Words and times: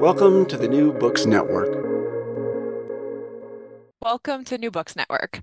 Welcome 0.00 0.44
to 0.46 0.58
the 0.58 0.68
New 0.68 0.92
Books 0.92 1.24
Network. 1.24 1.68
Welcome 4.02 4.44
to 4.44 4.58
New 4.58 4.70
Books 4.70 4.94
Network. 4.94 5.40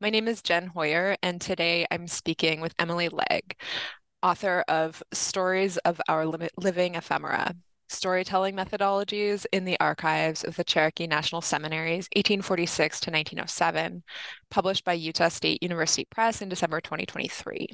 My 0.00 0.10
name 0.10 0.28
is 0.28 0.42
Jen 0.42 0.68
Hoyer, 0.68 1.16
and 1.24 1.40
today 1.40 1.86
I'm 1.90 2.06
speaking 2.06 2.60
with 2.60 2.72
Emily 2.78 3.08
Legg, 3.08 3.58
author 4.22 4.64
of 4.68 5.02
Stories 5.12 5.76
of 5.78 6.00
Our 6.08 6.24
Living 6.56 6.94
Ephemera 6.94 7.54
Storytelling 7.88 8.54
Methodologies 8.54 9.44
in 9.52 9.64
the 9.64 9.78
Archives 9.80 10.44
of 10.44 10.54
the 10.54 10.64
Cherokee 10.64 11.08
National 11.08 11.40
Seminaries, 11.40 12.08
1846 12.14 13.00
to 13.00 13.10
1907, 13.10 14.04
published 14.50 14.84
by 14.84 14.92
Utah 14.92 15.28
State 15.28 15.62
University 15.62 16.06
Press 16.10 16.42
in 16.42 16.48
December 16.48 16.80
2023. 16.80 17.68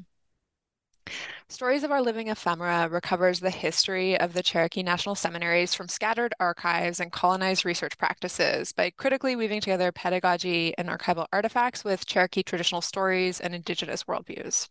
Stories 1.52 1.84
of 1.84 1.90
Our 1.90 2.00
Living 2.00 2.28
Ephemera 2.28 2.88
recovers 2.88 3.38
the 3.38 3.50
history 3.50 4.18
of 4.18 4.32
the 4.32 4.42
Cherokee 4.42 4.82
National 4.82 5.14
Seminaries 5.14 5.74
from 5.74 5.86
scattered 5.86 6.32
archives 6.40 6.98
and 6.98 7.12
colonized 7.12 7.66
research 7.66 7.98
practices 7.98 8.72
by 8.72 8.88
critically 8.88 9.36
weaving 9.36 9.60
together 9.60 9.92
pedagogy 9.92 10.72
and 10.78 10.88
archival 10.88 11.26
artifacts 11.30 11.84
with 11.84 12.06
Cherokee 12.06 12.42
traditional 12.42 12.80
stories 12.80 13.38
and 13.38 13.54
Indigenous 13.54 14.04
worldviews. 14.04 14.70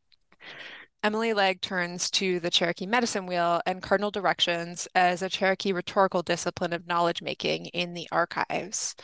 Emily 1.04 1.34
Legg 1.34 1.62
turns 1.62 2.10
to 2.12 2.40
the 2.40 2.50
Cherokee 2.50 2.88
medicine 2.88 3.28
wheel 3.28 3.62
and 3.68 3.84
cardinal 3.84 4.10
directions 4.10 4.88
as 4.96 5.22
a 5.22 5.30
Cherokee 5.30 5.74
rhetorical 5.74 6.24
discipline 6.24 6.74
of 6.74 6.88
knowledge 6.88 7.22
making 7.22 7.68
in 7.68 7.94
the 7.94 8.08
archives, 8.12 8.96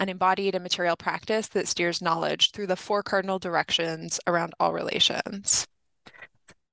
an 0.00 0.08
embodied 0.08 0.56
and 0.56 0.64
material 0.64 0.96
practice 0.96 1.46
that 1.48 1.68
steers 1.68 2.02
knowledge 2.02 2.50
through 2.50 2.66
the 2.66 2.76
four 2.76 3.04
cardinal 3.04 3.38
directions 3.38 4.18
around 4.26 4.54
all 4.58 4.72
relations 4.72 5.68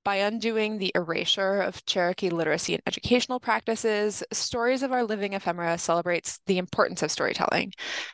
by 0.04 0.16
undoing 0.16 0.78
the 0.78 0.92
erasure 0.94 1.60
of 1.60 1.84
Cherokee 1.86 2.30
literacy 2.30 2.74
and 2.74 2.82
educational 2.86 3.40
practices, 3.40 4.22
Stories 4.32 4.82
of 4.82 4.92
Our 4.92 5.04
Living 5.04 5.34
Ephemera 5.34 5.78
celebrates 5.78 6.40
the 6.46 6.58
importance 6.58 7.02
of 7.02 7.10
storytelling, 7.10 7.72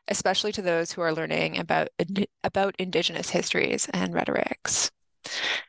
especially 0.08 0.52
to 0.52 0.62
those 0.62 0.92
who 0.92 1.00
are 1.02 1.12
learning 1.12 1.58
about, 1.58 1.88
about 2.42 2.74
Indigenous 2.78 3.30
histories 3.30 3.88
and 3.92 4.14
rhetorics. 4.14 4.90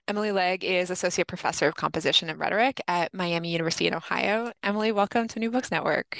Emily 0.08 0.32
Legg 0.32 0.64
is 0.64 0.90
Associate 0.90 1.28
Professor 1.28 1.68
of 1.68 1.76
Composition 1.76 2.30
and 2.30 2.40
Rhetoric 2.40 2.80
at 2.88 3.14
Miami 3.14 3.52
University 3.52 3.88
in 3.88 3.94
Ohio. 3.94 4.52
Emily, 4.64 4.92
welcome 4.92 5.28
to 5.30 5.40
New 5.40 5.52
Books 5.52 5.72
Network. 5.72 6.18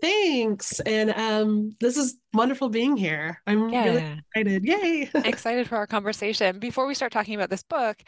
Thanks. 0.00 0.80
And 0.80 1.10
um, 1.10 1.76
this 1.80 1.96
is 1.96 2.16
wonderful 2.32 2.68
being 2.68 2.96
here. 2.96 3.40
I'm 3.46 3.70
yeah. 3.70 3.84
really 3.84 4.22
excited. 4.34 4.64
Yay. 4.64 5.10
excited 5.24 5.68
for 5.68 5.76
our 5.76 5.86
conversation. 5.86 6.58
Before 6.58 6.86
we 6.86 6.94
start 6.94 7.12
talking 7.12 7.34
about 7.34 7.50
this 7.50 7.62
book, 7.62 8.02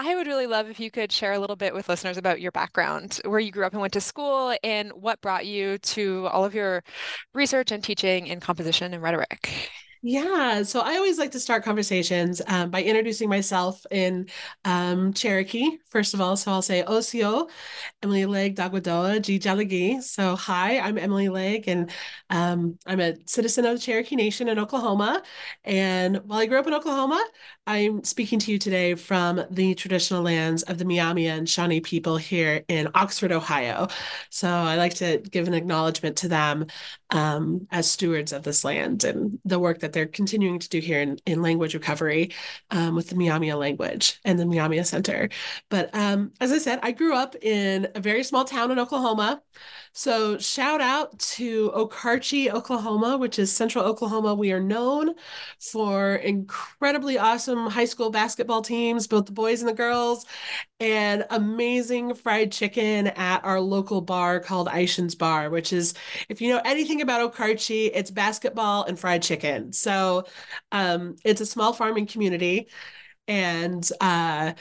I 0.00 0.14
would 0.14 0.28
really 0.28 0.46
love 0.46 0.70
if 0.70 0.78
you 0.78 0.92
could 0.92 1.10
share 1.10 1.32
a 1.32 1.40
little 1.40 1.56
bit 1.56 1.74
with 1.74 1.88
listeners 1.88 2.16
about 2.16 2.40
your 2.40 2.52
background, 2.52 3.20
where 3.24 3.40
you 3.40 3.50
grew 3.50 3.66
up 3.66 3.72
and 3.72 3.80
went 3.80 3.92
to 3.94 4.00
school, 4.00 4.56
and 4.62 4.92
what 4.92 5.20
brought 5.20 5.44
you 5.44 5.76
to 5.78 6.28
all 6.28 6.44
of 6.44 6.54
your 6.54 6.84
research 7.34 7.72
and 7.72 7.82
teaching 7.82 8.28
in 8.28 8.38
composition 8.38 8.94
and 8.94 9.02
rhetoric. 9.02 9.70
Yeah, 10.00 10.62
so 10.62 10.78
I 10.78 10.94
always 10.94 11.18
like 11.18 11.32
to 11.32 11.40
start 11.40 11.64
conversations 11.64 12.40
um, 12.46 12.70
by 12.70 12.84
introducing 12.84 13.28
myself 13.28 13.84
in 13.90 14.28
um, 14.64 15.12
Cherokee, 15.12 15.78
first 15.90 16.14
of 16.14 16.20
all. 16.20 16.36
So 16.36 16.52
I'll 16.52 16.62
say 16.62 16.84
Osiyo, 16.84 17.50
Emily 18.00 18.24
Legg 18.24 18.54
Dagwadoa, 18.54 19.20
G. 19.20 20.00
So 20.00 20.36
hi, 20.36 20.78
I'm 20.78 20.98
Emily 20.98 21.28
Legg, 21.28 21.66
and 21.66 21.90
um, 22.30 22.78
I'm 22.86 23.00
a 23.00 23.16
citizen 23.26 23.64
of 23.64 23.74
the 23.74 23.80
Cherokee 23.80 24.14
Nation 24.14 24.46
in 24.46 24.60
Oklahoma. 24.60 25.20
And 25.64 26.18
while 26.18 26.38
I 26.38 26.46
grew 26.46 26.60
up 26.60 26.68
in 26.68 26.74
Oklahoma, 26.74 27.20
I'm 27.68 28.02
speaking 28.02 28.38
to 28.38 28.50
you 28.50 28.58
today 28.58 28.94
from 28.94 29.44
the 29.50 29.74
traditional 29.74 30.22
lands 30.22 30.62
of 30.62 30.78
the 30.78 30.86
Miami 30.86 31.26
and 31.26 31.46
Shawnee 31.46 31.82
people 31.82 32.16
here 32.16 32.64
in 32.66 32.88
Oxford, 32.94 33.30
Ohio. 33.30 33.88
So 34.30 34.48
I 34.48 34.76
like 34.76 34.94
to 34.94 35.18
give 35.18 35.46
an 35.46 35.52
acknowledgement 35.52 36.16
to 36.16 36.28
them 36.28 36.64
um, 37.10 37.68
as 37.70 37.90
stewards 37.90 38.32
of 38.32 38.42
this 38.42 38.64
land 38.64 39.04
and 39.04 39.38
the 39.44 39.58
work 39.58 39.80
that 39.80 39.92
they're 39.92 40.06
continuing 40.06 40.58
to 40.60 40.68
do 40.70 40.78
here 40.78 41.02
in, 41.02 41.18
in 41.26 41.42
language 41.42 41.74
recovery 41.74 42.32
um, 42.70 42.94
with 42.94 43.10
the 43.10 43.14
Myaamia 43.16 43.58
language 43.58 44.18
and 44.24 44.38
the 44.38 44.44
Myaamia 44.44 44.86
Center. 44.86 45.28
But 45.68 45.94
um, 45.94 46.32
as 46.40 46.52
I 46.52 46.58
said, 46.58 46.80
I 46.82 46.92
grew 46.92 47.14
up 47.14 47.36
in 47.42 47.88
a 47.94 48.00
very 48.00 48.24
small 48.24 48.46
town 48.46 48.70
in 48.70 48.78
Oklahoma. 48.78 49.42
So 49.92 50.38
shout 50.38 50.80
out 50.80 51.18
to 51.18 51.70
Okarche, 51.72 52.50
Oklahoma, 52.50 53.18
which 53.18 53.38
is 53.38 53.54
central 53.54 53.84
Oklahoma. 53.84 54.34
We 54.34 54.52
are 54.52 54.60
known 54.60 55.14
for 55.58 56.16
incredibly 56.16 57.18
awesome 57.18 57.57
high 57.66 57.84
school 57.84 58.10
basketball 58.10 58.62
teams, 58.62 59.06
both 59.06 59.26
the 59.26 59.32
boys 59.32 59.60
and 59.60 59.68
the 59.68 59.74
girls, 59.74 60.26
and 60.80 61.26
amazing 61.30 62.14
fried 62.14 62.52
chicken 62.52 63.08
at 63.08 63.44
our 63.44 63.60
local 63.60 64.00
bar 64.00 64.40
called 64.40 64.68
Eischen's 64.68 65.14
Bar, 65.14 65.50
which 65.50 65.72
is, 65.72 65.94
if 66.28 66.40
you 66.40 66.50
know 66.52 66.60
anything 66.64 67.02
about 67.02 67.32
Okarche, 67.32 67.90
it's 67.94 68.10
basketball 68.10 68.84
and 68.84 68.98
fried 68.98 69.22
chicken. 69.22 69.72
So 69.72 70.24
um, 70.72 71.16
it's 71.24 71.40
a 71.40 71.46
small 71.46 71.72
farming 71.72 72.06
community. 72.06 72.68
And 73.26 73.88
uh, 74.00 74.54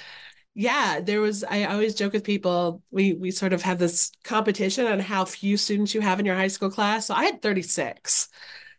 yeah, 0.56 1.00
there 1.02 1.22
was. 1.22 1.44
I 1.44 1.66
always 1.66 1.94
joke 1.96 2.14
with 2.14 2.24
people. 2.24 2.82
We 2.92 3.14
we 3.14 3.30
sort 3.32 3.54
of 3.54 3.62
have 3.62 3.78
this 3.80 4.12
competition 4.24 4.88
on 4.88 5.00
how 5.00 5.26
few 5.26 5.56
students 5.56 5.94
you 5.94 6.02
have 6.02 6.20
in 6.20 6.26
your 6.26 6.36
high 6.36 6.48
school 6.48 6.72
class. 6.72 7.06
So 7.08 7.14
I 7.14 7.26
had 7.26 7.42
36. 7.42 8.30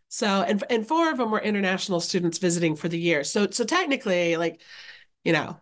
So 0.08 0.26
and 0.43 0.64
and 0.70 0.87
four 0.87 1.10
of 1.10 1.19
them 1.19 1.31
were 1.31 1.40
international 1.40 2.00
students 2.00 2.38
visiting 2.38 2.76
for 2.76 2.88
the 2.88 2.99
year. 2.99 3.25
So 3.25 3.50
so 3.50 3.64
technically, 3.64 4.37
like, 4.37 4.60
you 5.25 5.32
know, 5.32 5.58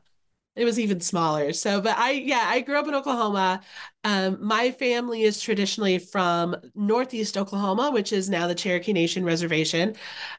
it 0.57 0.65
was 0.65 0.79
even 0.81 1.01
smaller. 1.01 1.53
So, 1.53 1.81
but 1.83 1.97
I, 1.99 2.13
yeah, 2.13 2.45
I 2.47 2.61
grew 2.63 2.79
up 2.79 2.89
in 2.89 2.95
Oklahoma. 2.95 3.61
Um, 4.05 4.39
my 4.45 4.71
family 4.73 5.23
is 5.23 5.41
traditionally 5.41 5.99
from 5.99 6.57
Northeast 6.75 7.37
Oklahoma, 7.37 7.91
which 7.91 8.13
is 8.13 8.31
now 8.31 8.47
the 8.47 8.55
Cherokee 8.55 8.93
Nation 8.95 9.25
Reservation, 9.25 9.95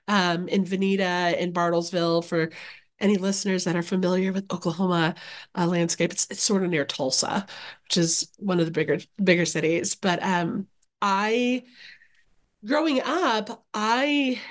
um, 0.07 0.47
in 0.47 0.65
Vinita 0.65 1.37
in 1.39 1.53
Bartlesville 1.53 2.23
for 2.25 2.49
any 2.99 3.17
listeners 3.17 3.63
that 3.65 3.75
are 3.75 3.83
familiar 3.83 4.31
with 4.33 4.51
Oklahoma 4.51 5.13
uh, 5.55 5.67
landscape, 5.67 6.11
it's, 6.11 6.25
it's 6.31 6.41
sort 6.41 6.63
of 6.63 6.69
near 6.71 6.85
Tulsa, 6.85 7.45
which 7.83 7.97
is 7.97 8.31
one 8.37 8.59
of 8.59 8.65
the 8.65 8.71
bigger 8.71 8.97
bigger 9.23 9.45
cities. 9.45 9.93
But 9.95 10.23
um, 10.23 10.67
I, 11.01 11.63
growing 12.67 13.01
up, 13.01 13.65
I 13.73 14.41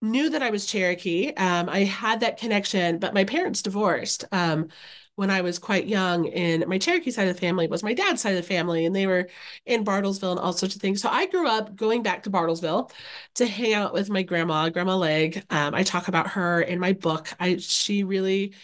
knew 0.00 0.30
that 0.30 0.42
I 0.42 0.50
was 0.50 0.66
Cherokee. 0.66 1.32
Um, 1.34 1.68
I 1.68 1.80
had 1.84 2.20
that 2.20 2.38
connection, 2.38 2.98
but 2.98 3.14
my 3.14 3.24
parents 3.24 3.62
divorced. 3.62 4.24
Um, 4.32 4.68
when 5.14 5.30
I 5.30 5.42
was 5.42 5.58
quite 5.58 5.86
young. 5.86 6.28
And 6.30 6.66
my 6.66 6.78
Cherokee 6.78 7.10
side 7.10 7.28
of 7.28 7.34
the 7.34 7.40
family 7.40 7.68
was 7.68 7.82
my 7.82 7.92
dad's 7.92 8.22
side 8.22 8.30
of 8.30 8.36
the 8.36 8.42
family, 8.42 8.86
and 8.86 8.96
they 8.96 9.06
were 9.06 9.28
in 9.66 9.84
Bartlesville 9.84 10.30
and 10.30 10.40
all 10.40 10.54
sorts 10.54 10.74
of 10.74 10.80
things. 10.80 11.02
So 11.02 11.10
I 11.10 11.26
grew 11.26 11.46
up 11.46 11.76
going 11.76 12.02
back 12.02 12.22
to 12.22 12.30
Bartlesville 12.30 12.90
to 13.34 13.46
hang 13.46 13.74
out 13.74 13.92
with 13.92 14.08
my 14.08 14.22
grandma, 14.22 14.70
Grandma 14.70 14.96
Legg. 14.96 15.44
Um, 15.50 15.74
I 15.74 15.82
talk 15.82 16.08
about 16.08 16.28
her 16.28 16.62
in 16.62 16.80
my 16.80 16.94
book. 16.94 17.28
I 17.38 17.58
she 17.58 18.04
really 18.04 18.54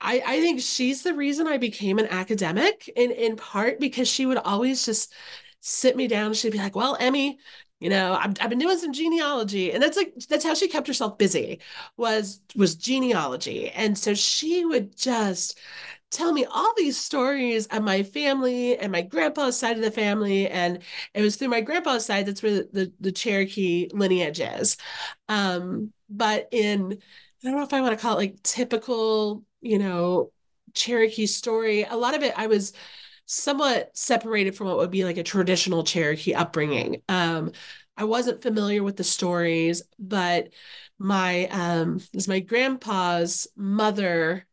I, 0.00 0.22
I 0.26 0.40
think 0.40 0.60
she's 0.60 1.02
the 1.02 1.14
reason 1.14 1.46
I 1.46 1.56
became 1.56 1.98
an 1.98 2.08
academic 2.08 2.88
in, 2.94 3.10
in 3.10 3.36
part 3.36 3.80
because 3.80 4.08
she 4.08 4.26
would 4.26 4.38
always 4.38 4.84
just 4.84 5.12
sit 5.60 5.96
me 5.96 6.08
down. 6.08 6.34
She'd 6.34 6.52
be 6.52 6.58
like, 6.58 6.76
well, 6.76 6.96
Emmy, 7.00 7.38
you 7.80 7.90
know, 7.90 8.14
I've, 8.14 8.34
I've 8.40 8.50
been 8.50 8.58
doing 8.58 8.78
some 8.78 8.92
genealogy. 8.92 9.72
And 9.72 9.82
that's 9.82 9.96
like, 9.96 10.14
that's 10.28 10.44
how 10.44 10.54
she 10.54 10.68
kept 10.68 10.86
herself 10.86 11.18
busy 11.18 11.60
was, 11.96 12.40
was 12.56 12.74
genealogy. 12.76 13.70
And 13.70 13.96
so 13.98 14.14
she 14.14 14.64
would 14.64 14.96
just 14.96 15.58
tell 16.10 16.32
me 16.32 16.44
all 16.44 16.72
these 16.76 16.96
stories 16.96 17.66
of 17.66 17.82
my 17.82 18.02
family 18.02 18.78
and 18.78 18.92
my 18.92 19.02
grandpa's 19.02 19.58
side 19.58 19.76
of 19.76 19.82
the 19.82 19.90
family. 19.90 20.48
And 20.48 20.78
it 21.12 21.22
was 21.22 21.36
through 21.36 21.48
my 21.48 21.60
grandpa's 21.60 22.06
side, 22.06 22.26
that's 22.26 22.42
where 22.42 22.52
the, 22.54 22.68
the, 22.72 22.92
the 23.00 23.12
Cherokee 23.12 23.88
lineage 23.92 24.40
is. 24.40 24.76
Um, 25.28 25.92
but 26.08 26.48
in, 26.52 26.92
I 27.44 27.46
don't 27.48 27.56
know 27.56 27.64
if 27.64 27.72
I 27.74 27.80
want 27.80 27.96
to 27.98 28.00
call 28.00 28.14
it 28.14 28.20
like 28.20 28.42
typical 28.42 29.44
you 29.60 29.78
know, 29.78 30.30
Cherokee 30.74 31.26
story, 31.26 31.84
a 31.84 31.96
lot 31.96 32.14
of 32.14 32.22
it 32.22 32.34
I 32.36 32.46
was 32.48 32.72
somewhat 33.26 33.96
separated 33.96 34.54
from 34.56 34.68
what 34.68 34.76
would 34.78 34.90
be 34.90 35.04
like 35.04 35.16
a 35.16 35.22
traditional 35.22 35.84
Cherokee 35.84 36.34
upbringing. 36.34 37.02
Um, 37.08 37.52
I 37.96 38.04
wasn't 38.04 38.42
familiar 38.42 38.82
with 38.82 38.96
the 38.96 39.04
stories, 39.04 39.82
but 39.98 40.48
my 40.98 41.46
um, 41.48 42.00
is 42.12 42.28
my 42.28 42.40
grandpa's 42.40 43.46
mother 43.56 44.46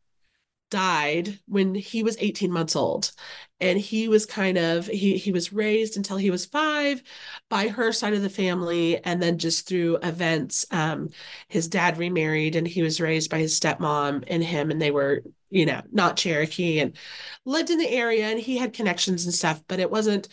died 0.69 1.37
when 1.47 1.75
he 1.75 2.01
was 2.01 2.15
18 2.19 2.49
months 2.51 2.77
old 2.77 3.11
and 3.59 3.77
he 3.77 4.07
was 4.07 4.25
kind 4.25 4.57
of 4.57 4.87
he 4.87 5.17
he 5.17 5.33
was 5.33 5.51
raised 5.51 5.97
until 5.97 6.15
he 6.15 6.31
was 6.31 6.45
five 6.45 7.03
by 7.49 7.67
her 7.67 7.91
side 7.91 8.13
of 8.13 8.21
the 8.21 8.29
family 8.29 9.03
and 9.03 9.21
then 9.21 9.37
just 9.37 9.67
through 9.67 9.97
events 9.97 10.65
um 10.71 11.09
his 11.49 11.67
dad 11.67 11.97
remarried 11.97 12.55
and 12.55 12.65
he 12.65 12.81
was 12.81 13.01
raised 13.01 13.29
by 13.29 13.39
his 13.39 13.59
stepmom 13.59 14.23
and 14.27 14.43
him 14.43 14.71
and 14.71 14.81
they 14.81 14.91
were 14.91 15.21
you 15.51 15.65
know 15.65 15.81
not 15.91 16.17
cherokee 16.17 16.79
and 16.79 16.97
lived 17.45 17.69
in 17.69 17.77
the 17.77 17.89
area 17.89 18.25
and 18.25 18.39
he 18.39 18.57
had 18.57 18.73
connections 18.73 19.25
and 19.25 19.33
stuff 19.33 19.63
but 19.67 19.79
it 19.79 19.91
wasn't 19.91 20.27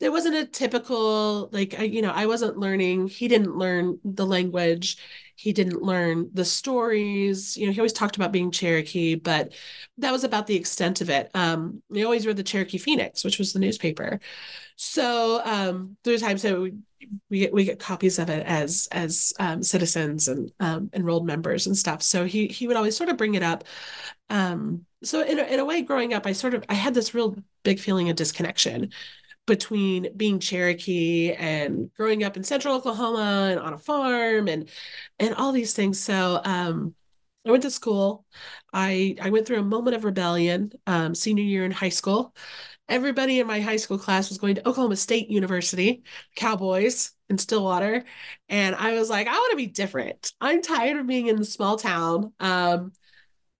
it 0.00 0.10
wasn't 0.10 0.34
a 0.34 0.46
typical 0.46 1.48
like 1.52 1.78
you 1.80 2.00
know 2.00 2.12
i 2.12 2.26
wasn't 2.26 2.56
learning 2.56 3.08
he 3.08 3.28
didn't 3.28 3.56
learn 3.56 3.98
the 4.04 4.26
language 4.26 4.96
he 5.40 5.54
didn't 5.54 5.80
learn 5.80 6.28
the 6.34 6.44
stories. 6.44 7.56
You 7.56 7.64
know, 7.64 7.72
he 7.72 7.80
always 7.80 7.94
talked 7.94 8.16
about 8.16 8.30
being 8.30 8.50
Cherokee, 8.50 9.14
but 9.14 9.54
that 9.96 10.12
was 10.12 10.22
about 10.22 10.46
the 10.46 10.54
extent 10.54 11.00
of 11.00 11.08
it. 11.08 11.30
Um, 11.32 11.82
he 11.90 12.04
always 12.04 12.26
read 12.26 12.36
the 12.36 12.42
Cherokee 12.42 12.76
Phoenix, 12.76 13.24
which 13.24 13.38
was 13.38 13.54
the 13.54 13.58
newspaper. 13.58 14.20
So 14.76 15.40
um, 15.42 15.96
there's 16.04 16.20
times 16.20 16.42
that 16.42 16.60
we, 16.60 16.74
we 17.30 17.40
get 17.40 17.52
we 17.52 17.64
get 17.64 17.78
copies 17.78 18.18
of 18.18 18.28
it 18.30 18.46
as 18.46 18.88
as 18.92 19.32
um, 19.38 19.62
citizens 19.62 20.28
and 20.28 20.52
um, 20.60 20.90
enrolled 20.92 21.26
members 21.26 21.66
and 21.66 21.76
stuff. 21.76 22.02
So 22.02 22.24
he 22.24 22.46
he 22.48 22.66
would 22.66 22.76
always 22.76 22.96
sort 22.96 23.08
of 23.08 23.16
bring 23.16 23.34
it 23.34 23.42
up. 23.42 23.64
Um, 24.28 24.86
so 25.02 25.22
in 25.22 25.38
a, 25.38 25.42
in 25.44 25.60
a 25.60 25.64
way, 25.64 25.82
growing 25.82 26.14
up, 26.14 26.26
I 26.26 26.32
sort 26.32 26.54
of 26.54 26.64
I 26.68 26.74
had 26.74 26.94
this 26.94 27.14
real 27.14 27.36
big 27.62 27.80
feeling 27.80 28.10
of 28.10 28.16
disconnection 28.16 28.90
between 29.46 30.08
being 30.16 30.38
Cherokee 30.38 31.32
and 31.32 31.92
growing 31.94 32.24
up 32.24 32.36
in 32.36 32.44
central 32.44 32.76
Oklahoma 32.76 33.48
and 33.52 33.60
on 33.60 33.72
a 33.74 33.78
farm 33.78 34.48
and 34.48 34.68
and 35.18 35.34
all 35.34 35.52
these 35.52 35.74
things. 35.74 36.00
So 36.00 36.40
um, 36.44 36.94
I 37.46 37.50
went 37.50 37.62
to 37.64 37.70
school. 37.70 38.24
I 38.72 39.16
I 39.20 39.30
went 39.30 39.46
through 39.46 39.60
a 39.60 39.62
moment 39.64 39.96
of 39.96 40.04
rebellion 40.04 40.72
um, 40.86 41.14
senior 41.14 41.44
year 41.44 41.64
in 41.64 41.70
high 41.72 41.88
school. 41.88 42.34
Everybody 42.90 43.40
in 43.40 43.46
my 43.46 43.60
high 43.60 43.76
school 43.76 43.98
class 43.98 44.28
was 44.28 44.38
going 44.38 44.56
to 44.56 44.68
Oklahoma 44.68 44.96
State 44.96 45.30
University, 45.30 46.02
Cowboys 46.36 47.12
in 47.30 47.38
Stillwater, 47.38 48.04
and 48.48 48.74
I 48.76 48.94
was 48.94 49.08
like, 49.08 49.28
I 49.28 49.32
want 49.32 49.52
to 49.52 49.56
be 49.56 49.66
different. 49.68 50.32
I'm 50.40 50.60
tired 50.60 50.98
of 50.98 51.06
being 51.06 51.28
in 51.28 51.36
the 51.36 51.44
small 51.44 51.78
town. 51.78 52.32
Um, 52.40 52.92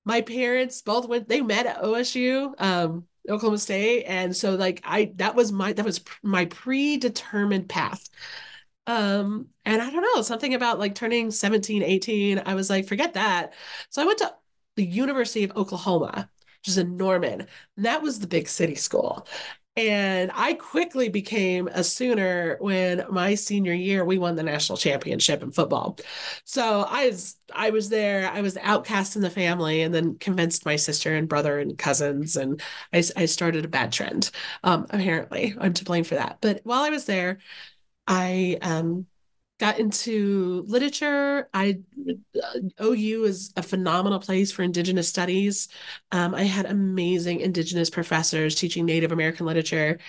my 0.05 0.21
parents 0.21 0.83
both 0.83 1.09
went; 1.09 1.29
they 1.29 1.41
met 1.41 1.67
at 1.67 1.83
OSU. 1.83 2.55
Um, 2.59 3.07
Oklahoma 3.29 3.59
State. 3.59 4.05
And 4.05 4.35
so 4.37 4.55
like 4.55 4.81
I 4.85 5.13
that 5.17 5.35
was 5.35 5.53
my 5.53 5.73
that 5.73 5.85
was 5.85 6.01
my 6.23 6.47
predetermined 6.47 7.69
path. 7.69 8.09
Um 8.87 9.49
and 9.65 9.81
I 9.83 9.91
don't 9.91 10.03
know, 10.03 10.23
something 10.23 10.55
about 10.55 10.79
like 10.79 10.95
turning 10.95 11.31
17, 11.31 11.83
18, 11.83 12.43
I 12.45 12.55
was 12.55 12.71
like 12.71 12.89
forget 12.89 13.15
that. 13.15 13.55
So 13.91 14.03
I 14.03 14.07
went 14.07 14.19
to 14.19 14.35
the 14.77 14.85
University 14.85 15.45
of 15.45 15.57
Oklahoma, 15.57 16.31
which 16.61 16.69
is 16.69 16.79
in 16.79 16.97
Norman. 16.97 17.47
And 17.77 17.85
that 17.87 18.03
was 18.03 18.19
the 18.21 18.27
big 18.27 18.49
city 18.49 18.75
school. 18.75 19.27
And 19.77 20.31
I 20.35 20.55
quickly 20.55 21.09
became 21.09 21.69
a 21.69 21.85
Sooner 21.85 22.57
when 22.61 23.05
my 23.09 23.35
senior 23.35 23.73
year 23.73 24.05
we 24.05 24.19
won 24.19 24.35
the 24.35 24.43
national 24.43 24.77
championship 24.77 25.43
in 25.43 25.53
football. 25.53 25.97
So 26.45 26.85
I 26.89 27.07
was 27.09 27.37
I 27.55 27.71
was 27.71 27.89
there. 27.89 28.29
I 28.31 28.41
was 28.43 28.57
outcast 28.59 29.17
in 29.17 29.23
the 29.23 29.31
family, 29.31 29.83
and 29.83 29.95
then 29.95 30.19
convinced 30.19 30.67
my 30.67 30.77
sister 30.77 31.15
and 31.15 31.29
brother 31.29 31.59
and 31.61 31.79
cousins, 31.79 32.37
and 32.37 32.61
I, 32.93 33.03
I 33.17 33.27
started 33.27 33.65
a 33.65 33.69
bad 33.69 33.93
trend. 33.93 34.31
Um, 34.65 34.87
apparently, 34.91 35.55
I'm 35.59 35.73
to 35.75 35.85
blame 35.85 36.05
for 36.05 36.17
that. 36.17 36.39
But 36.41 36.61
while 36.65 36.83
I 36.83 36.91
was 36.91 37.05
there, 37.07 37.39
I 38.07 38.59
um, 38.63 39.07
got 39.61 39.79
into 39.79 40.65
literature. 40.67 41.49
I 41.55 41.81
uh, 42.43 42.61
OU 42.83 43.25
is 43.25 43.53
a 43.57 43.63
phenomenal 43.63 44.19
place 44.19 44.51
for 44.51 44.63
Indigenous 44.63 45.09
studies. 45.09 45.69
Um, 46.13 46.35
I 46.35 46.45
had 46.45 46.67
amazing 46.67 47.41
Indigenous 47.41 47.91
professors 47.91 48.55
teaching 48.57 48.87
Native 48.87 49.13
American 49.13 49.47
literature, 49.47 50.01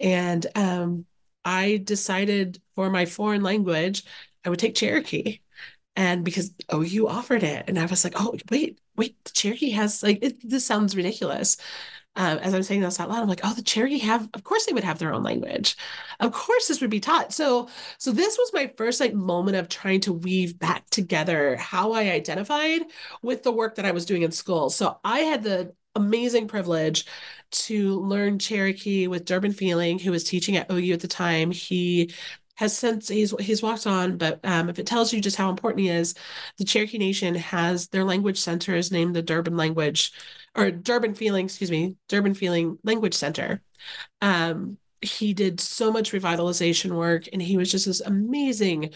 and 0.00 0.46
um, 0.56 1.06
I 1.44 1.82
decided 1.84 2.62
for 2.74 2.90
my 2.90 3.06
foreign 3.06 3.42
language 3.42 4.04
I 4.44 4.50
would 4.50 4.58
take 4.58 4.74
Cherokee, 4.74 5.40
and 5.96 6.24
because 6.24 6.52
OU 6.72 7.08
offered 7.08 7.42
it, 7.42 7.66
and 7.68 7.78
I 7.78 7.86
was 7.86 8.04
like, 8.04 8.14
oh 8.16 8.36
wait, 8.50 8.80
wait, 8.96 9.16
Cherokee 9.34 9.70
has 9.70 10.02
like 10.02 10.20
it, 10.22 10.48
this 10.48 10.66
sounds 10.66 10.96
ridiculous 10.96 11.58
um, 12.16 12.38
as 12.38 12.54
I'm 12.54 12.62
saying 12.62 12.80
this 12.80 13.00
out 13.00 13.08
loud, 13.08 13.22
I'm 13.22 13.28
like, 13.28 13.40
oh, 13.42 13.54
the 13.54 13.62
Cherokee 13.62 13.98
have, 13.98 14.28
of 14.34 14.44
course 14.44 14.66
they 14.66 14.72
would 14.72 14.84
have 14.84 14.98
their 14.98 15.12
own 15.12 15.22
language. 15.22 15.76
Of 16.20 16.32
course 16.32 16.68
this 16.68 16.80
would 16.80 16.90
be 16.90 17.00
taught. 17.00 17.32
So, 17.32 17.68
so 17.98 18.12
this 18.12 18.38
was 18.38 18.52
my 18.54 18.72
first 18.76 19.00
like 19.00 19.14
moment 19.14 19.56
of 19.56 19.68
trying 19.68 20.00
to 20.02 20.12
weave 20.12 20.58
back 20.58 20.88
together 20.90 21.56
how 21.56 21.92
I 21.92 22.10
identified 22.12 22.82
with 23.22 23.42
the 23.42 23.52
work 23.52 23.74
that 23.76 23.84
I 23.84 23.90
was 23.90 24.06
doing 24.06 24.22
in 24.22 24.30
school. 24.30 24.70
So 24.70 24.98
I 25.04 25.20
had 25.20 25.42
the 25.42 25.74
amazing 25.96 26.48
privilege 26.48 27.06
to 27.50 28.00
learn 28.00 28.38
Cherokee 28.38 29.06
with 29.06 29.24
Durbin 29.24 29.52
Feeling, 29.52 29.98
who 29.98 30.10
was 30.10 30.24
teaching 30.24 30.56
at 30.56 30.70
OU 30.70 30.94
at 30.94 31.00
the 31.00 31.08
time. 31.08 31.50
He 31.50 32.12
has 32.56 32.76
since 32.76 33.08
he's 33.08 33.34
he's 33.40 33.62
walked 33.62 33.86
on, 33.86 34.16
but 34.16 34.40
um, 34.44 34.68
if 34.68 34.78
it 34.78 34.86
tells 34.86 35.12
you 35.12 35.20
just 35.20 35.36
how 35.36 35.50
important 35.50 35.80
he 35.80 35.88
is, 35.88 36.14
the 36.58 36.64
Cherokee 36.64 36.98
Nation 36.98 37.34
has 37.34 37.88
their 37.88 38.04
language 38.04 38.38
center 38.40 38.74
is 38.74 38.92
named 38.92 39.16
the 39.16 39.22
Durbin 39.22 39.56
Language 39.56 40.12
or 40.54 40.70
Durbin 40.70 41.14
Feeling, 41.14 41.46
excuse 41.46 41.70
me, 41.70 41.96
Durbin 42.08 42.34
Feeling 42.34 42.78
Language 42.84 43.14
Center. 43.14 43.62
Um, 44.22 44.78
he 45.00 45.34
did 45.34 45.60
so 45.60 45.92
much 45.92 46.12
revitalization 46.12 46.92
work, 46.96 47.28
and 47.32 47.42
he 47.42 47.56
was 47.56 47.70
just 47.70 47.86
this 47.86 48.00
amazing 48.00 48.90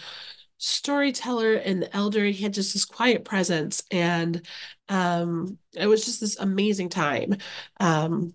storyteller 0.59 1.55
and 1.55 1.89
elder. 1.93 2.25
He 2.27 2.43
had 2.43 2.55
just 2.55 2.73
this 2.73 2.85
quiet 2.85 3.25
presence, 3.25 3.83
and 3.91 4.47
um, 4.89 5.59
it 5.75 5.87
was 5.87 6.05
just 6.05 6.21
this 6.21 6.39
amazing 6.39 6.89
time 6.91 7.37
um, 7.81 8.35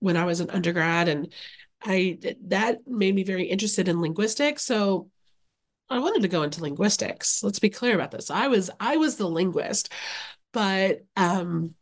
when 0.00 0.16
I 0.16 0.24
was 0.24 0.40
an 0.40 0.50
undergrad, 0.50 1.08
and 1.08 1.32
I 1.82 2.18
that 2.46 2.86
made 2.86 3.14
me 3.14 3.22
very 3.22 3.44
interested 3.44 3.88
in 3.88 4.00
linguistics. 4.00 4.64
So 4.64 5.10
I 5.90 6.00
wanted 6.00 6.22
to 6.22 6.28
go 6.28 6.42
into 6.42 6.62
linguistics. 6.62 7.42
Let's 7.42 7.60
be 7.60 7.70
clear 7.70 7.94
about 7.94 8.10
this. 8.10 8.30
I 8.30 8.48
was 8.48 8.70
I 8.80 8.96
was 8.96 9.16
the 9.16 9.28
linguist, 9.28 9.92
but 10.52 11.00
um, 11.16 11.74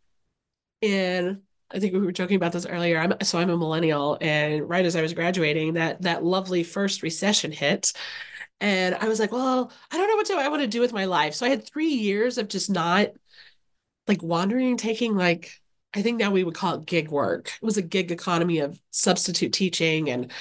and 0.82 1.42
I 1.70 1.80
think 1.80 1.94
we 1.94 2.00
were 2.00 2.12
joking 2.12 2.36
about 2.36 2.52
this 2.52 2.66
earlier. 2.66 2.98
I'm 2.98 3.14
so 3.22 3.38
I'm 3.38 3.50
a 3.50 3.56
millennial, 3.56 4.18
and 4.20 4.68
right 4.68 4.84
as 4.84 4.96
I 4.96 5.02
was 5.02 5.14
graduating, 5.14 5.74
that 5.74 6.02
that 6.02 6.24
lovely 6.24 6.62
first 6.62 7.02
recession 7.02 7.50
hit, 7.50 7.92
and 8.60 8.94
I 8.94 9.08
was 9.08 9.18
like, 9.18 9.32
well, 9.32 9.72
I 9.90 9.96
don't 9.96 10.08
know 10.08 10.16
what 10.16 10.26
to, 10.26 10.34
I 10.34 10.48
want 10.48 10.62
to 10.62 10.68
do 10.68 10.80
with 10.80 10.92
my 10.92 11.04
life. 11.06 11.34
So 11.34 11.46
I 11.46 11.50
had 11.50 11.66
three 11.66 11.88
years 11.88 12.38
of 12.38 12.48
just 12.48 12.70
not 12.70 13.08
like 14.06 14.22
wandering, 14.22 14.76
taking 14.76 15.16
like 15.16 15.60
I 15.96 16.02
think 16.02 16.18
now 16.18 16.30
we 16.30 16.44
would 16.44 16.54
call 16.54 16.74
it 16.76 16.86
gig 16.86 17.10
work. 17.10 17.52
It 17.62 17.64
was 17.64 17.78
a 17.78 17.82
gig 17.82 18.12
economy 18.12 18.58
of 18.60 18.80
substitute 18.90 19.52
teaching 19.54 20.10
and 20.10 20.32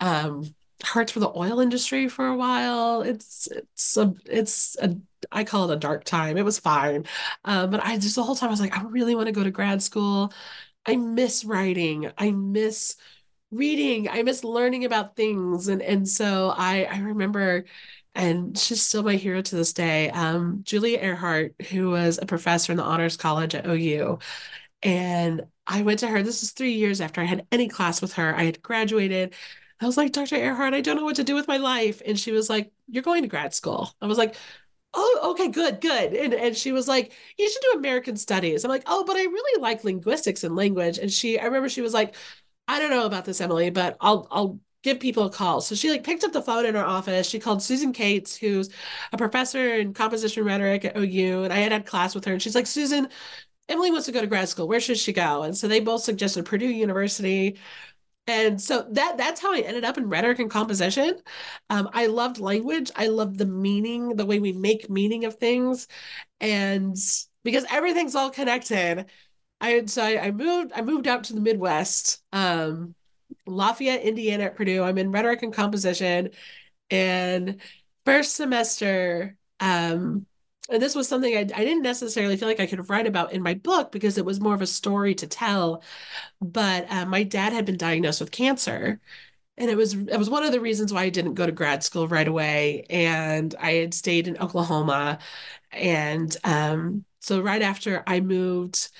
um, 0.00 0.54
hearts 0.82 1.12
for 1.12 1.20
the 1.20 1.32
oil 1.36 1.60
industry 1.60 2.08
for 2.08 2.26
a 2.28 2.36
while. 2.36 3.02
It's 3.02 3.48
it's 3.48 3.96
a 3.98 4.14
it's 4.26 4.76
a 4.80 4.96
I 5.32 5.44
call 5.44 5.70
it 5.70 5.74
a 5.74 5.78
dark 5.78 6.04
time. 6.04 6.38
It 6.38 6.44
was 6.44 6.58
fine, 6.58 7.06
um, 7.44 7.70
but 7.70 7.80
I 7.84 7.98
just 7.98 8.16
the 8.16 8.22
whole 8.24 8.36
time 8.36 8.48
I 8.48 8.52
was 8.52 8.60
like, 8.60 8.76
I 8.76 8.82
really 8.84 9.14
want 9.14 9.26
to 9.26 9.32
go 9.32 9.44
to 9.44 9.50
grad 9.50 9.82
school. 9.82 10.32
I 10.86 10.96
miss 10.96 11.44
writing. 11.44 12.10
I 12.18 12.32
miss 12.32 12.96
reading. 13.50 14.08
I 14.08 14.22
miss 14.22 14.44
learning 14.44 14.84
about 14.84 15.16
things, 15.16 15.68
and 15.68 15.82
and 15.82 16.08
so 16.08 16.50
I 16.56 16.84
I 16.84 16.98
remember 17.00 17.64
and 18.14 18.58
she's 18.58 18.82
still 18.82 19.02
my 19.02 19.16
hero 19.16 19.40
to 19.40 19.56
this 19.56 19.72
day. 19.72 20.10
Um, 20.10 20.60
Julia 20.64 21.00
Ehrhardt, 21.00 21.54
who 21.68 21.90
was 21.90 22.18
a 22.20 22.26
professor 22.26 22.72
in 22.72 22.76
the 22.78 22.84
Honors 22.84 23.16
College 23.16 23.54
at 23.54 23.66
OU, 23.66 24.18
And 24.82 25.42
I 25.66 25.82
went 25.82 26.00
to 26.00 26.08
her. 26.08 26.22
This 26.22 26.42
is 26.42 26.52
three 26.52 26.72
years 26.74 27.00
after 27.00 27.20
I 27.20 27.24
had 27.24 27.46
any 27.52 27.68
class 27.68 28.02
with 28.02 28.14
her. 28.14 28.34
I 28.34 28.44
had 28.44 28.62
graduated. 28.62 29.34
I 29.80 29.86
was 29.86 29.96
like, 29.96 30.12
Dr. 30.12 30.36
Ehrhardt, 30.36 30.74
I 30.74 30.80
don't 30.80 30.96
know 30.96 31.04
what 31.04 31.16
to 31.16 31.24
do 31.24 31.34
with 31.34 31.48
my 31.48 31.56
life. 31.56 32.02
And 32.06 32.18
she 32.18 32.32
was 32.32 32.48
like, 32.50 32.72
You're 32.88 33.02
going 33.02 33.22
to 33.22 33.28
grad 33.28 33.54
school. 33.54 33.90
I 34.00 34.06
was 34.06 34.18
like, 34.18 34.34
Oh, 34.94 35.30
okay, 35.32 35.48
good, 35.48 35.80
good. 35.80 36.14
And 36.14 36.34
and 36.34 36.56
she 36.56 36.72
was 36.72 36.88
like, 36.88 37.12
You 37.38 37.50
should 37.50 37.62
do 37.72 37.78
American 37.78 38.16
studies. 38.16 38.64
I'm 38.64 38.70
like, 38.70 38.84
Oh, 38.86 39.04
but 39.04 39.16
I 39.16 39.22
really 39.24 39.62
like 39.62 39.84
linguistics 39.84 40.44
and 40.44 40.56
language. 40.56 40.98
And 40.98 41.10
she, 41.12 41.38
I 41.38 41.44
remember 41.46 41.68
she 41.68 41.80
was 41.82 41.94
like, 41.94 42.14
I 42.68 42.78
don't 42.78 42.90
know 42.90 43.06
about 43.06 43.24
this, 43.24 43.40
Emily, 43.40 43.70
but 43.70 43.96
I'll 44.00 44.26
I'll 44.30 44.60
give 44.82 45.00
people 45.00 45.24
a 45.24 45.30
call. 45.30 45.60
So 45.60 45.74
she 45.74 45.90
like 45.90 46.04
picked 46.04 46.24
up 46.24 46.32
the 46.32 46.42
phone 46.42 46.66
in 46.66 46.74
her 46.74 46.84
office. 46.84 47.28
She 47.28 47.38
called 47.40 47.62
Susan 47.62 47.92
Kates, 47.92 48.36
who's 48.36 48.70
a 49.12 49.16
professor 49.18 49.76
in 49.76 49.94
composition 49.94 50.44
rhetoric 50.44 50.84
at 50.84 50.96
OU, 50.96 51.44
and 51.44 51.52
I 51.52 51.58
had 51.58 51.72
had 51.72 51.86
class 51.86 52.14
with 52.14 52.24
her. 52.24 52.32
And 52.32 52.42
she's 52.42 52.54
like, 52.54 52.66
Susan, 52.66 53.08
Emily 53.68 53.90
wants 53.90 54.06
to 54.06 54.12
go 54.12 54.20
to 54.20 54.26
grad 54.26 54.48
school. 54.48 54.68
Where 54.68 54.80
should 54.80 54.98
she 54.98 55.12
go? 55.12 55.42
And 55.42 55.56
so 55.56 55.68
they 55.68 55.80
both 55.80 56.02
suggested 56.02 56.44
Purdue 56.44 56.66
University. 56.66 57.58
And 58.26 58.60
so 58.60 58.86
that 58.92 59.16
that's 59.18 59.40
how 59.40 59.52
I 59.54 59.60
ended 59.60 59.84
up 59.84 59.98
in 59.98 60.08
rhetoric 60.08 60.38
and 60.38 60.50
composition. 60.50 61.20
Um, 61.70 61.90
I 61.92 62.06
loved 62.06 62.38
language. 62.38 62.90
I 62.94 63.08
loved 63.08 63.38
the 63.38 63.46
meaning, 63.46 64.16
the 64.16 64.26
way 64.26 64.38
we 64.38 64.52
make 64.52 64.88
meaning 64.88 65.24
of 65.24 65.36
things, 65.36 65.88
and 66.40 66.96
because 67.44 67.64
everything's 67.70 68.14
all 68.14 68.30
connected. 68.30 69.06
I 69.60 69.86
so 69.86 70.02
I, 70.04 70.26
I 70.26 70.30
moved 70.30 70.72
I 70.74 70.82
moved 70.82 71.08
out 71.08 71.24
to 71.24 71.34
the 71.34 71.40
Midwest, 71.40 72.22
um, 72.32 72.94
Lafayette, 73.46 74.02
Indiana 74.02 74.44
at 74.44 74.56
Purdue. 74.56 74.82
I'm 74.84 74.98
in 74.98 75.10
rhetoric 75.12 75.42
and 75.42 75.52
composition, 75.52 76.30
and 76.90 77.60
first 78.04 78.36
semester, 78.36 79.36
um, 79.60 80.26
and 80.70 80.80
this 80.82 80.94
was 80.94 81.08
something 81.08 81.34
I, 81.36 81.40
I 81.40 81.64
didn't 81.64 81.82
necessarily 81.82 82.36
feel 82.36 82.48
like 82.48 82.60
I 82.60 82.66
could 82.66 82.88
write 82.88 83.06
about 83.06 83.32
in 83.32 83.42
my 83.42 83.54
book 83.54 83.92
because 83.92 84.16
it 84.16 84.24
was 84.24 84.40
more 84.40 84.54
of 84.54 84.62
a 84.62 84.66
story 84.66 85.14
to 85.16 85.26
tell. 85.26 85.82
But 86.40 86.90
uh, 86.90 87.06
my 87.06 87.24
dad 87.24 87.52
had 87.52 87.66
been 87.66 87.76
diagnosed 87.78 88.20
with 88.20 88.32
cancer. 88.32 89.00
And 89.58 89.70
it 89.70 89.76
was 89.76 89.94
it 89.94 90.18
was 90.18 90.30
one 90.30 90.44
of 90.44 90.52
the 90.52 90.60
reasons 90.60 90.92
why 90.92 91.04
I 91.04 91.10
didn't 91.10 91.34
go 91.34 91.46
to 91.46 91.52
grad 91.52 91.82
school 91.84 92.08
right 92.08 92.28
away. 92.28 92.86
And 92.90 93.54
I 93.60 93.72
had 93.74 93.94
stayed 93.94 94.28
in 94.28 94.38
Oklahoma. 94.38 95.18
And 95.72 96.36
um, 96.44 97.04
so 97.20 97.40
right 97.42 97.62
after 97.62 98.02
I 98.06 98.20
moved 98.20 98.90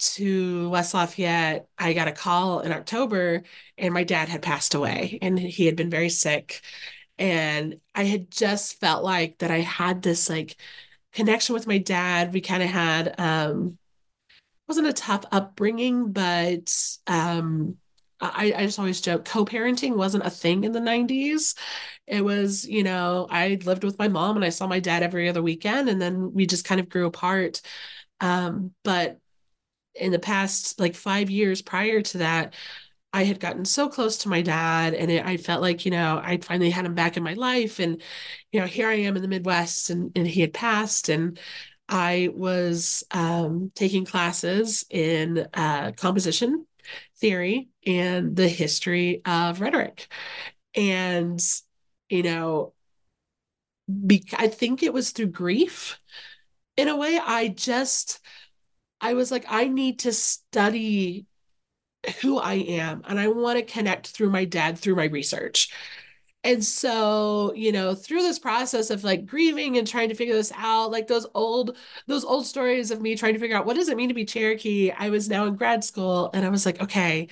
to 0.00 0.68
West 0.70 0.94
Lafayette, 0.94 1.68
I 1.78 1.92
got 1.94 2.08
a 2.08 2.12
call 2.12 2.60
in 2.60 2.72
October 2.72 3.42
and 3.78 3.94
my 3.94 4.04
dad 4.04 4.28
had 4.28 4.42
passed 4.42 4.74
away 4.74 5.18
and 5.22 5.38
he 5.38 5.66
had 5.66 5.76
been 5.76 5.90
very 5.90 6.08
sick. 6.10 6.62
And 7.18 7.80
I 7.94 8.04
had 8.04 8.30
just 8.30 8.80
felt 8.80 9.04
like 9.04 9.38
that 9.38 9.50
I 9.50 9.60
had 9.60 10.02
this 10.02 10.28
like 10.30 10.56
connection 11.12 11.54
with 11.54 11.66
my 11.66 11.78
dad. 11.78 12.32
We 12.32 12.40
kind 12.40 12.62
of 12.62 12.68
had 12.68 13.14
um 13.18 13.78
wasn't 14.68 14.88
a 14.88 14.92
tough 14.92 15.24
upbringing, 15.32 16.12
but 16.12 16.74
um 17.06 17.76
I, 18.20 18.54
I 18.56 18.66
just 18.66 18.78
always 18.78 19.00
joke 19.00 19.24
co-parenting 19.24 19.96
wasn't 19.96 20.24
a 20.24 20.30
thing 20.30 20.62
in 20.62 20.70
the 20.70 20.80
90s. 20.80 21.56
It 22.06 22.24
was, 22.24 22.64
you 22.64 22.84
know, 22.84 23.26
I 23.28 23.58
lived 23.64 23.82
with 23.82 23.98
my 23.98 24.06
mom 24.06 24.36
and 24.36 24.44
I 24.44 24.50
saw 24.50 24.68
my 24.68 24.78
dad 24.78 25.02
every 25.02 25.28
other 25.28 25.42
weekend 25.42 25.88
and 25.88 26.00
then 26.00 26.32
we 26.32 26.46
just 26.46 26.64
kind 26.64 26.80
of 26.80 26.88
grew 26.88 27.06
apart. 27.06 27.60
Um, 28.20 28.72
but 28.84 29.18
in 29.94 30.12
the 30.12 30.18
past 30.18 30.80
like 30.80 30.94
five 30.94 31.30
years 31.30 31.62
prior 31.62 32.00
to 32.02 32.18
that, 32.18 32.54
I 33.12 33.24
had 33.24 33.40
gotten 33.40 33.64
so 33.64 33.88
close 33.88 34.18
to 34.18 34.28
my 34.28 34.40
dad 34.42 34.94
and 34.94 35.10
it, 35.10 35.24
I 35.24 35.36
felt 35.36 35.60
like, 35.60 35.84
you 35.84 35.90
know, 35.90 36.20
I 36.22 36.38
finally 36.38 36.70
had 36.70 36.86
him 36.86 36.94
back 36.94 37.16
in 37.16 37.22
my 37.22 37.34
life. 37.34 37.78
And, 37.78 38.00
you 38.52 38.60
know, 38.60 38.66
here 38.66 38.88
I 38.88 38.94
am 38.94 39.16
in 39.16 39.22
the 39.22 39.28
Midwest 39.28 39.90
and, 39.90 40.12
and 40.16 40.26
he 40.26 40.40
had 40.40 40.54
passed 40.54 41.08
and 41.08 41.38
I 41.88 42.30
was 42.32 43.04
um, 43.10 43.70
taking 43.74 44.04
classes 44.06 44.84
in 44.88 45.46
uh, 45.52 45.92
composition 45.92 46.66
theory 47.18 47.68
and 47.86 48.34
the 48.34 48.48
history 48.48 49.20
of 49.26 49.60
rhetoric. 49.60 50.10
And, 50.74 51.40
you 52.08 52.22
know, 52.22 52.72
be- 54.06 54.24
I 54.36 54.48
think 54.48 54.82
it 54.82 54.92
was 54.92 55.10
through 55.10 55.26
grief. 55.28 55.98
In 56.76 56.88
a 56.88 56.96
way, 56.96 57.20
I 57.22 57.48
just, 57.48 58.20
I 59.00 59.14
was 59.14 59.30
like, 59.30 59.46
I 59.48 59.68
need 59.68 60.00
to 60.00 60.12
study 60.12 61.26
who 62.20 62.38
I 62.38 62.54
am 62.54 63.02
and 63.06 63.18
I 63.18 63.28
want 63.28 63.58
to 63.58 63.64
connect 63.64 64.08
through 64.08 64.30
my 64.30 64.44
dad 64.44 64.78
through 64.78 64.96
my 64.96 65.04
research. 65.04 65.70
And 66.44 66.64
so, 66.64 67.52
you 67.54 67.70
know, 67.70 67.94
through 67.94 68.22
this 68.22 68.38
process 68.40 68.90
of 68.90 69.04
like 69.04 69.26
grieving 69.26 69.78
and 69.78 69.86
trying 69.86 70.08
to 70.08 70.14
figure 70.16 70.34
this 70.34 70.52
out, 70.56 70.90
like 70.90 71.06
those 71.06 71.26
old 71.34 71.76
those 72.08 72.24
old 72.24 72.46
stories 72.46 72.90
of 72.90 73.00
me 73.00 73.14
trying 73.16 73.34
to 73.34 73.40
figure 73.40 73.56
out 73.56 73.66
what 73.66 73.76
does 73.76 73.88
it 73.88 73.96
mean 73.96 74.08
to 74.08 74.14
be 74.14 74.24
Cherokee, 74.24 74.90
I 74.90 75.10
was 75.10 75.28
now 75.28 75.46
in 75.46 75.54
grad 75.54 75.84
school 75.84 76.30
and 76.34 76.44
I 76.44 76.48
was 76.48 76.66
like, 76.66 76.82
okay, 76.82 77.28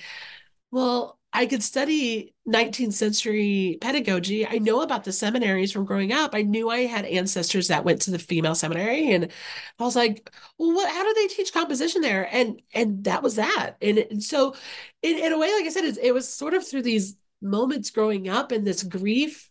well, 0.71 1.19
I 1.33 1.45
could 1.45 1.63
study 1.63 2.33
19th 2.45 2.93
century 2.93 3.77
pedagogy. 3.81 4.45
I 4.45 4.57
know 4.57 4.81
about 4.81 5.05
the 5.05 5.13
seminaries 5.13 5.71
from 5.71 5.85
growing 5.85 6.11
up. 6.11 6.35
I 6.35 6.41
knew 6.41 6.69
I 6.69 6.81
had 6.81 7.05
ancestors 7.05 7.69
that 7.69 7.85
went 7.85 8.01
to 8.03 8.11
the 8.11 8.19
female 8.19 8.55
seminary, 8.55 9.11
and 9.13 9.31
I 9.79 9.83
was 9.83 9.95
like, 9.95 10.29
"Well, 10.57 10.73
what? 10.75 10.89
How 10.91 11.03
do 11.03 11.13
they 11.13 11.27
teach 11.27 11.53
composition 11.53 12.01
there?" 12.01 12.27
And 12.33 12.61
and 12.73 13.03
that 13.05 13.23
was 13.23 13.35
that. 13.35 13.75
And, 13.81 13.97
and 13.99 14.23
so, 14.23 14.55
in, 15.01 15.17
in 15.19 15.33
a 15.33 15.37
way, 15.37 15.53
like 15.53 15.65
I 15.65 15.69
said, 15.69 15.85
it, 15.85 15.97
it 15.99 16.13
was 16.13 16.27
sort 16.27 16.53
of 16.53 16.67
through 16.67 16.83
these 16.83 17.15
moments 17.41 17.89
growing 17.91 18.29
up 18.29 18.51
and 18.51 18.67
this 18.67 18.83
grief 18.83 19.49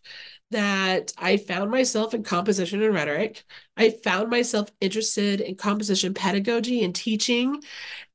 that 0.51 1.13
I 1.17 1.37
found 1.37 1.71
myself 1.71 2.13
in 2.13 2.23
composition 2.23 2.81
and 2.83 2.93
rhetoric. 2.93 3.43
I 3.77 3.89
found 3.89 4.29
myself 4.29 4.69
interested 4.81 5.41
in 5.41 5.55
composition 5.55 6.13
pedagogy 6.13 6.83
and 6.83 6.93
teaching. 6.93 7.61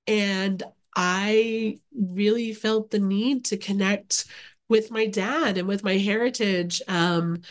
And 0.06 0.62
I 0.96 1.80
really 1.94 2.54
felt 2.54 2.90
the 2.90 2.98
need 2.98 3.46
to 3.46 3.58
connect 3.58 4.26
with 4.68 4.90
my 4.90 5.06
dad 5.06 5.58
and 5.58 5.68
with 5.68 5.84
my 5.84 5.98
heritage. 5.98 6.82
Um, 6.88 7.42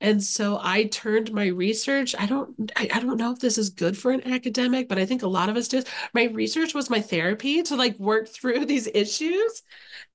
and 0.00 0.22
so 0.22 0.58
I 0.62 0.84
turned 0.84 1.32
my 1.32 1.46
research. 1.46 2.14
I 2.18 2.26
don't 2.26 2.72
I, 2.76 2.88
I 2.94 3.00
don't 3.00 3.18
know 3.18 3.32
if 3.32 3.40
this 3.40 3.58
is 3.58 3.70
good 3.70 3.98
for 3.98 4.12
an 4.12 4.26
academic, 4.32 4.88
but 4.88 4.98
I 4.98 5.06
think 5.06 5.22
a 5.22 5.28
lot 5.28 5.48
of 5.50 5.56
us 5.56 5.68
do. 5.68 5.82
My 6.14 6.24
research 6.24 6.74
was 6.74 6.90
my 6.90 7.00
therapy 7.00 7.62
to 7.64 7.76
like 7.76 7.98
work 7.98 8.28
through 8.30 8.66
these 8.66 8.88
issues. 8.94 9.62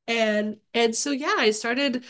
And 0.07 0.57
and 0.73 0.95
so 0.95 1.11
yeah, 1.11 1.35
I 1.37 1.51
started 1.51 2.05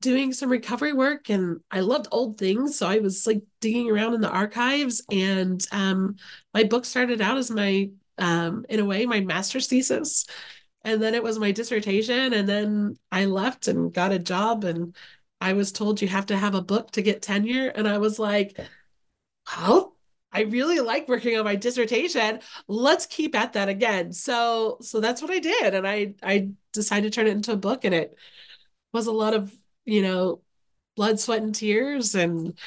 doing 0.00 0.32
some 0.32 0.50
recovery 0.50 0.92
work 0.92 1.30
and 1.30 1.60
I 1.70 1.80
loved 1.80 2.08
old 2.12 2.38
things. 2.38 2.78
So 2.78 2.88
I 2.88 2.98
was 2.98 3.26
like 3.26 3.42
digging 3.60 3.90
around 3.90 4.14
in 4.14 4.20
the 4.20 4.30
archives 4.30 5.02
and 5.10 5.64
um 5.72 6.16
my 6.54 6.64
book 6.64 6.84
started 6.84 7.20
out 7.20 7.38
as 7.38 7.50
my 7.50 7.90
um, 8.18 8.66
in 8.68 8.80
a 8.80 8.84
way, 8.84 9.06
my 9.06 9.20
master's 9.20 9.66
thesis. 9.66 10.26
And 10.84 11.00
then 11.00 11.14
it 11.14 11.22
was 11.22 11.38
my 11.38 11.52
dissertation. 11.52 12.32
And 12.32 12.48
then 12.48 12.96
I 13.10 13.26
left 13.26 13.68
and 13.68 13.92
got 13.92 14.12
a 14.12 14.18
job. 14.18 14.64
And 14.64 14.94
I 15.40 15.52
was 15.52 15.72
told 15.72 16.02
you 16.02 16.08
have 16.08 16.26
to 16.26 16.36
have 16.36 16.54
a 16.54 16.62
book 16.62 16.90
to 16.92 17.02
get 17.02 17.22
tenure. 17.22 17.68
And 17.68 17.86
I 17.86 17.98
was 17.98 18.18
like, 18.18 18.58
well, 19.56 19.96
I 20.32 20.42
really 20.42 20.80
like 20.80 21.08
working 21.08 21.36
on 21.38 21.44
my 21.44 21.56
dissertation. 21.56 22.40
Let's 22.66 23.06
keep 23.06 23.34
at 23.34 23.52
that 23.52 23.68
again. 23.68 24.12
So, 24.12 24.78
so 24.80 25.00
that's 25.00 25.20
what 25.20 25.30
I 25.30 25.38
did. 25.38 25.74
And 25.74 25.86
I, 25.86 26.14
I 26.22 26.50
decided 26.72 27.12
to 27.12 27.14
turn 27.14 27.26
it 27.26 27.32
into 27.32 27.52
a 27.52 27.56
book. 27.56 27.84
And 27.84 27.94
it 27.94 28.16
was 28.92 29.06
a 29.06 29.12
lot 29.12 29.34
of, 29.34 29.54
you 29.84 30.02
know, 30.02 30.40
blood, 30.96 31.20
sweat, 31.20 31.42
and 31.42 31.54
tears 31.54 32.14
and 32.14 32.58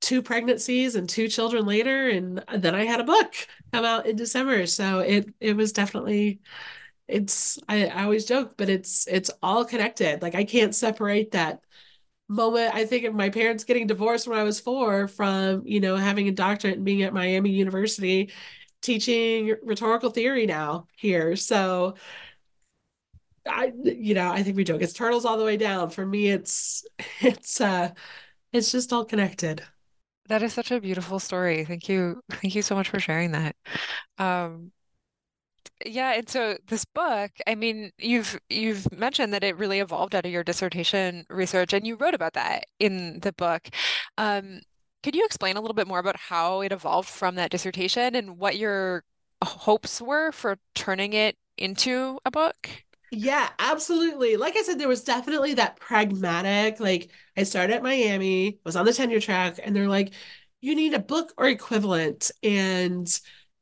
two 0.00 0.22
pregnancies 0.22 0.94
and 0.96 1.08
two 1.08 1.28
children 1.28 1.66
later 1.66 2.08
and 2.08 2.42
then 2.56 2.74
I 2.74 2.84
had 2.84 3.00
a 3.00 3.04
book 3.04 3.34
come 3.72 3.84
out 3.84 4.06
in 4.06 4.16
December. 4.16 4.66
So 4.66 5.00
it 5.00 5.28
it 5.40 5.56
was 5.56 5.72
definitely 5.72 6.40
it's 7.08 7.58
I, 7.68 7.86
I 7.88 8.04
always 8.04 8.24
joke 8.26 8.56
but 8.56 8.68
it's 8.70 9.06
it's 9.08 9.30
all 9.42 9.64
connected. 9.64 10.22
Like 10.22 10.34
I 10.34 10.44
can't 10.44 10.74
separate 10.74 11.32
that 11.32 11.62
moment 12.28 12.74
I 12.74 12.86
think 12.86 13.04
of 13.04 13.14
my 13.14 13.30
parents 13.30 13.64
getting 13.64 13.86
divorced 13.88 14.28
when 14.28 14.38
I 14.38 14.44
was 14.44 14.60
4 14.60 15.08
from 15.08 15.62
you 15.66 15.80
know 15.80 15.96
having 15.96 16.28
a 16.28 16.32
doctorate 16.32 16.76
and 16.76 16.84
being 16.84 17.02
at 17.02 17.12
Miami 17.14 17.50
University 17.50 18.32
teaching 18.82 19.54
rhetorical 19.64 20.10
theory 20.10 20.46
now 20.46 20.86
here. 20.96 21.36
So 21.36 21.94
I 23.46 23.72
you 23.84 24.14
know 24.14 24.30
I 24.30 24.42
think 24.42 24.56
we 24.56 24.64
joke 24.64 24.82
it's 24.82 24.92
turtles 24.92 25.24
all 25.24 25.38
the 25.38 25.44
way 25.44 25.56
down. 25.56 25.90
For 25.90 26.04
me 26.04 26.28
it's 26.30 26.84
it's 27.20 27.60
uh 27.60 27.92
it's 28.52 28.72
just 28.72 28.92
all 28.92 29.04
connected 29.04 29.62
that 30.30 30.42
is 30.42 30.52
such 30.52 30.70
a 30.70 30.80
beautiful 30.80 31.18
story. 31.18 31.64
Thank 31.64 31.88
you. 31.88 32.22
Thank 32.30 32.54
you 32.54 32.62
so 32.62 32.74
much 32.74 32.88
for 32.88 33.00
sharing 33.00 33.32
that. 33.32 33.56
Um, 34.18 34.72
yeah, 35.84 36.12
and 36.14 36.28
so 36.28 36.56
this 36.68 36.84
book, 36.84 37.30
I 37.46 37.54
mean, 37.54 37.90
you've 37.98 38.38
you've 38.48 38.90
mentioned 38.92 39.32
that 39.32 39.44
it 39.44 39.56
really 39.56 39.80
evolved 39.80 40.14
out 40.14 40.26
of 40.26 40.32
your 40.32 40.44
dissertation 40.44 41.24
research, 41.30 41.72
and 41.72 41.86
you 41.86 41.96
wrote 41.96 42.14
about 42.14 42.34
that 42.34 42.64
in 42.78 43.20
the 43.20 43.32
book. 43.32 43.68
Um, 44.18 44.60
could 45.02 45.14
you 45.16 45.24
explain 45.24 45.56
a 45.56 45.60
little 45.60 45.74
bit 45.74 45.88
more 45.88 45.98
about 45.98 46.16
how 46.16 46.60
it 46.60 46.72
evolved 46.72 47.08
from 47.08 47.34
that 47.36 47.50
dissertation 47.50 48.14
and 48.14 48.38
what 48.38 48.56
your 48.56 49.04
hopes 49.42 50.00
were 50.00 50.32
for 50.32 50.58
turning 50.74 51.12
it 51.12 51.36
into 51.56 52.18
a 52.24 52.30
book? 52.30 52.84
Yeah, 53.12 53.48
absolutely. 53.58 54.36
Like 54.36 54.56
I 54.56 54.62
said, 54.62 54.78
there 54.78 54.86
was 54.88 55.02
definitely 55.02 55.54
that 55.54 55.76
pragmatic, 55.80 56.78
like 56.78 57.10
I 57.36 57.42
started 57.42 57.74
at 57.74 57.82
Miami, 57.82 58.60
was 58.64 58.76
on 58.76 58.84
the 58.86 58.92
tenure 58.92 59.20
track, 59.20 59.58
and 59.62 59.74
they're 59.74 59.88
like, 59.88 60.12
you 60.60 60.76
need 60.76 60.94
a 60.94 61.00
book 61.00 61.32
or 61.36 61.48
equivalent. 61.48 62.30
And 62.42 63.08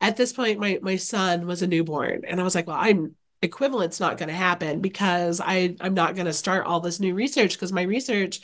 at 0.03 0.17
this 0.17 0.33
point, 0.35 0.61
my 0.61 0.79
my 0.83 0.97
son 0.97 1.47
was 1.47 1.63
a 1.63 1.67
newborn, 1.67 2.25
and 2.27 2.39
I 2.41 2.45
was 2.45 2.55
like, 2.55 2.67
well, 2.67 2.77
I'm 2.79 3.15
equivalent's 3.41 4.01
not 4.01 4.19
going 4.19 4.29
to 4.29 4.35
happen 4.35 4.81
because 4.81 5.41
I 5.43 5.77
I'm 5.81 5.95
not 5.95 6.15
going 6.15 6.27
to 6.27 6.33
start 6.33 6.67
all 6.67 6.81
this 6.81 7.01
new 7.01 7.15
research 7.15 7.53
because 7.55 7.73
my 7.73 7.83
research 7.83 8.41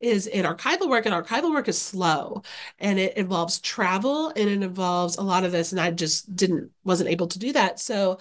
is 0.00 0.26
in 0.26 0.44
archival 0.44 0.88
work 0.90 1.06
and 1.06 1.14
archival 1.14 1.50
work 1.52 1.68
is 1.68 1.80
slow 1.80 2.42
and 2.78 2.98
it 2.98 3.16
involves 3.16 3.58
travel 3.60 4.28
and 4.28 4.38
it 4.50 4.62
involves 4.62 5.16
a 5.16 5.22
lot 5.22 5.42
of 5.44 5.52
this 5.52 5.72
and 5.72 5.80
I 5.80 5.90
just 5.90 6.36
didn't 6.36 6.70
wasn't 6.84 7.08
able 7.08 7.28
to 7.28 7.38
do 7.38 7.52
that 7.54 7.80
so 7.80 8.18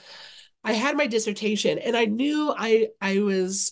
I 0.66 0.74
had 0.74 0.98
my 0.98 1.06
dissertation 1.08 1.78
and 1.78 1.96
I 1.96 2.06
knew 2.06 2.54
I 2.58 2.88
I 3.00 3.20
was 3.20 3.72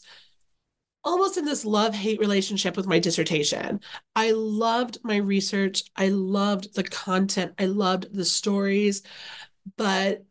almost 1.03 1.37
in 1.37 1.43
this 1.43 1.65
love 1.65 1.93
hate 1.93 2.19
relationship 2.19 2.77
with 2.77 2.85
my 2.85 2.99
dissertation. 2.99 3.81
I 4.15 4.31
loved 4.31 4.99
my 5.03 5.17
research, 5.17 5.83
I 5.97 6.09
loved 6.09 6.75
the 6.75 6.83
content, 6.83 7.53
I 7.59 7.65
loved 7.65 8.13
the 8.13 8.23
stories, 8.23 9.01
but 9.75 10.23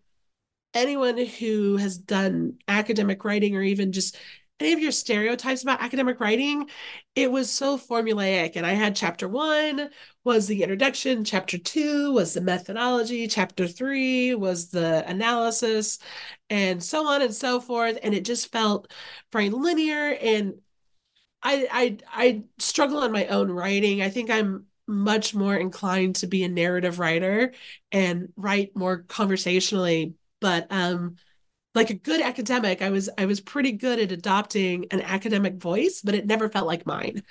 anyone 0.73 1.19
who 1.19 1.77
has 1.77 1.99
done 1.99 2.59
academic 2.69 3.25
writing 3.25 3.57
or 3.57 3.63
even 3.63 3.93
just 3.93 4.17
any 4.63 4.73
of 4.73 4.79
your 4.81 4.93
stereotypes 4.93 5.63
about 5.63 5.83
academic 5.83 6.21
writing, 6.21 6.69
it 7.15 7.31
was 7.31 7.51
so 7.51 7.77
formulaic. 7.79 8.53
And 8.57 8.65
I 8.67 8.73
had 8.73 8.97
chapter 8.97 9.29
one 9.29 9.91
was 10.25 10.47
the 10.47 10.63
introduction, 10.63 11.25
chapter 11.25 11.59
two 11.59 12.13
was 12.13 12.35
the 12.35 12.41
methodology, 12.41 13.27
chapter 13.27 13.67
three 13.67 14.35
was 14.35 14.71
the 14.71 15.05
analysis, 15.09 15.99
and 16.51 16.83
so 16.83 17.07
on 17.07 17.23
and 17.23 17.35
so 17.35 17.61
forth. 17.61 17.99
And 18.03 18.15
it 18.15 18.25
just 18.25 18.53
felt 18.53 18.93
very 19.33 19.51
linear. 19.51 20.17
And 20.21 20.55
I 21.43 21.69
I 21.71 21.99
I 22.09 22.43
struggle 22.59 22.99
on 22.99 23.13
my 23.13 23.27
own 23.27 23.51
writing. 23.51 24.03
I 24.03 24.11
think 24.11 24.31
I'm 24.31 24.67
much 24.87 25.35
more 25.35 25.57
inclined 25.57 26.17
to 26.17 26.27
be 26.27 26.45
a 26.45 26.49
narrative 26.49 26.99
writer 26.99 27.53
and 27.91 28.33
write 28.37 28.77
more 28.77 28.99
conversationally. 28.99 30.15
But 30.41 30.67
um 30.71 31.17
like 31.75 31.91
a 31.91 31.95
good 31.95 32.21
academic, 32.21 32.83
I 32.83 32.91
was 32.91 33.09
I 33.19 33.27
was 33.27 33.41
pretty 33.41 33.73
good 33.73 33.99
at 33.99 34.13
adopting 34.13 34.87
an 34.91 35.01
academic 35.01 35.55
voice, 35.57 36.03
but 36.03 36.15
it 36.15 36.27
never 36.27 36.49
felt 36.49 36.67
like 36.67 36.87
mine. 36.87 37.23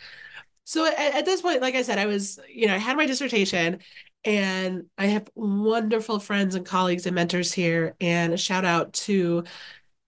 So 0.66 0.86
at, 0.86 0.98
at 1.16 1.26
this 1.26 1.42
point, 1.42 1.62
like 1.62 1.76
I 1.76 1.82
said, 1.84 1.98
I 2.00 2.06
was, 2.06 2.40
you 2.50 2.68
know, 2.68 2.76
I 2.76 2.78
had 2.80 2.98
my 2.98 3.06
dissertation 3.06 3.80
and 4.24 4.86
I 4.98 5.08
have 5.08 5.30
wonderful 5.36 6.20
friends 6.20 6.56
and 6.56 6.66
colleagues 6.66 7.06
and 7.06 7.16
mentors 7.16 7.52
here. 7.54 7.96
And 8.02 8.34
a 8.34 8.38
shout 8.38 8.66
out 8.66 8.94
to 8.94 9.44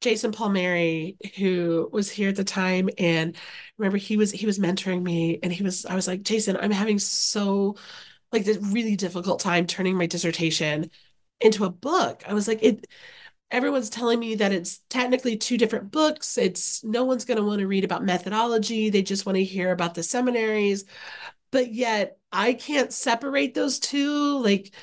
Jason 0.02 0.32
Palmeri, 0.32 1.18
who 1.38 1.90
was 1.92 2.10
here 2.12 2.30
at 2.30 2.36
the 2.36 2.44
time. 2.44 2.90
And 2.98 3.38
remember 3.78 3.98
he 3.98 4.18
was 4.18 4.32
he 4.32 4.46
was 4.46 4.60
mentoring 4.60 5.02
me 5.02 5.40
and 5.44 5.52
he 5.54 5.63
was 5.63 5.86
I 5.86 5.96
was 5.96 6.08
like, 6.08 6.24
Jason, 6.24 6.58
I'm 6.58 6.72
having 6.72 7.00
so 7.00 7.75
like 8.32 8.46
this 8.46 8.58
really 8.58 8.96
difficult 8.96 9.40
time 9.40 9.68
turning 9.68 9.98
my 9.98 10.08
dissertation 10.08 10.92
into 11.42 11.66
a 11.66 11.70
book. 11.70 12.24
I 12.28 12.34
was 12.34 12.48
like, 12.48 12.60
it 12.63 12.88
everyone's 13.54 13.90
telling 13.90 14.20
me 14.20 14.36
that 14.36 14.52
it's 14.52 14.80
technically 14.90 15.38
two 15.38 15.58
different 15.58 15.92
books. 15.92 16.38
It's 16.40 16.84
no 16.84 17.06
one's 17.06 17.24
going 17.24 17.38
to 17.38 17.44
want 17.44 17.60
to 17.60 17.68
read 17.68 17.86
about 17.86 18.04
methodology. 18.04 18.90
They 18.90 19.04
just 19.04 19.28
want 19.28 19.38
to 19.38 19.44
hear 19.44 19.72
about 19.72 19.94
the 19.94 20.02
seminaries. 20.04 20.86
But 21.52 21.72
yet 21.72 22.18
I 22.32 22.54
can't 22.54 22.92
separate 22.92 23.54
those 23.54 23.80
two 23.80 24.40
like 24.40 24.74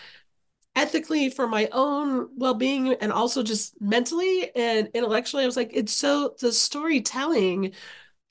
ethically 0.76 1.30
for 1.30 1.48
my 1.48 1.68
own 1.72 2.28
well-being 2.36 2.94
and 2.94 3.12
also 3.12 3.42
just 3.42 3.80
mentally 3.82 4.54
and 4.54 4.88
intellectually. 4.94 5.42
I 5.42 5.46
was 5.46 5.56
like 5.56 5.72
it's 5.74 5.92
so 5.92 6.36
the 6.40 6.52
storytelling 6.52 7.72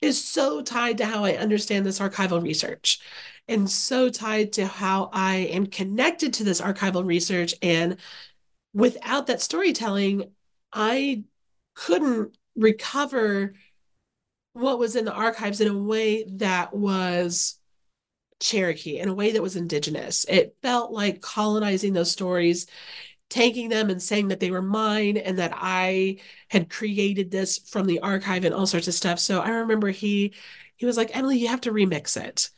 is 0.01 0.24
so 0.24 0.62
tied 0.62 1.00
to 1.00 1.05
how 1.05 1.25
I 1.25 1.34
understand 1.36 1.86
this 1.86 2.00
archival 2.00 2.41
research 2.41 3.01
and 3.50 3.69
so 3.69 4.10
tied 4.10 4.53
to 4.53 4.65
how 4.65 5.10
I 5.12 5.36
am 5.51 5.65
connected 5.65 6.34
to 6.36 6.46
this 6.46 6.62
archival 6.62 7.05
research 7.05 7.55
and 7.62 7.98
without 8.73 9.27
that 9.27 9.41
storytelling, 9.41 10.31
I 10.71 11.23
couldn't 11.73 12.38
recover 12.55 13.53
what 14.53 14.79
was 14.79 14.95
in 14.95 15.05
the 15.05 15.13
archives 15.13 15.61
in 15.61 15.67
a 15.67 15.77
way 15.77 16.25
that 16.27 16.73
was 16.73 17.57
Cherokee, 18.39 18.99
in 18.99 19.09
a 19.09 19.13
way 19.13 19.31
that 19.31 19.41
was 19.41 19.55
indigenous. 19.55 20.25
It 20.27 20.55
felt 20.61 20.91
like 20.91 21.21
colonizing 21.21 21.93
those 21.93 22.12
stories, 22.12 22.67
taking 23.29 23.69
them 23.69 23.89
and 23.89 24.01
saying 24.01 24.29
that 24.29 24.39
they 24.39 24.51
were 24.51 24.62
mine 24.62 25.17
and 25.17 25.39
that 25.39 25.53
I 25.55 26.17
had 26.49 26.69
created 26.69 27.32
this 27.32 27.58
from 27.58 27.86
the 27.86 27.99
archive 27.99 28.45
and 28.45 28.53
all 28.53 28.65
sorts 28.65 28.88
of 28.88 28.93
stuff. 28.93 29.19
So 29.19 29.39
I 29.39 29.49
remember 29.49 29.89
he 29.89 30.34
he 30.77 30.86
was 30.86 30.95
like, 30.95 31.15
Emily, 31.15 31.38
you 31.38 31.49
have 31.49 31.62
to 31.62 31.73
remix 31.73 32.21
it. 32.21 32.49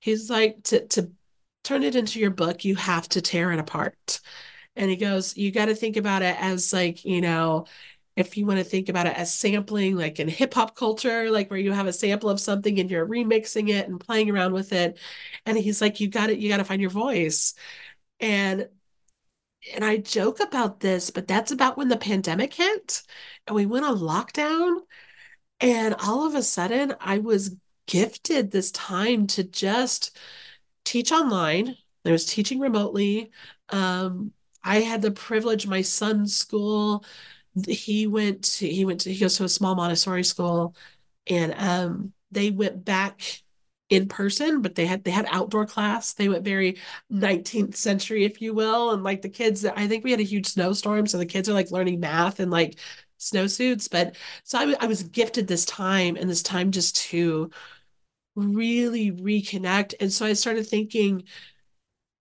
He's 0.00 0.30
like, 0.30 0.62
to 0.64 0.86
to 0.88 1.10
turn 1.62 1.82
it 1.82 1.96
into 1.96 2.20
your 2.20 2.30
book, 2.30 2.64
you 2.64 2.76
have 2.76 3.08
to 3.10 3.20
tear 3.20 3.52
it 3.52 3.58
apart 3.58 4.20
and 4.76 4.90
he 4.90 4.96
goes 4.96 5.36
you 5.36 5.50
got 5.50 5.66
to 5.66 5.74
think 5.74 5.96
about 5.96 6.22
it 6.22 6.36
as 6.40 6.72
like 6.72 7.04
you 7.04 7.20
know 7.20 7.66
if 8.16 8.36
you 8.36 8.46
want 8.46 8.58
to 8.58 8.64
think 8.64 8.88
about 8.88 9.06
it 9.06 9.16
as 9.16 9.32
sampling 9.32 9.94
like 9.94 10.18
in 10.18 10.26
hip 10.26 10.54
hop 10.54 10.74
culture 10.74 11.30
like 11.30 11.50
where 11.50 11.60
you 11.60 11.72
have 11.72 11.86
a 11.86 11.92
sample 11.92 12.30
of 12.30 12.40
something 12.40 12.80
and 12.80 12.90
you're 12.90 13.06
remixing 13.06 13.68
it 13.68 13.88
and 13.88 14.00
playing 14.00 14.30
around 14.30 14.54
with 14.54 14.72
it. 14.72 14.98
And 15.44 15.56
he's 15.58 15.80
like 15.82 16.00
you 16.00 16.08
got 16.08 16.30
it 16.30 16.38
you 16.38 16.48
got 16.48 16.56
to 16.56 16.64
find 16.64 16.80
your 16.80 16.90
voice. 16.90 17.54
And 18.18 18.68
and 19.74 19.84
I 19.84 19.98
joke 19.98 20.40
about 20.40 20.80
this 20.80 21.10
but 21.10 21.28
that's 21.28 21.52
about 21.52 21.76
when 21.76 21.88
the 21.88 21.96
pandemic 21.96 22.54
hit 22.54 23.02
and 23.46 23.54
we 23.54 23.66
went 23.66 23.84
on 23.84 23.98
lockdown. 23.98 24.80
And 25.60 25.94
all 25.94 26.26
of 26.26 26.34
a 26.34 26.42
sudden 26.42 26.94
I 27.00 27.18
was 27.18 27.56
gifted 27.86 28.50
this 28.50 28.70
time 28.70 29.26
to 29.28 29.44
just 29.44 30.16
teach 30.84 31.12
online. 31.12 31.76
I 32.04 32.12
was 32.12 32.24
teaching 32.26 32.60
remotely 32.60 33.30
um, 33.70 34.32
I 34.66 34.80
had 34.80 35.02
the 35.02 35.10
privilege, 35.12 35.66
my 35.66 35.82
son's 35.82 36.36
school, 36.36 37.04
he 37.68 38.06
went 38.06 38.44
to, 38.44 38.68
he 38.68 38.84
went 38.84 39.00
to, 39.02 39.12
he 39.12 39.20
goes 39.20 39.36
to 39.38 39.44
a 39.44 39.48
small 39.48 39.74
Montessori 39.74 40.24
school 40.24 40.76
and 41.28 41.54
um, 41.56 42.12
they 42.30 42.50
went 42.50 42.84
back 42.84 43.22
in 43.88 44.08
person, 44.08 44.62
but 44.62 44.74
they 44.74 44.86
had 44.86 45.04
they 45.04 45.10
had 45.12 45.26
outdoor 45.30 45.66
class. 45.66 46.14
They 46.14 46.28
went 46.28 46.44
very 46.44 46.78
19th 47.10 47.76
century, 47.76 48.24
if 48.24 48.42
you 48.42 48.52
will. 48.54 48.90
And 48.92 49.04
like 49.04 49.22
the 49.22 49.28
kids, 49.28 49.64
I 49.64 49.86
think 49.88 50.04
we 50.04 50.10
had 50.10 50.20
a 50.20 50.24
huge 50.24 50.46
snowstorm. 50.48 51.06
So 51.06 51.18
the 51.18 51.26
kids 51.26 51.48
are 51.48 51.52
like 51.54 51.70
learning 51.70 52.00
math 52.00 52.40
and 52.40 52.50
like 52.50 52.78
snowsuits. 53.20 53.90
But 53.90 54.16
so 54.44 54.58
I, 54.58 54.74
I 54.80 54.86
was 54.86 55.04
gifted 55.04 55.46
this 55.46 55.64
time 55.64 56.16
and 56.16 56.28
this 56.28 56.42
time 56.42 56.72
just 56.72 56.96
to 57.10 57.50
really 58.34 59.12
reconnect. 59.12 59.94
And 60.00 60.12
so 60.12 60.26
I 60.26 60.34
started 60.34 60.66
thinking, 60.66 61.24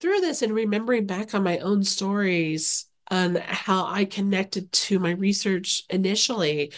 through 0.06 0.20
this 0.22 0.44
and 0.44 0.54
remembering 0.54 1.08
back 1.08 1.34
on 1.34 1.42
my 1.42 1.58
own 1.58 1.84
stories 1.84 2.86
on 3.10 3.34
how 3.38 3.88
I 3.88 4.06
connected 4.06 4.72
to 4.72 5.00
my 5.00 5.12
research 5.12 5.84
initially. 5.90 6.74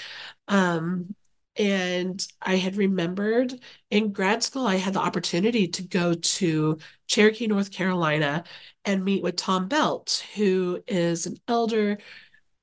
Um, 0.48 1.14
and 1.58 2.26
I 2.42 2.56
had 2.56 2.78
remembered 2.78 3.54
in 3.92 4.14
grad 4.14 4.44
school, 4.44 4.66
I 4.66 4.76
had 4.78 4.94
the 4.94 5.02
opportunity 5.02 5.68
to 5.68 5.84
go 5.84 6.14
to 6.14 6.78
Cherokee, 7.08 7.48
North 7.48 7.70
Carolina, 7.70 8.46
and 8.86 9.04
meet 9.04 9.24
with 9.24 9.36
Tom 9.36 9.68
Belt, 9.68 10.24
who 10.38 10.82
is 10.88 11.26
an 11.26 11.36
elder. 11.50 11.98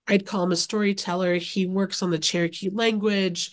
I'd 0.06 0.24
call 0.24 0.44
him 0.44 0.52
a 0.52 0.56
storyteller. 0.56 1.34
He 1.34 1.66
works 1.66 2.02
on 2.02 2.10
the 2.10 2.18
Cherokee 2.18 2.70
language, 2.70 3.52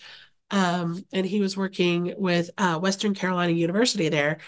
um, 0.50 1.04
and 1.12 1.26
he 1.26 1.42
was 1.42 1.58
working 1.58 2.14
with 2.16 2.48
uh, 2.56 2.78
Western 2.78 3.12
Carolina 3.12 3.52
University 3.52 4.08
there. 4.08 4.38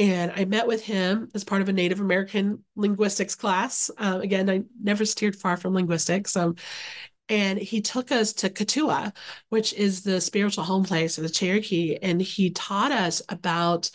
And 0.00 0.32
I 0.34 0.46
met 0.46 0.66
with 0.66 0.82
him 0.82 1.28
as 1.34 1.44
part 1.44 1.60
of 1.60 1.68
a 1.68 1.74
Native 1.74 2.00
American 2.00 2.64
linguistics 2.74 3.34
class. 3.34 3.90
Uh, 3.98 4.18
again, 4.22 4.48
I 4.48 4.62
never 4.82 5.04
steered 5.04 5.36
far 5.36 5.58
from 5.58 5.74
linguistics. 5.74 6.34
Um, 6.36 6.56
and 7.28 7.58
he 7.58 7.82
took 7.82 8.10
us 8.10 8.32
to 8.32 8.48
Kituwah, 8.48 9.14
which 9.50 9.74
is 9.74 10.02
the 10.02 10.18
spiritual 10.22 10.64
home 10.64 10.84
place 10.84 11.18
of 11.18 11.24
the 11.24 11.28
Cherokee. 11.28 11.98
And 12.00 12.20
he 12.20 12.48
taught 12.48 12.92
us 12.92 13.20
about 13.28 13.90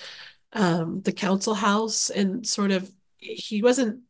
um, 0.54 1.02
the 1.02 1.12
council 1.12 1.56
house 1.56 2.12
and 2.12 2.46
sort 2.46 2.70
of, 2.70 2.90
he 3.18 3.64
wasn't 3.64 4.02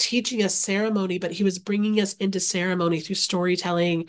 teaching 0.00 0.42
us 0.42 0.54
ceremony, 0.54 1.18
but 1.18 1.32
he 1.32 1.44
was 1.44 1.58
bringing 1.58 2.00
us 2.00 2.14
into 2.14 2.40
ceremony 2.40 3.00
through 3.00 3.16
storytelling. 3.16 4.08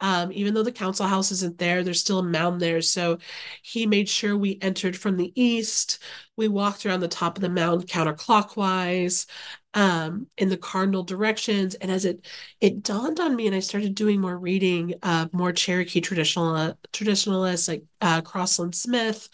Um, 0.00 0.30
even 0.32 0.54
though 0.54 0.62
the 0.62 0.72
council 0.72 1.06
house 1.06 1.32
isn't 1.32 1.58
there, 1.58 1.82
there's 1.82 2.00
still 2.00 2.20
a 2.20 2.22
mound 2.22 2.60
there. 2.60 2.80
So 2.82 3.18
he 3.62 3.86
made 3.86 4.08
sure 4.08 4.36
we 4.36 4.58
entered 4.62 4.96
from 4.96 5.16
the 5.16 5.32
east. 5.40 6.00
We 6.36 6.48
walked 6.48 6.86
around 6.86 7.00
the 7.00 7.08
top 7.08 7.36
of 7.36 7.42
the 7.42 7.48
mound 7.48 7.86
counterclockwise 7.88 9.26
um, 9.74 10.26
in 10.36 10.48
the 10.48 10.56
cardinal 10.56 11.02
directions. 11.02 11.74
And 11.76 11.90
as 11.90 12.04
it 12.04 12.26
it 12.60 12.82
dawned 12.82 13.20
on 13.20 13.34
me, 13.36 13.46
and 13.46 13.56
I 13.56 13.60
started 13.60 13.94
doing 13.94 14.20
more 14.20 14.38
reading 14.38 14.94
of 15.02 15.32
more 15.32 15.52
Cherokee 15.52 16.00
traditional 16.00 16.54
uh, 16.54 16.74
traditionalists 16.92 17.68
like 17.68 17.84
uh, 18.00 18.20
Crosslin 18.22 18.74
Smith 18.74 19.28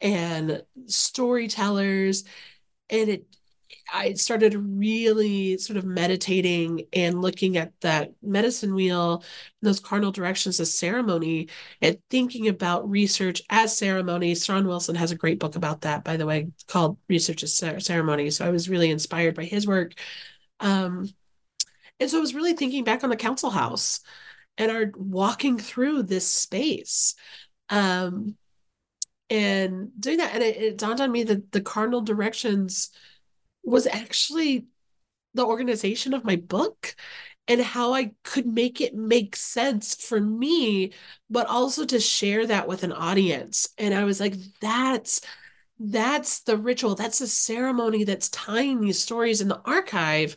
and 0.00 0.62
storytellers, 0.86 2.24
and 2.88 3.08
it 3.10 3.24
I 3.92 4.14
started 4.14 4.54
really 4.54 5.58
sort 5.58 5.76
of 5.76 5.84
meditating 5.84 6.86
and 6.92 7.20
looking 7.20 7.56
at 7.56 7.72
that 7.80 8.12
medicine 8.22 8.74
wheel, 8.74 9.24
those 9.62 9.80
cardinal 9.80 10.12
directions 10.12 10.60
of 10.60 10.68
ceremony, 10.68 11.48
and 11.82 11.98
thinking 12.08 12.48
about 12.48 12.88
research 12.88 13.42
as 13.50 13.76
ceremony. 13.76 14.34
Shawn 14.34 14.66
Wilson 14.66 14.94
has 14.94 15.10
a 15.10 15.16
great 15.16 15.40
book 15.40 15.56
about 15.56 15.82
that, 15.82 16.04
by 16.04 16.16
the 16.16 16.26
way, 16.26 16.48
called 16.68 16.98
Research 17.08 17.42
as 17.42 17.54
Ceremony. 17.84 18.30
So 18.30 18.46
I 18.46 18.50
was 18.50 18.68
really 18.68 18.90
inspired 18.90 19.34
by 19.34 19.44
his 19.44 19.66
work. 19.66 19.94
Um, 20.60 21.08
And 21.98 22.10
so 22.10 22.18
I 22.18 22.20
was 22.20 22.34
really 22.34 22.54
thinking 22.54 22.84
back 22.84 23.04
on 23.04 23.10
the 23.10 23.16
council 23.16 23.50
house 23.50 24.00
and 24.56 24.70
are 24.72 24.92
walking 24.96 25.58
through 25.58 26.04
this 26.04 26.26
space. 26.26 27.14
Um, 27.68 28.36
and 29.28 29.90
doing 30.00 30.18
that, 30.18 30.34
and 30.34 30.42
it, 30.42 30.56
it 30.56 30.78
dawned 30.78 31.00
on 31.00 31.12
me 31.12 31.22
that 31.24 31.52
the 31.52 31.60
cardinal 31.60 32.00
directions 32.00 32.90
was 33.64 33.86
actually 33.86 34.66
the 35.34 35.46
organization 35.46 36.14
of 36.14 36.24
my 36.24 36.36
book 36.36 36.96
and 37.48 37.60
how 37.60 37.94
I 37.94 38.12
could 38.24 38.46
make 38.46 38.80
it 38.80 38.94
make 38.94 39.36
sense 39.36 39.94
for 39.94 40.20
me, 40.20 40.92
but 41.30 41.46
also 41.48 41.84
to 41.86 42.00
share 42.00 42.46
that 42.46 42.68
with 42.68 42.84
an 42.84 42.92
audience. 42.92 43.68
And 43.78 43.94
I 43.94 44.04
was 44.04 44.20
like, 44.20 44.34
that's 44.60 45.20
that's 45.78 46.40
the 46.42 46.56
ritual, 46.58 46.94
that's 46.94 47.20
the 47.20 47.26
ceremony 47.26 48.04
that's 48.04 48.28
tying 48.30 48.80
these 48.80 49.00
stories 49.00 49.40
in 49.40 49.48
the 49.48 49.60
archive 49.64 50.36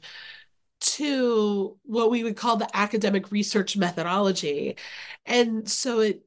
to 0.82 1.78
what 1.84 2.12
we 2.12 2.24
would 2.24 2.36
call 2.36 2.58
the 2.58 2.70
academic 2.76 3.32
research 3.32 3.78
methodology. 3.78 4.76
And 5.26 5.70
so 5.70 6.00
it 6.00 6.26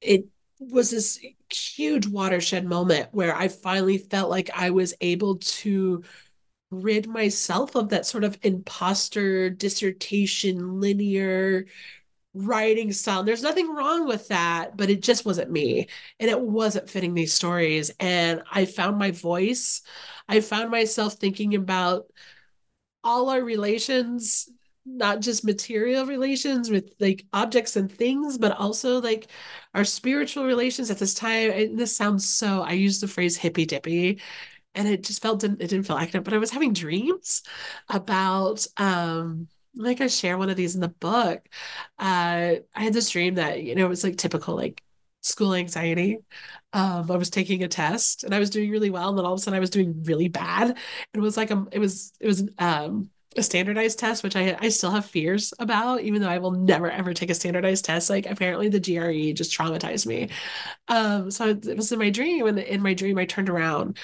it 0.00 0.26
was 0.60 0.90
this 0.90 1.20
huge 1.52 2.06
watershed 2.08 2.64
moment 2.66 3.08
where 3.12 3.34
I 3.36 3.48
finally 3.48 3.98
felt 3.98 4.30
like 4.30 4.50
I 4.54 4.70
was 4.70 4.94
able 5.00 5.38
to 5.38 6.04
rid 6.70 7.06
myself 7.06 7.74
of 7.74 7.90
that 7.90 8.06
sort 8.06 8.24
of 8.24 8.38
imposter 8.42 9.50
dissertation 9.50 10.80
linear 10.80 11.66
writing 12.34 12.92
style. 12.92 13.24
There's 13.24 13.42
nothing 13.42 13.74
wrong 13.74 14.06
with 14.06 14.28
that, 14.28 14.76
but 14.76 14.90
it 14.90 15.02
just 15.02 15.24
wasn't 15.24 15.50
me. 15.50 15.88
And 16.20 16.30
it 16.30 16.40
wasn't 16.40 16.90
fitting 16.90 17.14
these 17.14 17.32
stories. 17.32 17.90
And 17.98 18.42
I 18.50 18.64
found 18.66 18.98
my 18.98 19.10
voice. 19.10 19.82
I 20.28 20.40
found 20.40 20.70
myself 20.70 21.14
thinking 21.14 21.54
about 21.54 22.06
all 23.02 23.30
our 23.30 23.42
relations, 23.42 24.48
not 24.84 25.20
just 25.20 25.44
material 25.44 26.06
relations 26.06 26.70
with 26.70 26.92
like 27.00 27.24
objects 27.32 27.76
and 27.76 27.90
things, 27.90 28.38
but 28.38 28.52
also 28.52 29.00
like 29.00 29.28
our 29.74 29.84
spiritual 29.84 30.44
relations 30.44 30.90
at 30.90 30.98
this 30.98 31.14
time. 31.14 31.50
And 31.50 31.78
this 31.78 31.96
sounds 31.96 32.28
so, 32.28 32.62
I 32.62 32.72
use 32.72 33.00
the 33.00 33.08
phrase 33.08 33.36
hippy 33.36 33.66
dippy 33.66 34.20
and 34.74 34.88
it 34.88 35.02
just 35.04 35.22
felt 35.22 35.44
it 35.44 35.58
didn't 35.58 35.84
feel 35.84 35.98
academic, 35.98 36.24
but 36.24 36.34
I 36.34 36.38
was 36.38 36.50
having 36.50 36.72
dreams 36.72 37.42
about 37.88 38.66
um 38.76 39.48
like 39.76 40.00
I 40.00 40.08
share 40.08 40.38
one 40.38 40.50
of 40.50 40.56
these 40.56 40.74
in 40.74 40.80
the 40.80 40.88
book. 40.88 41.46
Uh 41.98 42.56
I 42.74 42.82
had 42.84 42.92
this 42.92 43.10
dream 43.10 43.34
that, 43.36 43.62
you 43.62 43.74
know, 43.74 43.86
it 43.86 43.88
was 43.88 44.04
like 44.04 44.16
typical 44.16 44.56
like 44.56 44.82
school 45.22 45.54
anxiety. 45.54 46.18
Um, 46.72 47.10
I 47.10 47.16
was 47.16 47.30
taking 47.30 47.62
a 47.64 47.68
test 47.68 48.24
and 48.24 48.34
I 48.34 48.38
was 48.38 48.50
doing 48.50 48.70
really 48.70 48.90
well, 48.90 49.08
and 49.08 49.18
then 49.18 49.24
all 49.24 49.32
of 49.34 49.38
a 49.38 49.42
sudden 49.42 49.56
I 49.56 49.60
was 49.60 49.70
doing 49.70 50.02
really 50.04 50.28
bad. 50.28 50.76
It 51.14 51.20
was 51.20 51.36
like 51.36 51.50
a, 51.50 51.66
it 51.72 51.78
was 51.78 52.12
it 52.20 52.26
was 52.26 52.48
um 52.58 53.10
a 53.36 53.42
standardized 53.42 53.98
test, 53.98 54.22
which 54.22 54.36
I 54.36 54.56
I 54.60 54.68
still 54.68 54.90
have 54.90 55.06
fears 55.06 55.52
about, 55.58 56.02
even 56.02 56.20
though 56.22 56.28
I 56.28 56.38
will 56.38 56.50
never 56.52 56.90
ever 56.90 57.14
take 57.14 57.30
a 57.30 57.34
standardized 57.34 57.84
test. 57.84 58.10
Like 58.10 58.26
apparently 58.26 58.68
the 58.68 58.80
GRE 58.80 59.32
just 59.32 59.52
traumatized 59.56 60.06
me. 60.06 60.28
Um, 60.88 61.30
so 61.30 61.48
it 61.50 61.76
was 61.76 61.92
in 61.92 61.98
my 61.98 62.10
dream, 62.10 62.46
and 62.46 62.58
in 62.58 62.82
my 62.82 62.94
dream 62.94 63.18
I 63.18 63.24
turned 63.26 63.48
around 63.50 63.98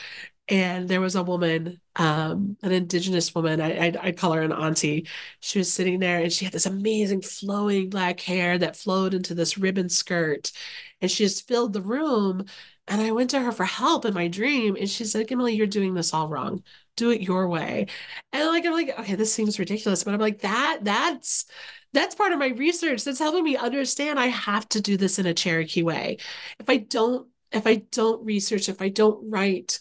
and 0.49 0.89
there 0.89 1.01
was 1.01 1.15
a 1.15 1.23
woman, 1.23 1.81
um, 1.97 2.57
an 2.63 2.73
indigenous 2.73 3.35
woman. 3.35 3.61
I, 3.61 3.87
I'd, 3.87 3.97
I'd, 3.97 4.17
call 4.19 4.33
her 4.33 4.43
an 4.43 4.53
auntie. 4.53 5.09
She 5.41 5.59
was 5.59 5.73
sitting 5.73 6.01
there, 6.01 6.21
and 6.21 6.33
she 6.33 6.45
had 6.45 6.53
this 6.53 6.67
amazing 6.67 7.23
flowing 7.23 7.89
black 7.89 8.21
hair 8.21 8.59
that 8.59 8.77
flowed 8.77 9.15
into 9.15 9.35
this 9.35 9.57
ribbon 9.57 9.89
skirt, 9.89 10.53
and 11.01 11.11
she 11.11 11.25
just 11.25 11.49
filled 11.49 11.73
the 11.73 11.83
room. 11.83 12.45
And 12.87 13.01
I 13.01 13.13
went 13.13 13.31
to 13.31 13.41
her 13.41 13.53
for 13.53 13.65
help 13.65 14.05
in 14.05 14.13
my 14.13 14.29
dream, 14.29 14.77
and 14.77 14.89
she 14.89 15.05
said, 15.05 15.31
"Emily, 15.33 15.55
you're 15.55 15.67
doing 15.67 15.95
this 15.95 16.13
all 16.13 16.29
wrong. 16.29 16.63
Do 16.97 17.11
it 17.11 17.23
your 17.23 17.49
way." 17.49 17.87
And 18.33 18.47
like 18.49 18.67
I'm 18.67 18.73
like, 18.73 18.99
okay, 19.01 19.15
this 19.15 19.33
seems 19.33 19.59
ridiculous, 19.59 20.05
but 20.05 20.15
I'm 20.15 20.21
like 20.21 20.41
that. 20.43 20.81
That's 20.83 21.47
that's 21.95 22.15
part 22.17 22.33
of 22.33 22.39
my 22.39 22.49
research. 22.49 23.05
That's 23.05 23.19
helping 23.21 23.45
me 23.45 23.57
understand 23.57 24.19
I 24.19 24.27
have 24.27 24.69
to 24.71 24.83
do 24.83 24.97
this 24.97 25.19
in 25.19 25.27
a 25.27 25.35
Cherokee 25.35 25.83
way. 25.83 26.19
If 26.61 26.69
I 26.69 26.79
don't, 26.79 27.29
if 27.53 27.67
I 27.67 27.77
don't 27.93 28.25
research, 28.25 28.69
if 28.69 28.83
I 28.83 28.89
don't 28.89 29.31
write 29.31 29.79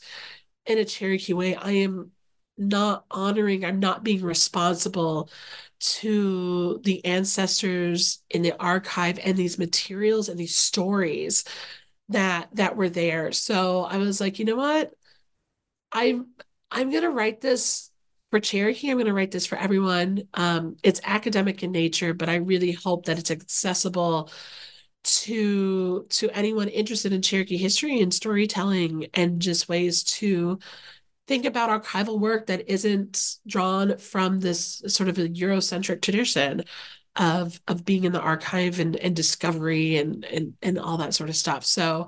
in 0.66 0.78
a 0.78 0.86
Cherokee 0.86 1.34
way, 1.34 1.56
I 1.56 1.72
am 1.72 2.12
not 2.58 3.06
honoring, 3.12 3.66
I'm 3.66 3.80
not 3.80 4.04
being 4.04 4.24
responsible 4.24 5.30
to 5.80 6.80
the 6.84 7.04
ancestors 7.06 8.24
in 8.30 8.42
the 8.42 8.54
archive 8.60 9.20
and 9.24 9.36
these 9.38 9.58
materials 9.60 10.30
and 10.30 10.40
these 10.40 10.56
stories 10.56 11.44
that 12.10 12.50
that 12.56 12.78
were 12.78 12.90
there. 12.90 13.32
So 13.32 13.84
I 13.84 13.98
was 13.98 14.22
like, 14.22 14.40
you 14.40 14.46
know 14.46 14.56
what? 14.56 14.94
I'm 15.92 16.28
I'm 16.72 16.92
gonna 16.92 17.10
write 17.10 17.42
this 17.42 17.92
for 18.32 18.40
Cherokee. 18.40 18.90
I'm 18.90 18.98
gonna 18.98 19.14
write 19.14 19.32
this 19.32 19.46
for 19.46 19.58
everyone. 19.58 20.24
Um, 20.34 20.78
it's 20.84 21.02
academic 21.04 21.64
in 21.64 21.72
nature, 21.72 22.14
but 22.14 22.30
I 22.30 22.36
really 22.36 22.72
hope 22.72 23.06
that 23.06 23.20
it's 23.20 23.32
accessible 23.32 24.32
to 25.04 26.06
to 26.10 26.30
anyone 26.32 26.70
interested 26.70 27.14
in 27.14 27.22
Cherokee 27.22 27.58
history 27.58 28.02
and 28.02 28.14
storytelling 28.14 29.08
and 29.14 29.42
just 29.42 29.70
ways 29.70 30.04
to 30.04 30.60
think 31.28 31.46
about 31.46 31.70
archival 31.70 32.20
work 32.20 32.48
that 32.48 32.70
isn't 32.72 33.38
drawn 33.48 33.98
from 33.98 34.40
this 34.40 34.82
sort 34.88 35.10
of 35.10 35.18
a 35.18 35.30
Eurocentric 35.30 36.02
tradition 36.02 36.64
of 37.16 37.60
of 37.68 37.86
being 37.86 38.06
in 38.06 38.12
the 38.12 38.20
archive 38.22 38.80
and, 38.80 38.96
and 38.98 39.16
discovery 39.16 39.98
and, 39.98 40.26
and 40.26 40.54
and 40.62 40.80
all 40.80 40.98
that 40.98 41.14
sort 41.14 41.30
of 41.30 41.36
stuff. 41.36 41.66
So 41.66 42.08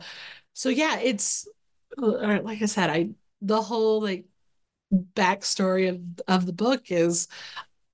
so 0.53 0.69
yeah, 0.69 0.99
it's 0.99 1.47
uh, 1.97 2.41
like 2.43 2.61
I 2.61 2.65
said, 2.65 2.89
I 2.89 3.09
the 3.41 3.61
whole 3.61 4.01
like 4.01 4.25
backstory 4.93 5.89
of 5.89 6.01
of 6.27 6.45
the 6.45 6.53
book 6.53 6.91
is 6.91 7.27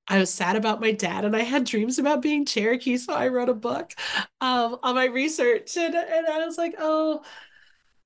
I 0.07 0.19
was 0.19 0.33
sad 0.33 0.55
about 0.55 0.81
my 0.81 0.91
dad 0.91 1.25
and 1.25 1.35
I 1.35 1.41
had 1.41 1.63
dreams 1.63 1.99
about 1.99 2.21
being 2.21 2.45
Cherokee. 2.45 2.97
So 2.97 3.13
I 3.13 3.27
wrote 3.29 3.49
a 3.49 3.53
book 3.53 3.93
um, 4.41 4.77
on 4.83 4.95
my 4.95 5.05
research 5.05 5.77
and, 5.77 5.95
and 5.95 6.27
I 6.27 6.45
was 6.45 6.57
like, 6.57 6.75
oh, 6.79 7.23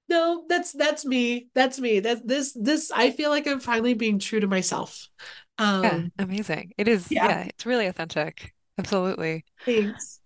no, 0.07 0.45
that's 0.47 0.71
that's 0.71 1.03
me. 1.03 1.47
That's 1.55 1.79
me. 1.79 1.99
That 1.99 2.27
this 2.27 2.53
this 2.53 2.91
I 2.91 3.09
feel 3.09 3.31
like 3.31 3.47
I'm 3.47 3.59
finally 3.59 3.95
being 3.95 4.19
true 4.19 4.39
to 4.39 4.47
myself. 4.47 5.09
Um, 5.57 5.83
yeah, 5.83 6.01
amazing. 6.19 6.73
It 6.77 6.87
is. 6.87 7.11
Yeah. 7.11 7.27
yeah, 7.27 7.43
it's 7.45 7.65
really 7.65 7.87
authentic. 7.87 8.53
Absolutely. 8.77 9.45
Thanks. 9.65 10.19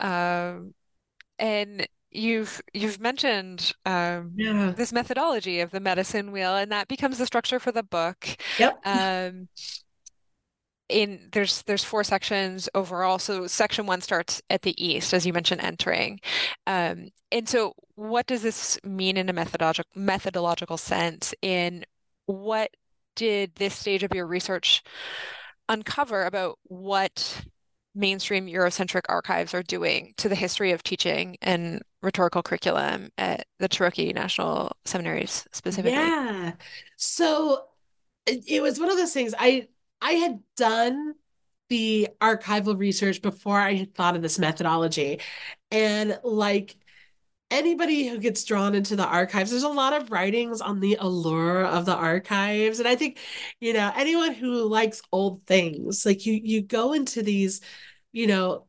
Um, 0.00 0.74
and 1.38 1.86
you've 2.10 2.62
you've 2.72 3.00
mentioned 3.00 3.72
um, 3.84 4.32
yeah. 4.36 4.72
this 4.74 4.92
methodology 4.92 5.60
of 5.60 5.70
the 5.70 5.80
medicine 5.80 6.32
wheel, 6.32 6.56
and 6.56 6.72
that 6.72 6.88
becomes 6.88 7.18
the 7.18 7.26
structure 7.26 7.58
for 7.58 7.72
the 7.72 7.82
book. 7.82 8.26
Yep. 8.58 8.80
Um, 8.84 9.48
in 10.88 11.28
there's 11.32 11.62
there's 11.62 11.84
four 11.84 12.04
sections 12.04 12.68
overall. 12.74 13.18
So 13.18 13.46
section 13.46 13.86
one 13.86 14.00
starts 14.00 14.42
at 14.50 14.62
the 14.62 14.84
east 14.84 15.12
as 15.14 15.26
you 15.26 15.32
mentioned 15.32 15.60
entering. 15.60 16.20
Um, 16.66 17.08
and 17.32 17.48
so 17.48 17.74
what 17.94 18.26
does 18.26 18.42
this 18.42 18.78
mean 18.84 19.16
in 19.16 19.28
a 19.28 19.32
methodological 19.32 19.90
methodological 19.94 20.76
sense? 20.76 21.34
In 21.42 21.84
what 22.26 22.70
did 23.14 23.54
this 23.56 23.74
stage 23.74 24.02
of 24.02 24.14
your 24.14 24.26
research 24.26 24.82
uncover 25.68 26.24
about 26.24 26.58
what 26.64 27.44
mainstream 27.94 28.46
eurocentric 28.46 29.02
archives 29.08 29.54
are 29.54 29.62
doing 29.62 30.12
to 30.18 30.28
the 30.28 30.34
history 30.34 30.70
of 30.70 30.82
teaching 30.82 31.36
and 31.40 31.80
rhetorical 32.02 32.42
curriculum 32.42 33.08
at 33.16 33.46
the 33.58 33.68
cherokee 33.68 34.12
national 34.12 34.72
seminaries 34.84 35.46
specifically? 35.52 35.92
Yeah. 35.92 36.52
So 36.96 37.64
it 38.26 38.60
was 38.60 38.80
one 38.80 38.90
of 38.90 38.96
those 38.96 39.12
things 39.12 39.34
i 39.38 39.68
I 40.00 40.12
had 40.12 40.40
done 40.56 41.14
the 41.68 42.08
archival 42.20 42.78
research 42.78 43.22
before 43.22 43.58
I 43.58 43.74
had 43.74 43.94
thought 43.94 44.16
of 44.16 44.22
this 44.22 44.38
methodology. 44.38 45.20
And 45.70 46.18
like 46.22 46.76
anybody 47.50 48.08
who 48.08 48.18
gets 48.18 48.44
drawn 48.44 48.74
into 48.74 48.96
the 48.96 49.06
archives, 49.06 49.50
there's 49.50 49.62
a 49.62 49.68
lot 49.68 49.94
of 49.94 50.10
writings 50.10 50.60
on 50.60 50.80
the 50.80 50.96
allure 51.00 51.64
of 51.64 51.86
the 51.86 51.96
archives. 51.96 52.78
And 52.80 52.88
I 52.88 52.96
think, 52.96 53.18
you 53.60 53.72
know, 53.72 53.92
anyone 53.96 54.34
who 54.34 54.64
likes 54.68 55.02
old 55.12 55.42
things, 55.44 56.06
like 56.06 56.26
you 56.26 56.34
you 56.34 56.62
go 56.62 56.92
into 56.92 57.22
these, 57.22 57.60
you 58.12 58.26
know, 58.26 58.66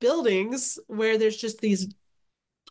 buildings 0.00 0.78
where 0.88 1.18
there's 1.18 1.36
just 1.36 1.60
these 1.60 1.88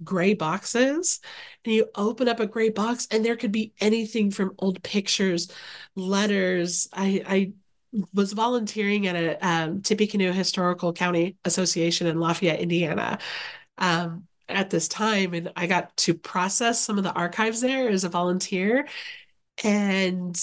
gray 0.03 0.33
boxes 0.33 1.19
and 1.65 1.73
you 1.73 1.87
open 1.95 2.27
up 2.27 2.39
a 2.39 2.47
gray 2.47 2.69
box 2.69 3.07
and 3.11 3.25
there 3.25 3.35
could 3.35 3.51
be 3.51 3.73
anything 3.79 4.29
from 4.29 4.53
old 4.59 4.81
pictures 4.83 5.51
letters 5.95 6.87
i 6.93 7.23
i 7.27 7.53
was 8.13 8.33
volunteering 8.33 9.07
at 9.07 9.15
a 9.15 9.47
um, 9.47 9.81
Tippecanoe 9.81 10.31
Historical 10.31 10.93
County 10.93 11.37
Association 11.45 12.07
in 12.07 12.19
Lafayette, 12.19 12.59
Indiana. 12.59 13.19
Um, 13.77 14.27
at 14.49 14.69
this 14.69 14.87
time, 14.87 15.33
and 15.33 15.51
I 15.55 15.67
got 15.67 15.95
to 15.97 16.13
process 16.13 16.79
some 16.79 16.97
of 16.97 17.03
the 17.03 17.11
archives 17.11 17.61
there 17.61 17.89
as 17.89 18.03
a 18.03 18.09
volunteer, 18.09 18.87
and 19.63 20.33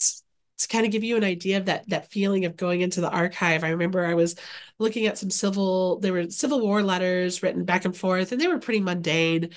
to 0.59 0.69
kind 0.69 0.87
of 0.87 0.93
give 0.93 1.05
you 1.05 1.17
an 1.17 1.25
idea 1.25 1.59
of 1.59 1.67
that 1.67 1.88
that 1.88 2.11
feeling 2.11 2.45
of 2.45 2.57
going 2.57 2.81
into 2.81 3.01
the 3.01 3.11
archive. 3.11 3.64
I 3.64 3.71
remember 3.71 4.05
I 4.05 4.14
was 4.14 4.37
looking 4.79 5.07
at 5.07 5.19
some 5.19 5.31
civil 5.31 5.99
there 6.01 6.12
were 6.12 6.31
Civil 6.31 6.61
War 6.61 6.83
letters 6.83 7.43
written 7.43 7.64
back 7.64 7.85
and 7.85 7.97
forth, 7.97 8.33
and 8.33 8.40
they 8.40 8.49
were 8.49 8.59
pretty 8.59 8.81
mundane. 8.81 9.51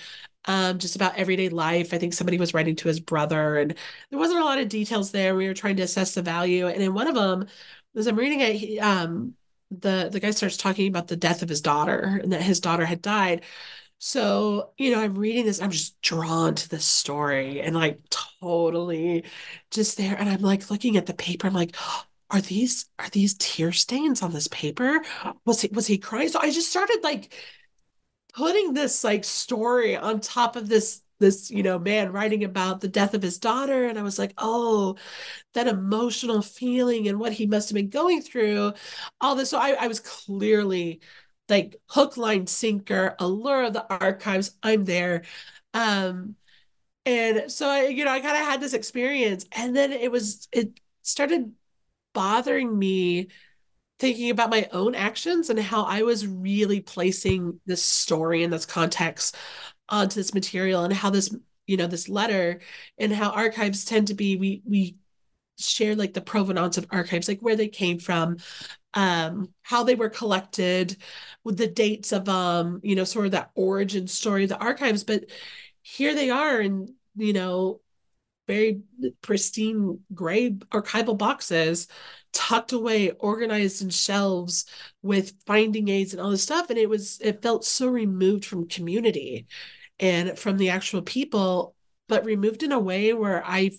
Um, 0.50 0.80
just 0.80 0.96
about 0.96 1.18
everyday 1.18 1.50
life. 1.50 1.94
I 1.94 1.98
think 1.98 2.14
somebody 2.14 2.38
was 2.38 2.54
writing 2.54 2.78
to 2.78 2.88
his 2.88 3.02
brother, 3.02 3.58
and 3.58 3.76
there 4.10 4.20
wasn't 4.20 4.40
a 4.40 4.46
lot 4.46 4.60
of 4.60 4.70
details 4.70 5.12
there. 5.12 5.36
We 5.36 5.46
were 5.48 5.54
trying 5.54 5.76
to 5.78 5.84
assess 5.84 6.14
the 6.14 6.22
value, 6.22 6.68
and 6.68 6.82
in 6.82 6.94
one 6.94 7.08
of 7.08 7.16
them 7.16 7.48
as 7.98 8.08
I'm 8.08 8.16
reading 8.18 8.42
it, 8.42 8.56
he, 8.56 8.80
um, 8.80 9.36
the 9.72 10.10
the 10.12 10.20
guy 10.20 10.32
starts 10.32 10.58
talking 10.58 10.88
about 10.88 11.08
the 11.08 11.18
death 11.18 11.42
of 11.42 11.50
his 11.50 11.62
daughter 11.62 12.20
and 12.24 12.32
that 12.34 12.42
his 12.42 12.60
daughter 12.60 12.86
had 12.86 13.02
died. 13.02 13.44
So, 14.00 14.74
you 14.78 14.92
know, 14.92 15.02
I'm 15.02 15.16
reading 15.18 15.46
this, 15.46 15.62
I'm 15.62 15.72
just 15.72 16.00
drawn 16.02 16.56
to 16.56 16.70
this 16.70 16.86
story 16.86 17.62
and 17.62 17.76
like 17.76 18.00
totally 18.10 19.26
just 19.72 19.98
there. 19.98 20.16
And 20.16 20.30
I'm 20.30 20.42
like 20.42 20.70
looking 20.70 20.98
at 20.98 21.08
the 21.08 21.14
paper, 21.16 21.48
I'm 21.48 21.54
like, 21.54 21.76
are 22.30 22.42
these 22.42 22.90
are 23.00 23.10
these 23.10 23.36
tear 23.36 23.72
stains 23.72 24.22
on 24.22 24.34
this 24.34 24.48
paper? 24.50 25.02
Was 25.46 25.62
he 25.62 25.70
was 25.74 25.88
he 25.88 25.98
crying? 25.98 26.30
So 26.30 26.40
I 26.40 26.52
just 26.52 26.70
started 26.70 27.00
like 27.04 27.34
putting 28.34 28.74
this 28.74 29.04
like 29.04 29.24
story 29.24 29.96
on 29.98 30.20
top 30.20 30.56
of 30.56 30.70
this 30.70 31.02
this 31.20 31.50
you 31.52 31.64
know 31.64 31.80
man 31.80 32.12
writing 32.12 32.44
about 32.44 32.82
the 32.82 32.88
death 32.88 33.14
of 33.14 33.22
his 33.22 33.40
daughter 33.40 33.86
and 33.86 33.98
i 33.98 34.04
was 34.04 34.20
like 34.20 34.34
oh 34.38 34.96
that 35.54 35.68
emotional 35.68 36.42
feeling 36.42 37.08
and 37.08 37.20
what 37.20 37.34
he 37.34 37.48
must 37.48 37.70
have 37.70 37.76
been 37.76 37.90
going 37.90 38.22
through 38.22 38.74
all 39.22 39.36
this. 39.36 39.50
So 39.50 39.60
i, 39.60 39.72
I 39.72 39.88
was 39.88 40.00
clearly 40.00 41.02
like 41.50 41.78
hook 41.90 42.18
line 42.18 42.48
sinker 42.48 43.16
allure 43.20 43.64
of 43.66 43.74
the 43.74 43.86
archives. 43.90 44.58
I'm 44.64 44.86
there. 44.86 45.24
Um 45.74 46.36
and 47.06 47.52
so 47.52 47.68
i 47.68 47.88
you 47.88 48.06
know 48.06 48.12
i 48.12 48.20
kind 48.20 48.38
of 48.38 48.46
had 48.46 48.62
this 48.62 48.74
experience 48.74 49.46
and 49.54 49.76
then 49.76 49.92
it 49.94 50.12
was 50.12 50.48
it 50.52 50.80
started 51.04 51.54
bothering 52.14 52.78
me 52.78 53.28
thinking 54.00 54.30
about 54.30 54.50
my 54.50 54.68
own 54.72 54.96
actions 54.96 55.50
and 55.50 55.60
how 55.60 55.84
i 55.84 56.02
was 56.04 56.28
really 56.28 56.82
placing 56.82 57.60
this 57.66 57.84
story 57.84 58.44
in 58.44 58.52
this 58.52 58.66
context 58.66 59.36
onto 59.90 60.16
this 60.16 60.34
material 60.34 60.84
and 60.84 60.94
how 60.94 61.10
this 61.10 61.34
you 61.66 61.78
know 61.78 61.88
this 61.88 62.10
letter 62.10 62.60
and 62.98 63.14
how 63.14 63.30
archives 63.32 63.86
tend 63.86 64.08
to 64.08 64.14
be 64.14 64.38
we 64.38 64.62
we 64.66 64.98
share 65.60 65.96
like 65.96 66.14
the 66.14 66.22
provenance 66.22 66.78
of 66.78 66.86
archives 66.92 67.28
like 67.28 67.40
where 67.42 67.56
they 67.56 67.68
came 67.68 67.98
from 68.00 68.38
um 68.94 69.50
how 69.64 69.84
they 69.84 69.96
were 69.96 70.10
collected 70.10 70.98
with 71.44 71.58
the 71.58 71.68
dates 71.68 72.12
of 72.12 72.28
um 72.30 72.80
you 72.84 72.96
know 72.96 73.04
sort 73.04 73.26
of 73.26 73.32
that 73.32 73.52
origin 73.56 74.08
story 74.08 74.44
of 74.44 74.50
the 74.50 74.58
archives. 74.58 75.04
But 75.04 75.26
here 75.82 76.14
they 76.14 76.30
are 76.30 76.60
in 76.62 76.94
you 77.16 77.34
know 77.34 77.82
very 78.48 78.82
pristine 79.22 80.00
gray 80.14 80.52
archival 80.52 81.18
boxes 81.18 81.88
tucked 82.34 82.72
away 82.72 83.12
organized 83.12 83.82
in 83.82 83.90
shelves 83.90 84.66
with 85.02 85.34
finding 85.46 85.90
aids 85.90 86.14
and 86.14 86.22
all 86.22 86.32
this 86.32 86.44
stuff. 86.44 86.70
And 86.70 86.80
it 86.80 86.90
was 86.90 87.20
it 87.22 87.42
felt 87.42 87.66
so 87.66 87.88
removed 87.88 88.46
from 88.46 88.68
community 88.68 89.48
and 90.00 90.38
from 90.38 90.58
the 90.58 90.70
actual 90.70 91.02
people, 91.02 91.76
but 92.08 92.26
removed 92.26 92.64
in 92.64 92.72
a 92.72 92.80
way 92.80 93.14
where 93.14 93.44
I 93.46 93.72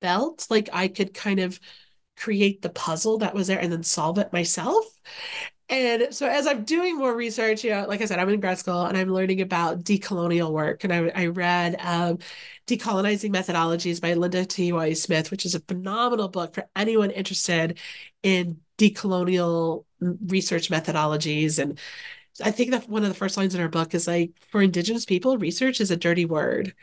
felt 0.00 0.46
like 0.50 0.68
I 0.72 0.88
could 0.88 1.14
kind 1.14 1.40
of 1.40 1.60
create 2.16 2.62
the 2.62 2.70
puzzle 2.70 3.18
that 3.18 3.34
was 3.34 3.46
there 3.46 3.58
and 3.58 3.72
then 3.72 3.82
solve 3.82 4.18
it 4.18 4.32
myself. 4.32 4.84
And 5.68 6.14
so 6.14 6.28
as 6.28 6.46
I'm 6.46 6.64
doing 6.64 6.96
more 6.96 7.14
research, 7.14 7.64
you 7.64 7.70
know, 7.70 7.86
like 7.88 8.00
I 8.00 8.04
said, 8.04 8.20
I'm 8.20 8.28
in 8.28 8.38
grad 8.38 8.58
school 8.58 8.84
and 8.84 8.96
I'm 8.96 9.12
learning 9.12 9.40
about 9.40 9.82
decolonial 9.82 10.52
work. 10.52 10.84
And 10.84 10.92
I, 10.92 11.10
I 11.14 11.26
read 11.26 11.76
um, 11.80 12.18
Decolonizing 12.68 13.30
Methodologies 13.32 14.00
by 14.00 14.14
Linda 14.14 14.44
T. 14.44 14.72
Y. 14.72 14.92
Smith, 14.92 15.32
which 15.32 15.44
is 15.44 15.56
a 15.56 15.60
phenomenal 15.60 16.28
book 16.28 16.54
for 16.54 16.68
anyone 16.76 17.10
interested 17.10 17.78
in 18.22 18.60
decolonial 18.78 19.84
research 20.00 20.70
methodologies 20.70 21.58
and 21.58 21.80
I 22.42 22.50
think 22.50 22.70
that 22.72 22.88
one 22.88 23.02
of 23.02 23.08
the 23.08 23.14
first 23.14 23.36
lines 23.36 23.54
in 23.54 23.60
our 23.60 23.68
book 23.68 23.94
is 23.94 24.06
like, 24.06 24.32
for 24.50 24.62
Indigenous 24.62 25.04
people, 25.04 25.38
research 25.38 25.80
is 25.80 25.90
a 25.90 25.96
dirty 25.96 26.24
word. 26.24 26.74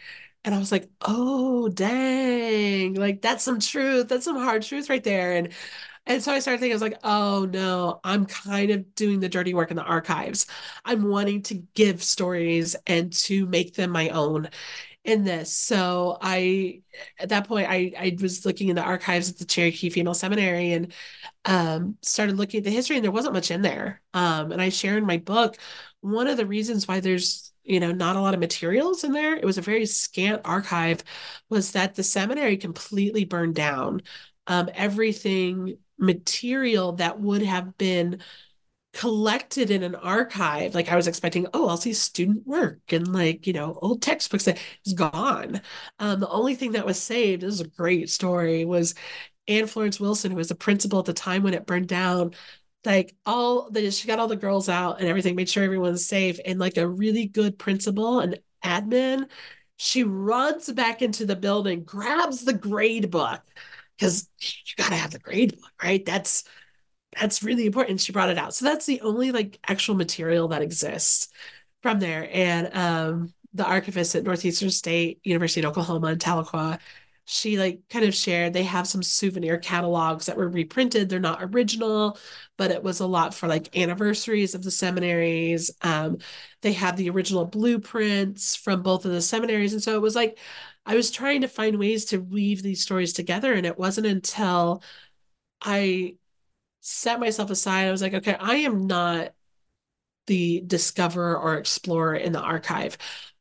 And 0.45 0.53
I 0.53 0.59
was 0.59 0.71
like, 0.71 0.89
oh, 1.01 1.69
dang, 1.69 2.95
like 2.95 3.21
that's 3.21 3.43
some 3.43 3.59
truth. 3.59 4.09
That's 4.09 4.25
some 4.25 4.37
hard 4.37 4.63
truth 4.63 4.89
right 4.89 5.03
there. 5.03 5.33
And 5.33 5.49
and 6.05 6.21
so 6.23 6.33
I 6.33 6.39
started 6.39 6.59
thinking, 6.59 6.73
I 6.73 6.75
was 6.75 6.81
like, 6.81 6.99
oh 7.03 7.49
no, 7.51 7.99
I'm 8.03 8.25
kind 8.25 8.71
of 8.71 8.93
doing 8.95 9.19
the 9.21 9.29
dirty 9.29 9.53
work 9.53 9.71
in 9.71 9.77
the 9.77 9.83
archives. 9.83 10.47
I'm 10.85 11.03
wanting 11.09 11.43
to 11.43 11.55
give 11.75 12.03
stories 12.03 12.75
and 12.87 13.13
to 13.13 13.45
make 13.47 13.75
them 13.75 13.91
my 13.91 14.09
own 14.09 14.49
in 15.03 15.23
this. 15.25 15.53
So 15.53 16.17
I, 16.21 16.81
at 17.19 17.29
that 17.29 17.47
point, 17.47 17.67
I 17.69 17.93
I 17.97 18.17
was 18.21 18.45
looking 18.45 18.69
in 18.69 18.75
the 18.75 18.81
archives 18.83 19.29
at 19.29 19.37
the 19.37 19.45
Cherokee 19.45 19.89
Female 19.89 20.13
Seminary 20.13 20.73
and 20.73 20.93
um, 21.45 21.97
started 22.01 22.37
looking 22.37 22.59
at 22.59 22.63
the 22.63 22.71
history, 22.71 22.95
and 22.95 23.03
there 23.03 23.11
wasn't 23.11 23.33
much 23.33 23.51
in 23.51 23.61
there. 23.61 24.01
Um, 24.13 24.51
and 24.51 24.61
I 24.61 24.69
share 24.69 24.97
in 24.97 25.05
my 25.05 25.17
book 25.17 25.57
one 26.01 26.27
of 26.27 26.37
the 26.37 26.45
reasons 26.45 26.87
why 26.87 26.99
there's 26.99 27.51
you 27.63 27.79
know 27.79 27.91
not 27.91 28.15
a 28.15 28.21
lot 28.21 28.33
of 28.33 28.39
materials 28.39 29.03
in 29.03 29.11
there. 29.11 29.35
It 29.35 29.45
was 29.45 29.57
a 29.57 29.61
very 29.61 29.85
scant 29.85 30.41
archive. 30.45 31.03
Was 31.49 31.71
that 31.73 31.95
the 31.95 32.03
seminary 32.03 32.57
completely 32.57 33.25
burned 33.25 33.55
down? 33.55 34.01
Um, 34.47 34.69
everything 34.73 35.77
material 35.97 36.93
that 36.93 37.19
would 37.19 37.41
have 37.43 37.77
been 37.77 38.21
collected 38.93 39.71
in 39.71 39.83
an 39.83 39.95
archive. 39.95 40.75
Like 40.75 40.89
I 40.91 40.95
was 40.95 41.07
expecting, 41.07 41.47
oh, 41.53 41.67
I'll 41.67 41.77
see 41.77 41.93
student 41.93 42.45
work 42.47 42.81
and 42.93 43.11
like, 43.11 43.47
you 43.47 43.53
know, 43.53 43.77
old 43.81 44.01
textbooks 44.01 44.45
that 44.45 44.59
is 44.85 44.93
gone. 44.93 45.61
Um, 45.99 46.19
the 46.19 46.29
only 46.29 46.55
thing 46.55 46.73
that 46.73 46.85
was 46.85 47.01
saved, 47.01 47.41
this 47.41 47.53
is 47.55 47.61
a 47.61 47.67
great 47.67 48.09
story, 48.09 48.65
was 48.65 48.93
Anne 49.47 49.67
Florence 49.67 49.99
Wilson, 49.99 50.31
who 50.31 50.37
was 50.37 50.49
the 50.49 50.55
principal 50.55 50.99
at 50.99 51.05
the 51.05 51.13
time 51.13 51.43
when 51.43 51.53
it 51.53 51.65
burned 51.65 51.87
down. 51.87 52.33
Like 52.85 53.15
all 53.25 53.69
the 53.71 53.91
she 53.91 54.07
got 54.07 54.19
all 54.19 54.27
the 54.27 54.35
girls 54.35 54.69
out 54.69 54.99
and 54.99 55.07
everything, 55.07 55.35
made 55.35 55.49
sure 55.49 55.63
everyone's 55.63 56.05
safe, 56.05 56.39
and 56.45 56.59
like 56.59 56.77
a 56.77 56.87
really 56.87 57.25
good 57.27 57.57
principal 57.57 58.19
and 58.19 58.39
admin. 58.63 59.29
She 59.77 60.03
runs 60.03 60.71
back 60.71 61.01
into 61.01 61.25
the 61.25 61.35
building, 61.35 61.83
grabs 61.83 62.45
the 62.45 62.53
grade 62.53 63.09
book 63.09 63.41
because 63.97 64.29
you 64.39 64.75
got 64.77 64.89
to 64.89 64.95
have 64.95 65.11
the 65.11 65.19
grade 65.19 65.59
book, 65.59 65.71
right? 65.81 66.05
That's 66.05 66.43
that's 67.19 67.43
really 67.43 67.65
important. 67.65 68.01
She 68.01 68.11
brought 68.11 68.29
it 68.29 68.37
out. 68.37 68.53
So 68.55 68.65
that's 68.65 68.85
the 68.85 69.01
only 69.01 69.31
like 69.31 69.59
actual 69.67 69.95
material 69.95 70.47
that 70.49 70.61
exists 70.61 71.29
from 71.81 71.99
there. 71.99 72.29
And 72.31 72.75
um, 72.75 73.33
the 73.53 73.65
archivist 73.65 74.15
at 74.15 74.23
Northeastern 74.23 74.69
State 74.69 75.19
University 75.23 75.61
in 75.61 75.67
Oklahoma 75.67 76.07
in 76.07 76.19
Tahlequah, 76.19 76.79
she 77.25 77.57
like 77.57 77.81
kind 77.89 78.03
of 78.03 78.13
shared 78.13 78.51
they 78.51 78.63
have 78.63 78.85
some 78.85 79.01
souvenir 79.01 79.57
catalogs 79.57 80.25
that 80.25 80.35
were 80.37 80.49
reprinted. 80.49 81.07
They're 81.09 81.19
not 81.19 81.43
original, 81.43 82.17
but 82.57 82.71
it 82.71 82.83
was 82.83 82.99
a 82.99 83.07
lot 83.07 83.33
for 83.33 83.47
like 83.47 83.77
anniversaries 83.77 84.55
of 84.55 84.63
the 84.63 84.71
seminaries. 84.71 85.71
Um, 85.81 86.17
they 86.61 86.73
have 86.73 86.97
the 86.97 87.09
original 87.09 87.45
blueprints 87.45 88.55
from 88.55 88.81
both 88.83 89.05
of 89.05 89.11
the 89.11 89.21
seminaries. 89.21 89.73
And 89.73 89.81
so 89.81 89.95
it 89.95 90.01
was 90.01 90.15
like 90.15 90.37
I 90.85 90.95
was 90.95 91.11
trying 91.11 91.41
to 91.41 91.47
find 91.47 91.79
ways 91.79 92.05
to 92.05 92.17
weave 92.17 92.61
these 92.61 92.81
stories 92.83 93.13
together. 93.13 93.53
And 93.53 93.65
it 93.65 93.77
wasn't 93.77 94.07
until 94.07 94.83
I 95.61 96.15
set 96.85 97.19
myself 97.19 97.49
aside. 97.49 97.87
I 97.87 97.91
was 97.91 98.01
like, 98.01 98.13
okay, 98.13 98.35
I 98.37 98.57
am 98.57 98.87
not 98.87 99.29
the 100.27 100.61
discoverer 100.67 101.37
or 101.37 101.57
explorer 101.57 102.15
in 102.15 102.33
the 102.33 102.41
archive. 102.41 102.97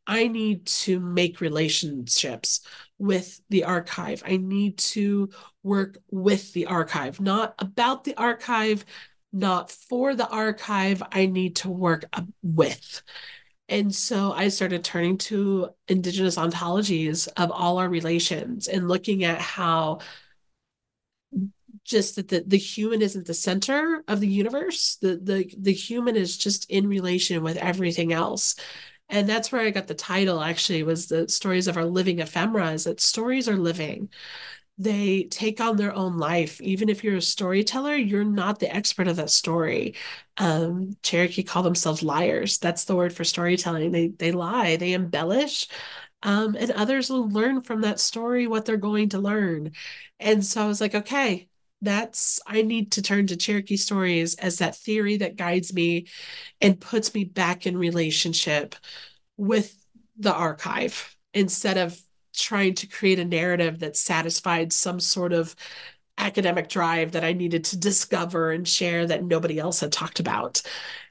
I 0.07 0.29
need 0.29 0.67
to 0.67 1.01
make 1.01 1.41
relationships 1.41 2.65
with 2.99 3.41
the 3.51 3.65
archive. 3.65 4.23
I 4.25 4.37
need 4.37 4.79
to 4.79 5.31
work 5.65 5.99
with 6.11 6.53
the 6.53 6.67
archive, 6.67 7.21
not 7.21 7.55
about 7.59 8.05
the 8.05 8.15
archive, 8.17 8.85
not 9.33 9.73
for 9.73 10.15
the 10.15 10.29
archive. 10.29 11.03
I 11.11 11.27
need 11.27 11.57
to 11.57 11.69
work 11.71 12.05
with. 12.43 13.03
And 13.69 13.93
so 13.93 14.33
I 14.33 14.49
started 14.49 14.85
turning 14.85 15.19
to 15.19 15.71
Indigenous 15.89 16.37
ontologies 16.37 17.29
of 17.37 17.51
all 17.51 17.79
our 17.79 17.89
relations 17.89 18.69
and 18.69 18.89
looking 18.89 19.25
at 19.25 19.41
how 19.41 19.99
just 21.85 22.17
that 22.17 22.29
the, 22.29 22.45
the 22.47 22.59
human 22.59 23.03
isn't 23.03 23.27
the 23.27 23.35
center 23.35 24.05
of 24.09 24.21
the 24.21 24.29
universe. 24.29 24.97
The, 24.97 25.17
the 25.23 25.55
the 25.59 25.73
human 25.73 26.17
is 26.17 26.37
just 26.37 26.71
in 26.71 26.89
relation 26.89 27.43
with 27.43 27.57
everything 27.57 28.13
else. 28.13 28.57
And 29.09 29.29
that's 29.29 29.53
where 29.53 29.63
I 29.63 29.71
got 29.71 29.89
the 29.89 29.95
title 29.95 30.41
actually 30.43 30.83
was 30.85 31.09
the 31.09 31.29
stories 31.29 31.69
of 31.69 31.77
our 31.77 31.85
living 31.85 32.21
ephemera, 32.21 32.73
is 32.73 32.85
that 32.85 33.01
stories 33.01 33.49
are 33.49 33.57
living. 33.57 34.09
They 34.79 35.25
take 35.25 35.61
on 35.61 35.77
their 35.77 35.95
own 35.95 36.19
life. 36.19 36.61
Even 36.61 36.89
if 36.89 37.05
you're 37.05 37.17
a 37.17 37.23
storyteller, 37.23 37.95
you're 37.95 38.25
not 38.25 38.59
the 38.59 38.75
expert 38.75 39.07
of 39.09 39.17
that 39.17 39.31
story. 39.31 39.95
Um, 40.39 40.97
Cherokee 41.03 41.43
call 41.43 41.63
themselves 41.63 42.03
liars. 42.03 42.59
That's 42.59 42.85
the 42.85 42.97
word 42.97 43.13
for 43.13 43.25
storytelling. 43.25 43.93
They 43.93 44.09
they 44.09 44.33
lie, 44.33 44.77
they 44.77 44.95
embellish. 44.95 45.69
Um, 46.23 46.57
and 46.59 46.71
others 46.73 47.11
will 47.11 47.29
learn 47.29 47.63
from 47.63 47.83
that 47.83 48.01
story 48.01 48.47
what 48.47 48.65
they're 48.65 48.77
going 48.77 49.11
to 49.11 49.19
learn. 49.19 49.73
And 50.21 50.45
so 50.45 50.63
I 50.65 50.67
was 50.69 50.81
like, 50.81 50.95
okay, 50.95 51.49
that's 51.83 52.41
I 52.47 52.63
need 52.63 52.93
to 52.93 53.03
turn 53.03 53.27
to 53.27 53.37
Cherokee 53.37 53.77
stories 53.77 54.37
as 54.37 54.59
that 54.59 54.77
theory 54.77 55.19
that 55.19 55.37
guides 55.37 55.75
me 55.75 56.07
and 56.61 56.81
puts 56.81 57.13
me 57.13 57.25
back 57.25 57.67
in 57.67 57.77
relationship 57.77 58.75
with 59.37 59.77
the 60.17 60.33
archive 60.33 61.17
instead 61.35 61.79
of 61.79 62.01
trying 62.35 62.75
to 62.75 62.87
create 62.87 63.19
a 63.19 63.25
narrative 63.25 63.81
that 63.81 63.97
satisfied 63.97 64.73
some 64.73 65.01
sort 65.01 65.33
of 65.33 65.55
academic 66.19 66.69
drive 66.69 67.13
that 67.13 67.25
I 67.25 67.33
needed 67.33 67.65
to 67.67 67.77
discover 67.77 68.53
and 68.53 68.67
share 68.67 69.07
that 69.07 69.25
nobody 69.25 69.59
else 69.59 69.81
had 69.81 69.93
talked 69.93 70.21
about. 70.21 70.63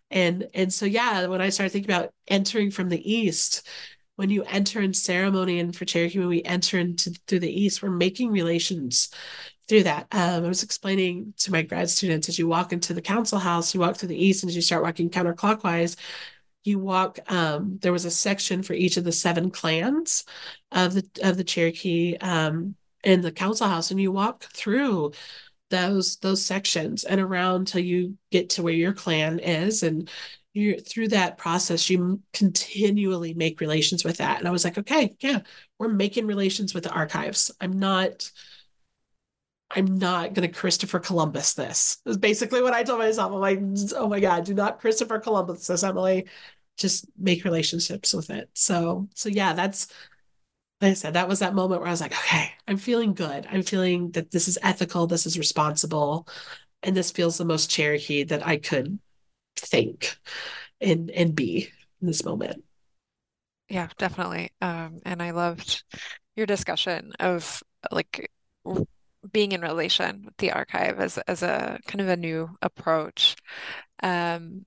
And 0.09 0.47
and 0.53 0.73
so 0.73 0.85
yeah, 0.85 1.25
when 1.27 1.41
I 1.41 1.49
started 1.49 1.71
thinking 1.71 1.91
about 1.91 2.13
entering 2.27 2.71
from 2.71 2.89
the 2.89 3.11
east, 3.13 3.67
when 4.15 4.29
you 4.29 4.43
enter 4.43 4.81
in 4.81 4.93
ceremony 4.93 5.59
and 5.59 5.75
for 5.75 5.85
Cherokee, 5.85 6.19
when 6.19 6.27
we 6.27 6.43
enter 6.43 6.77
into 6.79 7.11
through 7.27 7.39
the 7.39 7.61
east, 7.61 7.81
we're 7.81 7.89
making 7.89 8.31
relations 8.31 9.09
through 9.71 9.83
that. 9.83 10.05
Um, 10.11 10.43
I 10.43 10.47
was 10.49 10.63
explaining 10.63 11.33
to 11.37 11.51
my 11.53 11.61
grad 11.61 11.89
students 11.89 12.27
as 12.27 12.37
you 12.37 12.45
walk 12.45 12.73
into 12.73 12.93
the 12.93 13.01
council 13.01 13.39
house, 13.39 13.73
you 13.73 13.79
walk 13.79 13.95
through 13.95 14.09
the 14.09 14.21
east, 14.21 14.43
and 14.43 14.49
as 14.49 14.55
you 14.57 14.61
start 14.61 14.83
walking 14.83 15.09
counterclockwise, 15.09 15.95
you 16.65 16.77
walk. 16.77 17.19
Um, 17.31 17.79
there 17.81 17.93
was 17.93 18.03
a 18.03 18.11
section 18.11 18.63
for 18.63 18.73
each 18.73 18.97
of 18.97 19.05
the 19.05 19.13
seven 19.13 19.49
clans 19.49 20.25
of 20.73 20.93
the 20.93 21.07
of 21.23 21.37
the 21.37 21.45
Cherokee 21.45 22.17
um, 22.17 22.75
in 23.05 23.21
the 23.21 23.31
council 23.31 23.65
house, 23.65 23.91
and 23.91 24.01
you 24.01 24.11
walk 24.11 24.43
through 24.43 25.13
those 25.69 26.17
those 26.17 26.45
sections 26.45 27.05
and 27.05 27.21
around 27.21 27.69
till 27.69 27.79
you 27.81 28.17
get 28.29 28.49
to 28.49 28.63
where 28.63 28.73
your 28.73 28.91
clan 28.91 29.39
is 29.39 29.83
and 29.83 30.09
you 30.53 30.81
through 30.81 31.07
that 31.07 31.37
process 31.37 31.89
you 31.89 32.21
continually 32.33 33.33
make 33.33 33.61
relations 33.61 34.03
with 34.03 34.17
that 34.17 34.37
and 34.37 34.49
i 34.49 34.51
was 34.51 34.65
like 34.65 34.77
okay 34.77 35.15
yeah 35.21 35.39
we're 35.79 35.87
making 35.87 36.27
relations 36.27 36.73
with 36.73 36.83
the 36.83 36.91
archives 36.91 37.51
i'm 37.61 37.79
not 37.79 38.29
i'm 39.75 39.97
not 39.97 40.33
going 40.33 40.47
to 40.47 40.53
christopher 40.53 40.99
columbus 40.99 41.53
this 41.53 41.97
is 42.05 42.17
basically 42.17 42.61
what 42.61 42.73
i 42.73 42.83
told 42.83 42.99
myself 42.99 43.31
i'm 43.31 43.39
like 43.39 43.59
oh 43.95 44.07
my 44.07 44.19
god 44.19 44.43
do 44.45 44.53
not 44.53 44.79
christopher 44.79 45.19
columbus 45.19 45.67
this 45.67 45.83
emily 45.83 46.27
just 46.77 47.05
make 47.17 47.43
relationships 47.43 48.13
with 48.13 48.29
it 48.29 48.49
so 48.53 49.07
so 49.15 49.29
yeah 49.29 49.53
that's 49.53 49.87
like 50.81 50.91
I 50.91 50.93
said, 50.95 51.13
that 51.13 51.27
was 51.29 51.39
that 51.39 51.53
moment 51.53 51.81
where 51.81 51.87
I 51.87 51.91
was 51.91 52.01
like, 52.01 52.11
okay, 52.11 52.51
I'm 52.67 52.77
feeling 52.77 53.13
good. 53.13 53.47
I'm 53.51 53.61
feeling 53.61 54.09
that 54.11 54.31
this 54.31 54.47
is 54.47 54.57
ethical, 54.63 55.05
this 55.05 55.27
is 55.27 55.37
responsible, 55.37 56.27
and 56.81 56.97
this 56.97 57.11
feels 57.11 57.37
the 57.37 57.45
most 57.45 57.69
Cherokee 57.69 58.23
that 58.23 58.45
I 58.45 58.57
could 58.57 58.99
think 59.55 60.17
and 60.79 61.11
and 61.11 61.35
be 61.35 61.69
in 62.01 62.07
this 62.07 62.25
moment. 62.25 62.63
Yeah, 63.69 63.89
definitely. 63.97 64.51
Um, 64.61 64.99
and 65.05 65.21
I 65.21 65.31
loved 65.31 65.83
your 66.35 66.47
discussion 66.47 67.13
of 67.19 67.61
like 67.91 68.31
being 69.31 69.51
in 69.51 69.61
relation 69.61 70.23
with 70.25 70.37
the 70.37 70.51
archive 70.51 70.99
as 70.99 71.17
as 71.19 71.43
a 71.43 71.79
kind 71.87 72.01
of 72.01 72.07
a 72.07 72.17
new 72.17 72.49
approach. 72.61 73.35
Um, 74.01 74.65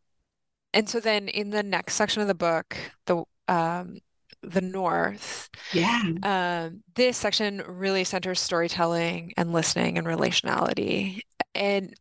and 0.72 0.88
so 0.88 1.00
then 1.00 1.28
in 1.28 1.50
the 1.50 1.62
next 1.62 1.94
section 1.94 2.22
of 2.22 2.28
the 2.28 2.34
book, 2.34 2.76
the 3.06 3.24
um, 3.48 3.98
the 4.42 4.60
North. 4.60 5.48
Yeah. 5.72 6.02
Um, 6.22 6.82
this 6.94 7.16
section 7.16 7.62
really 7.66 8.04
centers 8.04 8.40
storytelling 8.40 9.32
and 9.36 9.52
listening 9.52 9.98
and 9.98 10.06
relationality. 10.06 11.20
And 11.54 11.94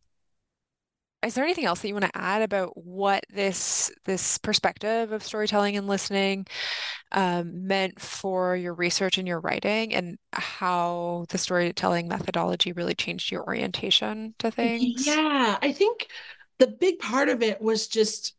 is 1.24 1.34
there 1.34 1.44
anything 1.44 1.64
else 1.64 1.80
that 1.80 1.88
you 1.88 1.94
want 1.94 2.04
to 2.04 2.16
add 2.16 2.42
about 2.42 2.76
what 2.76 3.24
this 3.32 3.90
this 4.04 4.38
perspective 4.38 5.12
of 5.12 5.22
storytelling 5.22 5.76
and 5.76 5.86
listening 5.86 6.46
um, 7.12 7.66
meant 7.66 8.00
for 8.00 8.56
your 8.56 8.74
research 8.74 9.18
and 9.18 9.26
your 9.26 9.40
writing, 9.40 9.94
and 9.94 10.18
how 10.32 11.24
the 11.30 11.38
storytelling 11.38 12.08
methodology 12.08 12.72
really 12.72 12.94
changed 12.94 13.30
your 13.30 13.44
orientation 13.44 14.34
to 14.38 14.50
things? 14.50 15.06
Yeah, 15.06 15.58
I 15.60 15.72
think 15.72 16.08
the 16.58 16.66
big 16.66 16.98
part 16.98 17.28
of 17.28 17.42
it 17.42 17.60
was 17.60 17.88
just 17.88 18.34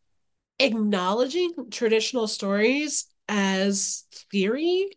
acknowledging 0.59 1.51
traditional 1.71 2.27
stories 2.27 3.07
as 3.27 4.03
theory 4.31 4.89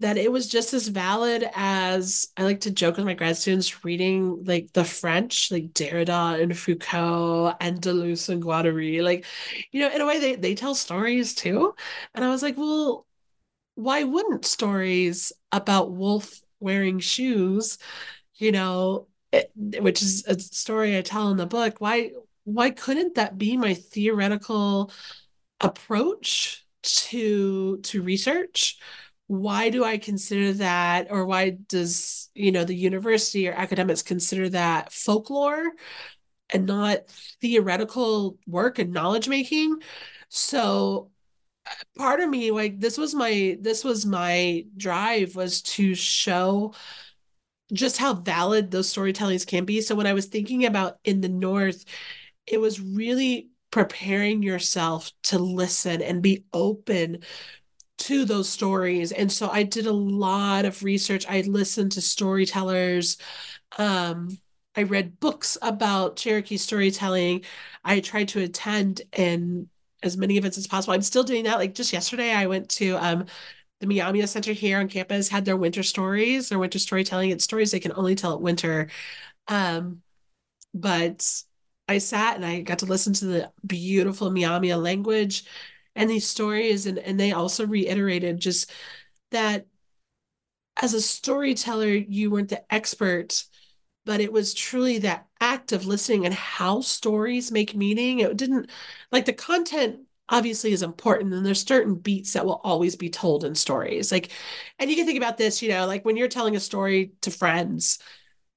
that 0.00 0.16
it 0.16 0.30
was 0.32 0.48
just 0.48 0.74
as 0.74 0.88
valid 0.88 1.48
as 1.54 2.28
I 2.36 2.44
like 2.44 2.60
to 2.62 2.70
joke 2.70 2.96
with 2.96 3.06
my 3.06 3.14
grad 3.14 3.36
students 3.36 3.84
reading 3.84 4.44
like 4.44 4.72
the 4.72 4.84
French, 4.84 5.50
like 5.50 5.72
Derrida 5.72 6.42
and 6.42 6.56
Foucault 6.56 7.54
and 7.60 7.80
Deleuze 7.80 8.28
and 8.28 8.42
Guattari. 8.42 9.02
Like, 9.02 9.24
you 9.72 9.80
know, 9.80 9.90
in 9.94 10.00
a 10.00 10.06
way 10.06 10.20
they, 10.20 10.36
they 10.36 10.54
tell 10.54 10.74
stories 10.74 11.34
too. 11.34 11.74
And 12.14 12.24
I 12.24 12.28
was 12.30 12.42
like, 12.42 12.56
well, 12.56 13.06
why 13.74 14.04
wouldn't 14.04 14.46
stories 14.46 15.32
about 15.52 15.92
wolf 15.92 16.40
wearing 16.60 16.98
shoes, 16.98 17.78
you 18.36 18.52
know, 18.52 19.08
it, 19.32 19.50
which 19.56 20.02
is 20.02 20.24
a 20.26 20.38
story 20.38 20.96
I 20.96 21.02
tell 21.02 21.30
in 21.30 21.36
the 21.36 21.46
book, 21.46 21.80
why 21.80 22.12
why 22.44 22.70
couldn't 22.70 23.14
that 23.16 23.38
be 23.38 23.56
my 23.56 23.74
theoretical 23.74 24.92
approach 25.60 26.63
to 26.84 27.78
to 27.78 28.02
research. 28.02 28.78
Why 29.26 29.70
do 29.70 29.84
i 29.84 29.98
consider 29.98 30.52
that 30.54 31.08
or 31.10 31.24
why 31.26 31.50
does 31.68 32.30
you 32.34 32.52
know 32.52 32.64
the 32.64 32.76
university 32.76 33.48
or 33.48 33.52
academics 33.52 34.02
consider 34.02 34.48
that 34.50 34.92
folklore 34.92 35.72
and 36.50 36.66
not 36.66 37.08
theoretical 37.40 38.38
work 38.46 38.78
and 38.78 38.92
knowledge 38.92 39.28
making? 39.28 39.78
So 40.28 41.10
uh, 41.66 41.70
part 41.98 42.20
of 42.20 42.30
me 42.30 42.50
like 42.50 42.80
this 42.80 42.98
was 42.98 43.14
my 43.14 43.58
this 43.60 43.84
was 43.84 44.06
my 44.06 44.66
drive 44.76 45.36
was 45.36 45.62
to 45.62 45.94
show 45.94 46.74
just 47.72 47.96
how 47.98 48.14
valid 48.14 48.70
those 48.70 48.92
storytellings 48.92 49.46
can 49.46 49.64
be. 49.64 49.80
So 49.80 49.94
when 49.94 50.06
i 50.06 50.12
was 50.12 50.26
thinking 50.26 50.64
about 50.66 50.98
in 51.04 51.20
the 51.20 51.28
north 51.28 51.84
it 52.46 52.60
was 52.60 52.80
really 52.80 53.48
preparing 53.74 54.40
yourself 54.40 55.10
to 55.24 55.36
listen 55.36 56.00
and 56.00 56.22
be 56.22 56.44
open 56.52 57.18
to 57.98 58.24
those 58.24 58.48
stories. 58.48 59.10
And 59.10 59.32
so 59.32 59.50
I 59.50 59.64
did 59.64 59.86
a 59.86 59.92
lot 59.92 60.64
of 60.64 60.84
research. 60.84 61.26
I 61.28 61.40
listened 61.40 61.90
to 61.92 62.00
storytellers. 62.00 63.16
Um, 63.76 64.38
I 64.76 64.84
read 64.84 65.18
books 65.18 65.58
about 65.60 66.14
Cherokee 66.14 66.56
storytelling. 66.56 67.44
I 67.84 67.98
tried 67.98 68.28
to 68.28 68.42
attend 68.44 69.02
in 69.12 69.68
as 70.04 70.16
many 70.16 70.36
events 70.36 70.56
as 70.56 70.68
possible. 70.68 70.94
I'm 70.94 71.02
still 71.02 71.24
doing 71.24 71.42
that. 71.42 71.58
Like 71.58 71.74
just 71.74 71.92
yesterday, 71.92 72.30
I 72.30 72.46
went 72.46 72.68
to 72.70 72.94
um, 73.04 73.24
the 73.80 73.88
Myaamia 73.88 74.28
Center 74.28 74.52
here 74.52 74.78
on 74.78 74.88
campus, 74.88 75.28
had 75.28 75.44
their 75.44 75.56
winter 75.56 75.82
stories, 75.82 76.48
their 76.48 76.60
winter 76.60 76.78
storytelling. 76.78 77.30
It's 77.30 77.42
stories 77.42 77.72
they 77.72 77.80
can 77.80 77.92
only 77.96 78.14
tell 78.14 78.34
at 78.34 78.40
winter. 78.40 78.88
Um, 79.48 80.02
but 80.72 81.42
I 81.88 81.98
sat 81.98 82.36
and 82.36 82.44
I 82.44 82.62
got 82.62 82.80
to 82.80 82.86
listen 82.86 83.12
to 83.14 83.26
the 83.26 83.52
beautiful 83.66 84.30
Myaamia 84.30 84.80
language 84.82 85.44
and 85.94 86.08
these 86.10 86.26
stories 86.26 86.86
and 86.86 86.98
and 86.98 87.18
they 87.20 87.32
also 87.32 87.66
reiterated 87.66 88.40
just 88.40 88.70
that 89.30 89.66
as 90.80 90.94
a 90.94 91.00
storyteller 91.00 91.88
you 91.88 92.30
weren't 92.30 92.48
the 92.48 92.72
expert 92.72 93.44
but 94.06 94.20
it 94.20 94.32
was 94.32 94.54
truly 94.54 94.98
that 94.98 95.26
act 95.40 95.72
of 95.72 95.86
listening 95.86 96.26
and 96.26 96.34
how 96.34 96.80
stories 96.80 97.52
make 97.52 97.74
meaning. 97.76 98.20
It 98.20 98.36
didn't 98.36 98.70
like 99.12 99.26
the 99.26 99.34
content 99.34 100.00
obviously 100.30 100.72
is 100.72 100.82
important 100.82 101.34
and 101.34 101.44
there's 101.46 101.66
certain 101.66 101.96
beats 101.96 102.34
that 102.34 102.46
will 102.46 102.60
always 102.64 102.96
be 102.96 103.10
told 103.10 103.44
in 103.44 103.54
stories. 103.54 104.12
Like 104.12 104.30
and 104.78 104.90
you 104.90 104.96
can 104.96 105.06
think 105.06 105.18
about 105.18 105.38
this 105.38 105.62
you 105.62 105.70
know 105.70 105.86
like 105.86 106.04
when 106.04 106.16
you're 106.16 106.28
telling 106.28 106.56
a 106.56 106.60
story 106.60 107.12
to 107.22 107.30
friends 107.30 107.98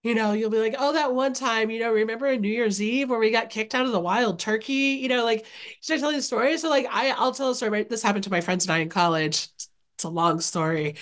you 0.08 0.16
know, 0.16 0.34
you'll 0.34 0.50
be 0.50 0.60
like, 0.60 0.76
oh, 0.80 0.94
that 0.94 1.14
one 1.14 1.34
time, 1.34 1.70
you 1.70 1.80
know, 1.80 1.92
remember 1.92 2.36
New 2.38 2.50
Year's 2.50 2.82
Eve 2.82 3.10
where 3.10 3.20
we 3.20 3.32
got 3.32 3.50
kicked 3.50 3.76
out 3.76 3.86
of 3.86 3.92
the 3.92 4.00
wild 4.00 4.40
turkey? 4.40 4.74
You 5.02 5.10
know, 5.10 5.24
like 5.26 5.46
start 5.82 6.00
telling 6.00 6.16
the 6.16 6.22
story. 6.22 6.58
So 6.58 6.70
like 6.70 6.88
I 6.90 7.12
I'll 7.12 7.34
tell 7.34 7.50
a 7.52 7.56
story. 7.56 7.84
This 7.84 8.04
happened 8.04 8.24
to 8.26 8.32
my 8.32 8.42
friends 8.42 8.66
and 8.66 8.74
I 8.74 8.80
in 8.80 8.90
college. 8.90 9.50
It's 9.96 10.04
a 10.04 10.10
long 10.10 10.40
story. 10.42 10.96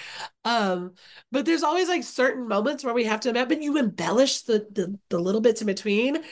Um, 0.46 0.94
but 1.32 1.46
there's 1.46 1.64
always 1.64 1.90
like 1.90 2.04
certain 2.04 2.48
moments 2.48 2.84
where 2.84 2.94
we 2.94 3.04
have 3.06 3.20
to 3.22 3.34
but 3.34 3.62
you 3.62 3.78
embellish 3.78 4.42
the 4.44 4.68
the 4.72 4.98
the 5.10 5.20
little 5.20 5.42
bits 5.42 5.62
in 5.62 5.68
between, 5.68 6.24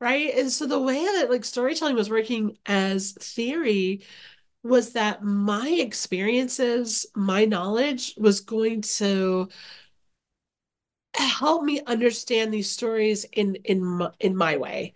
right? 0.00 0.32
And 0.36 0.50
so 0.52 0.66
the 0.66 0.80
way 0.80 1.04
that 1.04 1.30
like 1.30 1.44
storytelling 1.44 1.96
was 1.96 2.10
working 2.10 2.58
as 2.66 3.12
theory 3.12 4.02
was 4.62 4.92
that 4.92 5.22
my 5.22 5.68
experiences, 5.68 7.06
my 7.14 7.44
knowledge 7.44 8.14
was 8.18 8.40
going 8.40 8.82
to 8.82 9.48
help 11.24 11.62
me 11.64 11.80
understand 11.86 12.52
these 12.52 12.70
stories 12.70 13.24
in 13.32 13.56
in 13.64 13.84
my, 13.84 14.10
in 14.20 14.36
my 14.36 14.56
way. 14.56 14.94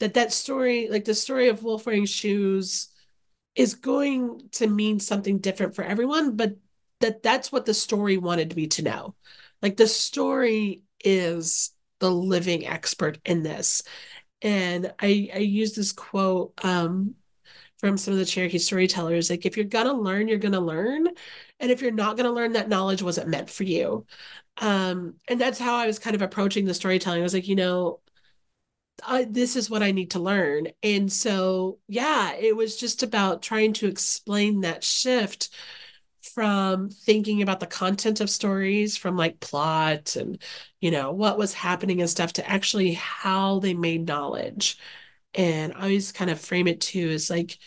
That 0.00 0.14
that 0.14 0.32
story 0.32 0.88
like 0.90 1.04
the 1.04 1.14
story 1.14 1.48
of 1.48 1.62
wolf 1.62 1.86
wearing 1.86 2.06
shoes 2.06 2.88
is 3.54 3.74
going 3.74 4.48
to 4.52 4.66
mean 4.66 5.00
something 5.00 5.38
different 5.38 5.74
for 5.76 5.84
everyone 5.84 6.36
but 6.36 6.56
that 7.00 7.22
that's 7.22 7.52
what 7.52 7.66
the 7.66 7.74
story 7.74 8.16
wanted 8.18 8.56
me 8.56 8.66
to 8.68 8.82
know. 8.82 9.14
Like 9.62 9.76
the 9.76 9.86
story 9.88 10.82
is 11.04 11.70
the 12.00 12.10
living 12.10 12.66
expert 12.66 13.18
in 13.24 13.42
this. 13.42 13.82
And 14.42 14.92
i 15.00 15.30
i 15.34 15.38
use 15.38 15.74
this 15.74 15.92
quote 15.92 16.52
um 16.64 17.14
from 17.78 17.96
some 17.98 18.14
of 18.14 18.18
the 18.18 18.24
cherokee 18.24 18.58
storytellers 18.58 19.30
like 19.30 19.46
if 19.46 19.56
you're 19.56 19.66
gonna 19.66 19.92
learn 19.92 20.28
you're 20.28 20.38
gonna 20.38 20.60
learn. 20.60 21.08
And 21.60 21.70
if 21.70 21.82
you're 21.82 21.92
not 21.92 22.16
gonna 22.16 22.32
learn 22.32 22.52
that 22.54 22.68
knowledge 22.68 23.02
wasn't 23.02 23.28
meant 23.28 23.50
for 23.50 23.64
you 23.64 24.06
um, 24.58 25.14
and 25.28 25.40
that's 25.40 25.58
how 25.58 25.76
I 25.76 25.86
was 25.86 25.98
kind 25.98 26.16
of 26.16 26.22
approaching 26.22 26.64
the 26.64 26.74
storytelling. 26.74 27.20
I 27.20 27.22
was 27.22 27.34
like, 27.34 27.48
you 27.48 27.56
know, 27.56 28.00
I, 29.06 29.24
this 29.24 29.56
is 29.56 29.68
what 29.68 29.82
I 29.82 29.90
need 29.90 30.12
to 30.12 30.20
learn. 30.20 30.68
And 30.82 31.12
so, 31.12 31.78
yeah, 31.88 32.32
it 32.34 32.56
was 32.56 32.76
just 32.76 33.02
about 33.02 33.42
trying 33.42 33.72
to 33.74 33.86
explain 33.88 34.60
that 34.60 34.84
shift 34.84 35.50
from 36.34 36.88
thinking 36.90 37.42
about 37.42 37.60
the 37.60 37.66
content 37.66 38.20
of 38.20 38.30
stories 38.30 38.96
from 38.96 39.16
like 39.16 39.40
plot 39.40 40.16
and 40.16 40.40
you 40.80 40.90
know 40.90 41.12
what 41.12 41.38
was 41.38 41.52
happening 41.52 42.00
and 42.00 42.08
stuff 42.08 42.32
to 42.32 42.48
actually 42.48 42.94
how 42.94 43.58
they 43.60 43.74
made 43.74 44.06
knowledge 44.06 44.78
and 45.34 45.74
i 45.74 45.82
always 45.82 46.12
kind 46.12 46.30
of 46.30 46.40
frame 46.40 46.66
it 46.66 46.80
too 46.80 47.10
as 47.10 47.28
like 47.28 47.58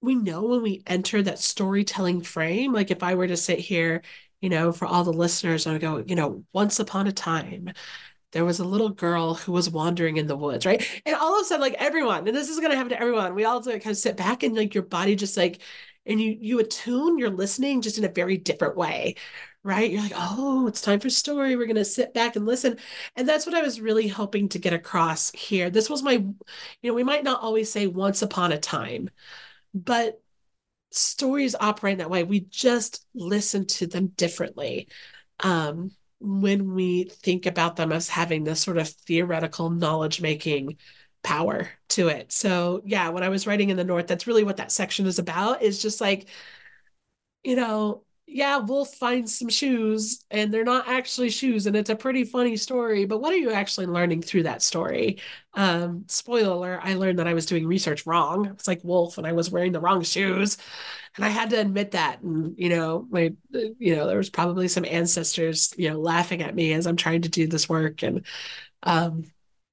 we 0.00 0.14
know 0.14 0.44
when 0.44 0.62
we 0.62 0.82
enter 0.86 1.22
that 1.22 1.38
storytelling 1.38 2.22
frame 2.22 2.72
like 2.72 2.90
if 2.90 3.02
i 3.02 3.14
were 3.14 3.26
to 3.26 3.36
sit 3.36 3.58
here 3.58 4.02
you 4.40 4.48
know, 4.48 4.72
for 4.72 4.86
all 4.86 5.04
the 5.04 5.12
listeners, 5.12 5.66
I 5.66 5.78
go, 5.78 6.04
you 6.06 6.14
know, 6.14 6.44
once 6.52 6.78
upon 6.80 7.06
a 7.06 7.12
time, 7.12 7.72
there 8.32 8.44
was 8.44 8.58
a 8.60 8.64
little 8.64 8.90
girl 8.90 9.34
who 9.34 9.52
was 9.52 9.70
wandering 9.70 10.16
in 10.18 10.26
the 10.26 10.36
woods, 10.36 10.66
right? 10.66 10.86
And 11.06 11.16
all 11.16 11.36
of 11.38 11.42
a 11.42 11.44
sudden, 11.44 11.62
like 11.62 11.74
everyone, 11.74 12.26
and 12.28 12.36
this 12.36 12.48
is 12.48 12.60
gonna 12.60 12.76
happen 12.76 12.90
to 12.90 13.00
everyone, 13.00 13.34
we 13.34 13.44
all 13.44 13.60
like 13.62 13.82
kind 13.82 13.92
of 13.92 13.96
sit 13.96 14.16
back 14.16 14.42
and 14.42 14.56
like 14.56 14.74
your 14.74 14.84
body 14.84 15.16
just 15.16 15.36
like 15.36 15.62
and 16.06 16.20
you 16.20 16.36
you 16.40 16.58
attune 16.58 17.18
your 17.18 17.30
listening 17.30 17.82
just 17.82 17.98
in 17.98 18.04
a 18.04 18.08
very 18.08 18.36
different 18.36 18.76
way 18.76 19.14
right? 19.64 19.90
You're 19.90 20.02
like 20.02 20.12
oh 20.14 20.66
it's 20.66 20.80
time 20.80 21.00
for 21.00 21.10
story. 21.10 21.56
We're 21.56 21.66
going 21.66 21.76
to 21.76 21.84
sit 21.84 22.14
back 22.14 22.36
and 22.36 22.46
listen. 22.46 22.78
And 23.16 23.28
that's 23.28 23.44
what 23.44 23.56
i 23.56 23.60
was 23.60 23.80
really 23.80 24.08
hoping 24.08 24.48
to 24.50 24.58
get 24.58 24.72
across 24.72 25.30
here. 25.32 25.68
This 25.68 25.90
was 25.90 26.02
my 26.02 26.12
you 26.12 26.34
know 26.84 26.94
we 26.94 27.04
might 27.04 27.24
not 27.24 27.42
always 27.42 27.70
say 27.70 27.86
once 27.86 28.22
upon 28.22 28.52
a 28.52 28.58
time 28.58 29.10
but 29.74 30.20
stories 30.90 31.54
operate 31.58 31.92
in 31.92 31.98
that 31.98 32.10
way 32.10 32.24
we 32.24 32.40
just 32.40 33.04
listen 33.14 33.66
to 33.66 33.86
them 33.86 34.08
differently 34.08 34.88
um, 35.40 35.90
when 36.20 36.74
we 36.74 37.04
think 37.04 37.46
about 37.46 37.76
them 37.76 37.92
as 37.92 38.08
having 38.08 38.44
this 38.44 38.60
sort 38.60 38.78
of 38.78 38.88
theoretical 38.88 39.70
knowledge 39.70 40.20
making 40.20 40.76
power 41.22 41.68
to 41.88 42.08
it. 42.08 42.32
So 42.32 42.82
yeah, 42.84 43.10
when 43.10 43.22
I 43.22 43.28
was 43.28 43.46
writing 43.46 43.70
in 43.70 43.76
the 43.76 43.84
North, 43.84 44.06
that's 44.06 44.26
really 44.26 44.44
what 44.44 44.56
that 44.58 44.72
section 44.72 45.06
is 45.06 45.18
about. 45.18 45.62
Is 45.62 45.80
just 45.80 46.00
like, 46.00 46.28
you 47.44 47.56
know, 47.56 48.04
yeah, 48.30 48.58
we'll 48.58 48.84
find 48.84 49.28
some 49.28 49.48
shoes 49.48 50.24
and 50.30 50.52
they're 50.52 50.64
not 50.64 50.86
actually 50.88 51.30
shoes, 51.30 51.66
and 51.66 51.74
it's 51.74 51.90
a 51.90 51.96
pretty 51.96 52.24
funny 52.24 52.56
story. 52.56 53.06
But 53.06 53.20
what 53.20 53.32
are 53.32 53.36
you 53.38 53.50
actually 53.52 53.86
learning 53.86 54.22
through 54.22 54.44
that 54.44 54.62
story? 54.62 55.18
Um, 55.54 56.04
spoiler 56.08 56.78
I 56.82 56.94
learned 56.94 57.18
that 57.18 57.26
I 57.26 57.34
was 57.34 57.46
doing 57.46 57.66
research 57.66 58.06
wrong. 58.06 58.46
It's 58.46 58.68
like 58.68 58.84
Wolf, 58.84 59.18
and 59.18 59.26
I 59.26 59.32
was 59.32 59.50
wearing 59.50 59.72
the 59.72 59.80
wrong 59.80 60.02
shoes. 60.02 60.58
And 61.16 61.24
I 61.24 61.28
had 61.28 61.50
to 61.50 61.60
admit 61.60 61.92
that. 61.92 62.22
And, 62.22 62.54
you 62.58 62.68
know, 62.68 63.06
my, 63.10 63.32
you 63.52 63.96
know, 63.96 64.06
there 64.06 64.18
was 64.18 64.30
probably 64.30 64.68
some 64.68 64.84
ancestors, 64.84 65.72
you 65.76 65.90
know, 65.90 66.00
laughing 66.00 66.42
at 66.42 66.54
me 66.54 66.72
as 66.72 66.86
I'm 66.86 66.96
trying 66.96 67.22
to 67.22 67.28
do 67.28 67.46
this 67.46 67.68
work. 67.68 68.02
And 68.02 68.24
um, 68.82 69.24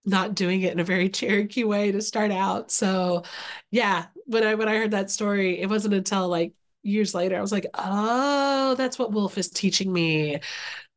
not 0.06 0.36
doing 0.36 0.62
it 0.62 0.74
in 0.74 0.80
a 0.80 0.84
very 0.84 1.10
Cherokee 1.12 1.64
way 1.64 1.92
to 1.92 2.02
start 2.02 2.32
out. 2.32 2.72
So 2.72 3.24
yeah, 3.72 4.08
when 4.26 4.44
I 4.44 4.56
when 4.56 4.70
I 4.70 4.76
heard 4.78 4.92
that 4.92 5.12
story, 5.12 5.60
it 5.60 5.70
wasn't 5.70 5.94
until 5.94 6.28
like 6.28 6.54
years 6.86 7.14
later 7.16 7.38
I 7.38 7.42
was 7.42 7.52
like, 7.52 7.68
"Oh, 7.74 8.76
that's 8.76 9.00
what 9.00 9.12
Wolf 9.12 9.38
is 9.38 9.50
teaching 9.50 9.92
me." 9.92 10.40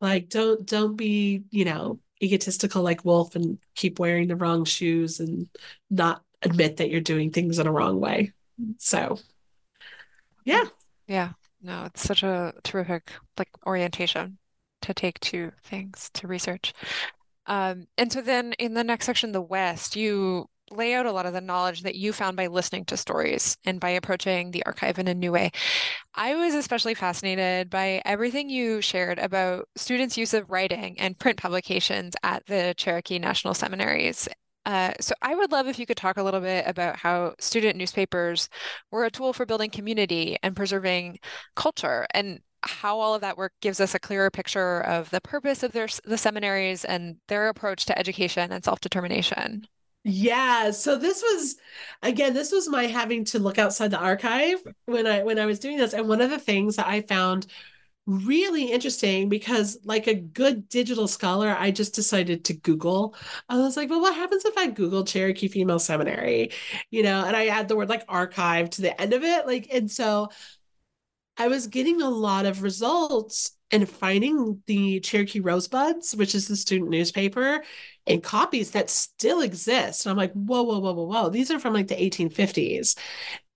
Like 0.00 0.28
don't 0.28 0.64
don't 0.66 0.96
be, 0.96 1.44
you 1.50 1.64
know, 1.64 2.00
egotistical 2.22 2.82
like 2.82 3.04
Wolf 3.04 3.36
and 3.36 3.58
keep 3.74 3.98
wearing 3.98 4.28
the 4.28 4.36
wrong 4.36 4.64
shoes 4.64 5.20
and 5.20 5.48
not 5.90 6.22
admit 6.42 6.76
that 6.78 6.90
you're 6.90 7.00
doing 7.00 7.30
things 7.32 7.58
in 7.58 7.66
a 7.66 7.72
wrong 7.72 8.00
way. 8.00 8.32
So 8.78 9.18
yeah. 10.44 10.64
Yeah. 11.06 11.32
No, 11.62 11.84
it's 11.86 12.02
such 12.02 12.22
a 12.22 12.54
terrific 12.62 13.12
like 13.36 13.50
orientation 13.66 14.38
to 14.82 14.94
take 14.94 15.18
to 15.20 15.52
things 15.64 16.10
to 16.14 16.26
research. 16.28 16.72
Um, 17.46 17.86
and 17.96 18.12
so 18.12 18.20
then 18.20 18.52
in 18.54 18.74
the 18.74 18.84
next 18.84 19.06
section, 19.06 19.32
the 19.32 19.40
West, 19.40 19.96
you 19.96 20.48
lay 20.70 20.94
out 20.94 21.06
a 21.06 21.12
lot 21.12 21.26
of 21.26 21.32
the 21.32 21.40
knowledge 21.40 21.82
that 21.82 21.94
you 21.94 22.12
found 22.12 22.36
by 22.36 22.46
listening 22.46 22.84
to 22.86 22.96
stories 22.96 23.56
and 23.64 23.80
by 23.80 23.90
approaching 23.90 24.50
the 24.50 24.64
archive 24.66 24.98
in 24.98 25.08
a 25.08 25.14
new 25.14 25.32
way. 25.32 25.50
I 26.14 26.34
was 26.34 26.54
especially 26.54 26.94
fascinated 26.94 27.70
by 27.70 28.02
everything 28.04 28.50
you 28.50 28.80
shared 28.80 29.18
about 29.18 29.68
students' 29.76 30.16
use 30.16 30.34
of 30.34 30.50
writing 30.50 30.98
and 30.98 31.18
print 31.18 31.38
publications 31.38 32.14
at 32.22 32.44
the 32.46 32.74
Cherokee 32.76 33.18
National 33.18 33.54
Seminaries. 33.54 34.28
Uh, 34.66 34.92
so 35.00 35.14
I 35.22 35.34
would 35.34 35.50
love 35.50 35.66
if 35.66 35.78
you 35.78 35.86
could 35.86 35.96
talk 35.96 36.18
a 36.18 36.22
little 36.22 36.40
bit 36.40 36.64
about 36.66 36.96
how 36.96 37.34
student 37.38 37.76
newspapers 37.76 38.50
were 38.90 39.06
a 39.06 39.10
tool 39.10 39.32
for 39.32 39.46
building 39.46 39.70
community 39.70 40.36
and 40.42 40.54
preserving 40.54 41.18
culture 41.56 42.06
and 42.12 42.40
how 42.62 42.98
all 42.98 43.14
of 43.14 43.20
that 43.20 43.38
work 43.38 43.52
gives 43.62 43.80
us 43.80 43.94
a 43.94 43.98
clearer 43.98 44.30
picture 44.30 44.80
of 44.80 45.08
the 45.10 45.20
purpose 45.20 45.62
of 45.62 45.72
their 45.72 45.88
the 46.04 46.18
seminaries 46.18 46.84
and 46.84 47.16
their 47.28 47.48
approach 47.48 47.86
to 47.86 47.98
education 47.98 48.52
and 48.52 48.64
self-determination. 48.64 49.66
Yeah, 50.04 50.70
so 50.70 50.96
this 50.96 51.22
was 51.22 51.56
again, 52.02 52.32
this 52.32 52.52
was 52.52 52.68
my 52.68 52.84
having 52.86 53.24
to 53.26 53.38
look 53.38 53.58
outside 53.58 53.90
the 53.90 53.98
archive 53.98 54.58
when 54.86 55.06
I 55.06 55.22
when 55.22 55.38
I 55.38 55.46
was 55.46 55.58
doing 55.58 55.76
this. 55.76 55.92
And 55.92 56.08
one 56.08 56.20
of 56.20 56.30
the 56.30 56.38
things 56.38 56.76
that 56.76 56.86
I 56.86 57.02
found 57.02 57.46
really 58.06 58.72
interesting 58.72 59.28
because 59.28 59.78
like 59.84 60.06
a 60.08 60.14
good 60.14 60.68
digital 60.68 61.08
scholar, 61.08 61.56
I 61.58 61.70
just 61.72 61.94
decided 61.94 62.44
to 62.46 62.54
Google. 62.54 63.16
I 63.48 63.58
was 63.58 63.76
like, 63.76 63.90
well, 63.90 64.00
what 64.00 64.14
happens 64.14 64.44
if 64.46 64.56
I 64.58 64.68
Google 64.68 65.04
Cherokee 65.04 65.48
Female 65.48 65.78
Seminary? 65.80 66.52
You 66.90 67.02
know, 67.04 67.24
and 67.26 67.36
I 67.36 67.48
add 67.48 67.68
the 67.68 67.76
word 67.76 67.90
like 67.90 68.04
archive 68.08 68.70
to 68.72 68.82
the 68.82 69.00
end 69.00 69.12
of 69.14 69.24
it. 69.24 69.46
Like, 69.46 69.68
and 69.72 69.90
so 69.90 70.30
I 71.36 71.48
was 71.48 71.68
getting 71.68 72.02
a 72.02 72.08
lot 72.10 72.46
of 72.46 72.62
results 72.62 73.52
and 73.70 73.88
finding 73.88 74.62
the 74.66 74.98
Cherokee 75.00 75.40
Rosebuds, 75.40 76.16
which 76.16 76.34
is 76.34 76.48
the 76.48 76.56
student 76.56 76.90
newspaper, 76.90 77.62
and 78.08 78.22
copies 78.22 78.72
that 78.72 78.90
still 78.90 79.40
exist. 79.40 80.06
And 80.06 80.10
I'm 80.10 80.16
like, 80.16 80.32
whoa, 80.32 80.62
whoa, 80.62 80.78
whoa, 80.78 80.92
whoa, 80.92 81.04
whoa. 81.04 81.28
These 81.30 81.50
are 81.50 81.58
from 81.58 81.74
like 81.74 81.88
the 81.88 82.02
1850s. 82.02 82.96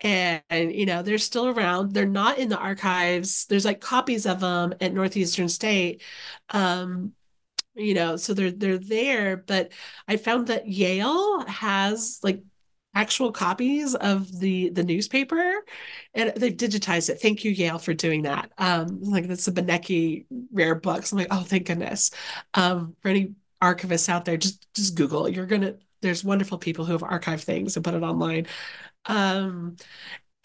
And, 0.01 0.43
you 0.51 0.87
know, 0.87 1.03
they're 1.03 1.19
still 1.19 1.49
around. 1.49 1.93
They're 1.93 2.07
not 2.07 2.39
in 2.39 2.49
the 2.49 2.59
archives. 2.59 3.47
There's 3.47 3.65
like 3.65 3.81
copies 3.81 4.27
of 4.27 4.41
them 4.41 4.75
at 4.81 4.93
Northeastern 4.93 5.49
State. 5.49 6.03
Um, 6.51 7.13
you 7.75 7.95
know, 7.95 8.17
so 8.17 8.35
they're 8.35 8.51
they're 8.51 8.79
there, 8.79 9.37
but 9.39 9.73
I 10.07 10.17
found 10.19 10.49
that 10.49 10.69
Yale 10.69 11.45
has 11.47 12.21
like 12.23 12.43
actual 12.95 13.33
copies 13.33 13.95
of 13.95 14.39
the 14.41 14.69
the 14.71 14.83
newspaper 14.83 15.55
and 16.15 16.33
they've 16.37 16.57
digitized 16.57 17.09
it 17.09 17.21
thank 17.23 17.43
you 17.43 17.51
yale 17.51 17.79
for 17.79 17.95
doing 17.95 18.23
that 18.23 18.53
um 18.59 19.01
like 19.01 19.27
that's 19.27 19.47
the 19.47 19.53
Beinecke 19.53 20.27
rare 20.53 20.75
books 20.75 21.11
i'm 21.11 21.17
like 21.19 21.29
oh 21.31 21.43
thank 21.43 21.67
goodness 21.67 22.11
um 22.53 22.95
for 23.01 23.09
any 23.09 23.33
archivists 23.63 24.09
out 24.09 24.25
there 24.25 24.37
just 24.37 24.67
just 24.75 24.97
google 24.97 25.29
you're 25.29 25.47
gonna 25.47 25.75
there's 26.03 26.25
wonderful 26.25 26.59
people 26.59 26.85
who 26.85 26.93
have 26.93 27.03
archived 27.03 27.45
things 27.45 27.77
and 27.77 27.85
put 27.85 27.95
it 27.95 28.03
online 28.03 28.47
um 29.07 29.77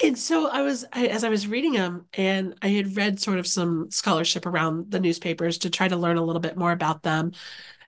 and 0.04 0.18
so 0.18 0.48
I 0.50 0.62
was 0.62 0.86
I, 0.94 1.08
as 1.08 1.24
I 1.24 1.30
was 1.30 1.48
reading 1.48 1.74
them, 1.74 2.06
and 2.14 2.54
I 2.62 2.68
had 2.70 2.96
read 2.96 3.20
sort 3.20 3.40
of 3.40 3.48
some 3.48 3.90
scholarship 3.90 4.46
around 4.46 4.92
the 4.92 5.00
newspapers 5.00 5.58
to 5.60 5.70
try 5.72 5.88
to 5.88 5.98
learn 5.98 6.18
a 6.18 6.24
little 6.24 6.40
bit 6.40 6.56
more 6.58 6.72
about 6.72 7.02
them 7.04 7.32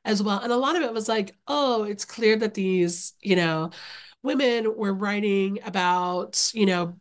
as 0.06 0.24
well. 0.24 0.40
And 0.40 0.52
a 0.52 0.58
lot 0.58 0.76
of 0.76 0.84
it 0.84 0.94
was 0.94 1.10
like, 1.10 1.36
oh, 1.48 1.84
it's 1.84 2.06
clear 2.06 2.38
that 2.38 2.54
these, 2.56 3.14
you 3.22 3.36
know, 3.36 3.72
women 4.24 4.76
were 4.78 4.94
writing 4.94 5.60
about, 5.66 6.52
you 6.54 6.66
know, 6.66 7.00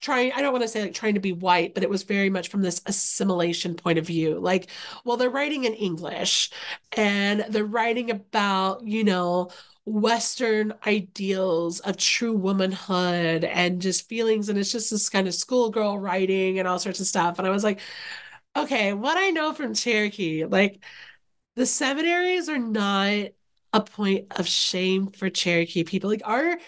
trying 0.00 0.32
i 0.32 0.40
don't 0.40 0.52
want 0.52 0.62
to 0.62 0.68
say 0.68 0.82
like 0.82 0.94
trying 0.94 1.14
to 1.14 1.20
be 1.20 1.32
white 1.32 1.74
but 1.74 1.82
it 1.82 1.90
was 1.90 2.02
very 2.04 2.30
much 2.30 2.48
from 2.48 2.62
this 2.62 2.80
assimilation 2.86 3.74
point 3.74 3.98
of 3.98 4.06
view 4.06 4.38
like 4.38 4.68
well 5.04 5.16
they're 5.16 5.30
writing 5.30 5.64
in 5.64 5.74
english 5.74 6.50
and 6.96 7.44
they're 7.50 7.64
writing 7.64 8.10
about 8.10 8.86
you 8.86 9.02
know 9.02 9.50
western 9.84 10.72
ideals 10.86 11.80
of 11.80 11.96
true 11.96 12.34
womanhood 12.34 13.42
and 13.44 13.80
just 13.80 14.08
feelings 14.08 14.48
and 14.48 14.58
it's 14.58 14.70
just 14.70 14.90
this 14.90 15.08
kind 15.08 15.26
of 15.26 15.34
schoolgirl 15.34 15.98
writing 15.98 16.58
and 16.58 16.68
all 16.68 16.78
sorts 16.78 17.00
of 17.00 17.06
stuff 17.06 17.38
and 17.38 17.46
i 17.48 17.50
was 17.50 17.64
like 17.64 17.80
okay 18.54 18.92
what 18.92 19.16
i 19.16 19.30
know 19.30 19.52
from 19.52 19.74
cherokee 19.74 20.44
like 20.44 20.84
the 21.56 21.66
seminaries 21.66 22.48
are 22.48 22.58
not 22.58 23.30
a 23.72 23.80
point 23.80 24.26
of 24.38 24.46
shame 24.46 25.08
for 25.08 25.28
Cherokee 25.30 25.84
people. 25.84 26.08
Like 26.10 26.22
our 26.24 26.58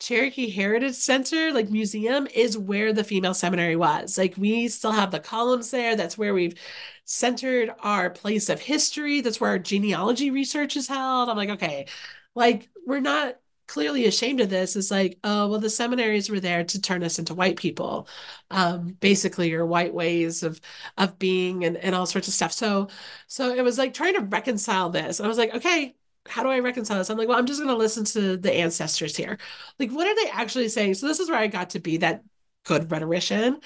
Cherokee 0.00 0.50
Heritage 0.50 0.94
Center, 0.96 1.52
like 1.52 1.70
museum, 1.70 2.26
is 2.34 2.58
where 2.58 2.92
the 2.92 3.04
female 3.04 3.34
seminary 3.34 3.76
was. 3.76 4.18
Like 4.18 4.34
we 4.36 4.68
still 4.68 4.92
have 4.92 5.10
the 5.10 5.20
columns 5.20 5.70
there. 5.70 5.96
That's 5.96 6.18
where 6.18 6.34
we've 6.34 6.58
centered 7.04 7.72
our 7.80 8.10
place 8.10 8.48
of 8.48 8.60
history. 8.60 9.20
That's 9.20 9.40
where 9.40 9.50
our 9.50 9.58
genealogy 9.58 10.30
research 10.30 10.76
is 10.76 10.88
held. 10.88 11.28
I'm 11.30 11.36
like, 11.36 11.50
okay, 11.50 11.86
like 12.34 12.68
we're 12.86 13.00
not 13.00 13.36
clearly 13.66 14.04
ashamed 14.04 14.40
of 14.42 14.50
this 14.50 14.76
It's 14.76 14.90
like 14.90 15.18
oh 15.24 15.48
well 15.48 15.58
the 15.58 15.70
seminaries 15.70 16.28
were 16.28 16.38
there 16.40 16.64
to 16.64 16.80
turn 16.82 17.02
us 17.02 17.18
into 17.18 17.32
white 17.34 17.56
people 17.56 18.06
um 18.50 18.88
basically 19.00 19.48
your 19.48 19.64
white 19.64 19.94
ways 19.94 20.42
of 20.42 20.60
of 20.98 21.18
being 21.18 21.64
and, 21.64 21.78
and 21.78 21.94
all 21.94 22.04
sorts 22.04 22.28
of 22.28 22.34
stuff 22.34 22.52
so 22.52 22.88
so 23.26 23.54
it 23.54 23.62
was 23.62 23.78
like 23.78 23.94
trying 23.94 24.14
to 24.14 24.20
reconcile 24.20 24.90
this 24.90 25.18
i 25.18 25.26
was 25.26 25.38
like 25.38 25.54
okay 25.54 25.94
how 26.28 26.42
do 26.42 26.48
I 26.48 26.60
reconcile 26.60 26.98
this? 26.98 27.10
I'm 27.10 27.18
like, 27.18 27.28
well, 27.28 27.38
I'm 27.38 27.46
just 27.46 27.60
going 27.60 27.72
to 27.72 27.76
listen 27.76 28.04
to 28.06 28.36
the 28.36 28.52
ancestors 28.52 29.16
here. 29.16 29.38
Like, 29.78 29.90
what 29.90 30.06
are 30.06 30.14
they 30.14 30.30
actually 30.30 30.68
saying? 30.68 30.94
So 30.94 31.06
this 31.06 31.20
is 31.20 31.28
where 31.30 31.38
I 31.38 31.46
got 31.48 31.70
to 31.70 31.80
be 31.80 31.98
that 31.98 32.22
good 32.64 32.90
rhetorician 32.90 33.60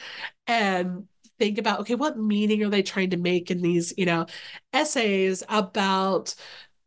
and 0.47 1.07
think 1.39 1.59
about, 1.59 1.81
okay, 1.81 1.95
what 1.95 2.19
meaning 2.19 2.63
are 2.65 2.69
they 2.69 2.83
trying 2.83 3.11
to 3.11 3.17
make 3.17 3.51
in 3.51 3.63
these, 3.63 3.95
you 3.97 4.07
know, 4.07 4.27
essays 4.73 5.43
about 5.49 6.35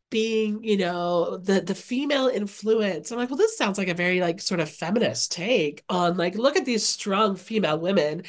being, 0.09 0.61
you 0.63 0.77
know, 0.77 1.37
the 1.37 1.61
the 1.61 1.73
female 1.73 2.27
influence. 2.27 3.11
I'm 3.11 3.17
like, 3.17 3.29
well, 3.29 3.37
this 3.37 3.57
sounds 3.57 3.77
like 3.77 3.87
a 3.87 3.93
very 3.93 4.19
like 4.19 4.41
sort 4.41 4.59
of 4.59 4.69
feminist 4.69 5.31
take 5.31 5.83
on 5.89 6.17
like, 6.17 6.35
look 6.35 6.57
at 6.57 6.65
these 6.65 6.85
strong 6.85 7.37
female 7.37 7.79
women 7.79 8.23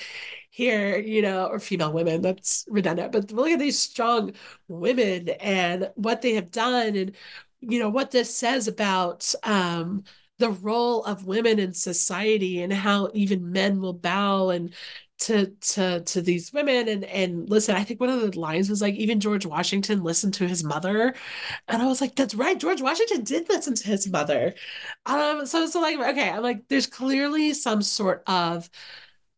here, 0.52 0.98
you 0.98 1.22
know, 1.22 1.46
or 1.46 1.58
female 1.58 1.92
women, 1.94 2.20
that's 2.20 2.66
redundant, 2.68 3.10
but 3.10 3.32
look 3.32 3.48
at 3.48 3.58
these 3.58 3.78
strong 3.78 4.32
women 4.68 5.30
and 5.30 5.90
what 5.94 6.20
they 6.20 6.34
have 6.34 6.50
done 6.50 6.94
and, 6.94 7.16
you 7.62 7.78
know, 7.80 7.88
what 7.88 8.10
this 8.10 8.36
says 8.36 8.68
about 8.68 9.34
um, 9.44 10.04
the 10.38 10.50
role 10.50 11.04
of 11.04 11.24
women 11.24 11.58
in 11.58 11.72
society 11.72 12.60
and 12.60 12.70
how 12.70 13.10
even 13.14 13.50
men 13.50 13.80
will 13.80 13.94
bow 13.94 14.50
and 14.50 14.74
to 15.20 15.46
to 15.60 16.02
to 16.02 16.20
these 16.20 16.52
women. 16.52 16.88
And 16.88 17.04
and 17.04 17.48
listen 17.48 17.76
i 17.76 17.84
think 17.84 18.00
one 18.00 18.10
of 18.10 18.20
the 18.20 18.38
lines 18.38 18.68
was 18.68 18.82
like 18.82 18.94
even 18.96 19.20
george 19.20 19.46
washington 19.46 20.02
listened 20.02 20.34
to 20.34 20.48
his 20.48 20.64
mother. 20.64 21.14
And 21.68 21.80
i 21.80 21.86
was 21.86 22.00
like 22.00 22.16
that's 22.16 22.34
right 22.34 22.58
george 22.58 22.82
washington 22.82 23.22
did 23.24 23.48
listen 23.48 23.74
to 23.76 23.86
his 23.86 24.08
mother. 24.08 24.54
Um 25.06 25.46
so 25.46 25.66
so 25.66 25.80
like 25.80 25.98
okay 25.98 26.30
i'm 26.30 26.42
like 26.42 26.66
there's 26.68 26.86
clearly 26.88 27.54
some 27.54 27.82
sort 27.82 28.22
of 28.26 28.68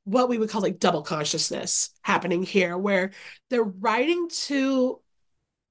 what 0.05 0.29
we 0.29 0.39
would 0.39 0.51
call 0.51 0.63
like 0.63 0.79
double 0.79 1.03
consciousness 1.03 1.91
happening 2.03 2.43
here 2.43 2.77
where 2.77 3.11
they're 3.51 3.63
writing 3.63 4.29
to 4.29 5.01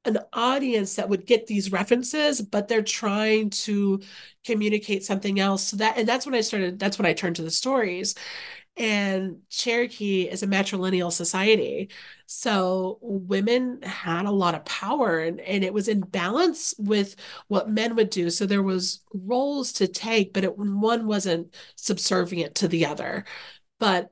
an 0.05 0.17
audience 0.33 0.95
that 0.95 1.07
would 1.07 1.25
get 1.25 1.47
these 1.47 1.71
references 1.71 2.41
but 2.41 2.67
they're 2.67 2.81
trying 2.81 3.49
to 3.49 4.01
communicate 4.45 5.03
something 5.03 5.39
else 5.39 5.63
so 5.63 5.77
that 5.77 5.97
and 5.97 6.07
that's 6.07 6.25
when 6.25 6.35
i 6.35 6.41
started 6.41 6.77
that's 6.77 6.97
when 6.99 7.05
i 7.05 7.13
turned 7.13 7.37
to 7.37 7.43
the 7.43 7.51
stories 7.51 8.15
and 8.75 9.41
Cherokee 9.49 10.23
is 10.23 10.41
a 10.41 10.47
matrilineal 10.47 11.11
society. 11.11 11.91
So 12.25 12.97
women 13.01 13.81
had 13.83 14.25
a 14.25 14.31
lot 14.31 14.55
of 14.55 14.65
power 14.65 15.19
and, 15.19 15.39
and 15.41 15.63
it 15.63 15.73
was 15.73 15.87
in 15.87 16.01
balance 16.01 16.73
with 16.79 17.15
what 17.47 17.69
men 17.69 17.95
would 17.95 18.09
do. 18.09 18.29
So 18.31 18.45
there 18.45 18.63
was 18.63 19.01
roles 19.13 19.73
to 19.73 19.87
take, 19.87 20.33
but 20.33 20.43
it, 20.43 20.57
one 20.57 21.05
wasn't 21.05 21.53
subservient 21.75 22.55
to 22.55 22.67
the 22.67 22.87
other. 22.87 23.25
But 23.79 24.11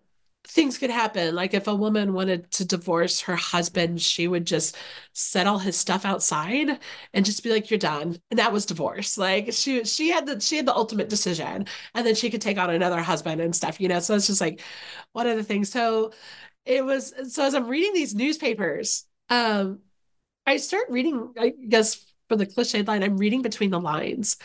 things 0.54 0.78
could 0.78 0.90
happen. 0.90 1.36
Like 1.36 1.54
if 1.54 1.68
a 1.68 1.76
woman 1.76 2.14
wanted 2.14 2.52
to 2.54 2.66
divorce 2.66 3.22
her 3.22 3.36
husband, 3.36 4.02
she 4.02 4.28
would 4.28 4.46
just 4.46 4.76
set 5.14 5.48
all 5.48 5.60
his 5.60 5.78
stuff 5.78 6.06
outside 6.06 6.80
and 7.14 7.26
just 7.26 7.44
be 7.44 7.52
like, 7.52 7.70
"You're 7.72 7.80
done," 7.80 8.20
and 8.30 8.40
that 8.40 8.52
was 8.54 8.66
divorce. 8.66 9.18
Like 9.18 9.54
she 9.54 9.84
she 9.86 10.10
had 10.12 10.26
the 10.28 10.40
she 10.40 10.58
had 10.58 10.66
the 10.66 10.76
ultimate 10.76 11.10
decision, 11.10 11.66
and 11.96 12.06
then 12.06 12.16
she 12.16 12.30
could 12.30 12.42
take 12.42 12.58
on 12.58 12.70
another 12.70 13.02
husband 13.02 13.42
and 13.42 13.56
stuff. 13.56 13.80
You 13.82 13.88
know, 13.90 14.00
so 14.00 14.16
it's 14.16 14.28
just 14.28 14.42
like 14.42 14.62
one 15.14 15.28
of 15.28 15.38
the 15.38 15.44
things. 15.44 15.70
So 15.72 16.12
it 16.66 16.86
was 16.86 17.14
so 17.34 17.46
as 17.46 17.56
I'm 17.56 17.68
reading 17.68 17.94
these 17.94 18.16
newspapers, 18.16 19.06
um, 19.30 19.80
I 20.46 20.58
start 20.58 20.90
reading. 20.90 21.34
I 21.40 21.50
guess 21.70 21.96
for 22.30 22.36
the 22.36 22.46
cliche 22.46 22.84
line, 22.84 23.04
I'm 23.04 23.18
reading 23.18 23.42
between 23.42 23.72
the 23.72 23.80
lines, 23.80 24.38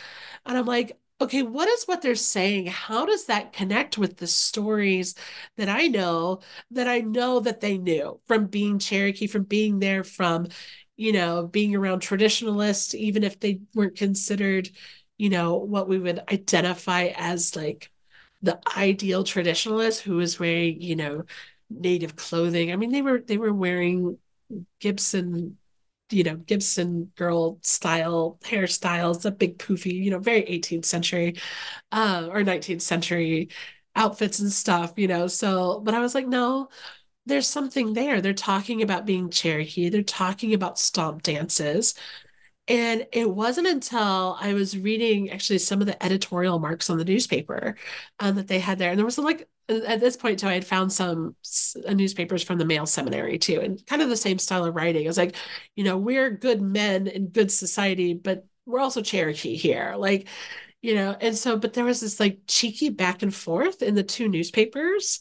and 0.45 0.57
I'm 0.57 0.65
like, 0.65 0.97
okay, 1.19 1.41
what 1.41 1.67
is 1.67 1.85
what 1.85 2.01
they're 2.01 2.15
saying? 2.15 2.67
How 2.67 3.05
does 3.05 3.25
that 3.25 3.53
connect 3.53 3.97
with 3.97 4.17
the 4.17 4.27
stories 4.27 5.15
that 5.57 5.69
I 5.69 5.87
know 5.87 6.41
that 6.71 6.87
I 6.87 6.99
know 6.99 7.39
that 7.39 7.61
they 7.61 7.77
knew 7.77 8.19
from 8.27 8.47
being 8.47 8.79
Cherokee, 8.79 9.27
from 9.27 9.43
being 9.43 9.79
there, 9.79 10.03
from, 10.03 10.47
you 10.95 11.11
know, 11.11 11.47
being 11.47 11.75
around 11.75 12.01
traditionalists, 12.01 12.93
even 12.93 13.23
if 13.23 13.39
they 13.39 13.61
weren't 13.73 13.95
considered, 13.97 14.69
you 15.17 15.29
know, 15.29 15.55
what 15.55 15.87
we 15.87 15.97
would 15.97 16.19
identify 16.31 17.11
as 17.15 17.55
like 17.55 17.91
the 18.41 18.59
ideal 18.77 19.23
traditionalist 19.23 20.01
who 20.01 20.17
was 20.17 20.39
wearing, 20.39 20.81
you 20.81 20.95
know, 20.95 21.23
native 21.69 22.15
clothing. 22.15 22.71
I 22.71 22.75
mean, 22.75 22.91
they 22.91 23.01
were 23.01 23.19
they 23.19 23.37
were 23.37 23.53
wearing 23.53 24.17
Gibson 24.79 25.57
you 26.09 26.23
know, 26.23 26.35
Gibson 26.37 27.11
girl 27.15 27.59
style 27.63 28.39
hairstyles, 28.43 29.25
a 29.25 29.31
big 29.31 29.57
poofy, 29.59 29.93
you 30.03 30.11
know, 30.11 30.19
very 30.19 30.43
18th 30.43 30.85
century 30.85 31.35
uh, 31.91 32.29
or 32.31 32.43
19th 32.43 32.81
century 32.81 33.49
outfits 33.95 34.39
and 34.39 34.51
stuff, 34.51 34.93
you 34.97 35.07
know. 35.07 35.27
So, 35.27 35.81
but 35.81 35.93
I 35.93 35.99
was 35.99 36.15
like, 36.15 36.27
no, 36.27 36.69
there's 37.25 37.47
something 37.49 37.93
there. 37.93 38.21
They're 38.21 38.33
talking 38.33 38.81
about 38.81 39.05
being 39.05 39.29
Cherokee, 39.29 39.89
they're 39.89 40.03
talking 40.03 40.53
about 40.53 40.79
stomp 40.79 41.23
dances. 41.23 41.95
And 42.67 43.07
it 43.13 43.29
wasn't 43.29 43.67
until 43.67 44.37
I 44.39 44.53
was 44.53 44.77
reading 44.77 45.29
actually 45.31 45.59
some 45.59 45.79
of 45.81 45.87
the 45.87 46.03
editorial 46.03 46.59
marks 46.59 46.89
on 46.89 46.97
the 46.97 47.05
newspaper 47.05 47.75
um, 48.19 48.35
that 48.35 48.47
they 48.47 48.59
had 48.59 48.77
there. 48.77 48.89
And 48.91 48.99
there 48.99 49.05
was 49.05 49.17
like 49.17 49.47
at 49.69 49.99
this 49.99 50.15
point 50.17 50.39
too, 50.39 50.47
I 50.47 50.53
had 50.53 50.65
found 50.65 50.91
some 50.93 51.35
uh, 51.85 51.93
newspapers 51.93 52.43
from 52.43 52.57
the 52.57 52.65
male 52.65 52.85
seminary 52.85 53.37
too, 53.37 53.59
and 53.61 53.85
kind 53.85 54.01
of 54.01 54.09
the 54.09 54.17
same 54.17 54.39
style 54.39 54.65
of 54.65 54.75
writing. 54.75 55.05
I 55.05 55.09
was 55.09 55.17
like, 55.17 55.35
you 55.75 55.83
know, 55.83 55.97
we're 55.97 56.29
good 56.29 56.61
men 56.61 57.07
in 57.07 57.27
good 57.27 57.51
society, 57.51 58.13
but 58.13 58.45
we're 58.65 58.79
also 58.79 59.01
Cherokee 59.01 59.55
here. 59.55 59.95
Like, 59.97 60.27
you 60.81 60.93
know, 60.93 61.15
and 61.19 61.35
so, 61.35 61.57
but 61.57 61.73
there 61.73 61.83
was 61.85 62.01
this 62.01 62.19
like 62.19 62.39
cheeky 62.47 62.89
back 62.89 63.23
and 63.23 63.33
forth 63.33 63.81
in 63.81 63.95
the 63.95 64.03
two 64.03 64.29
newspapers 64.29 65.19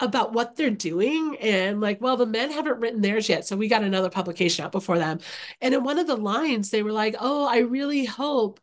about 0.00 0.32
what 0.32 0.56
they're 0.56 0.70
doing. 0.70 1.36
And 1.40 1.80
like, 1.80 2.00
well, 2.00 2.16
the 2.16 2.26
men 2.26 2.50
haven't 2.50 2.80
written 2.80 3.00
theirs 3.00 3.28
yet. 3.28 3.46
So 3.46 3.56
we 3.56 3.68
got 3.68 3.84
another 3.84 4.10
publication 4.10 4.64
out 4.64 4.72
before 4.72 4.98
them. 4.98 5.20
And 5.60 5.74
in 5.74 5.84
one 5.84 5.98
of 5.98 6.06
the 6.06 6.16
lines, 6.16 6.70
they 6.70 6.82
were 6.82 6.92
like, 6.92 7.14
oh, 7.20 7.46
I 7.46 7.58
really 7.58 8.04
hope 8.04 8.60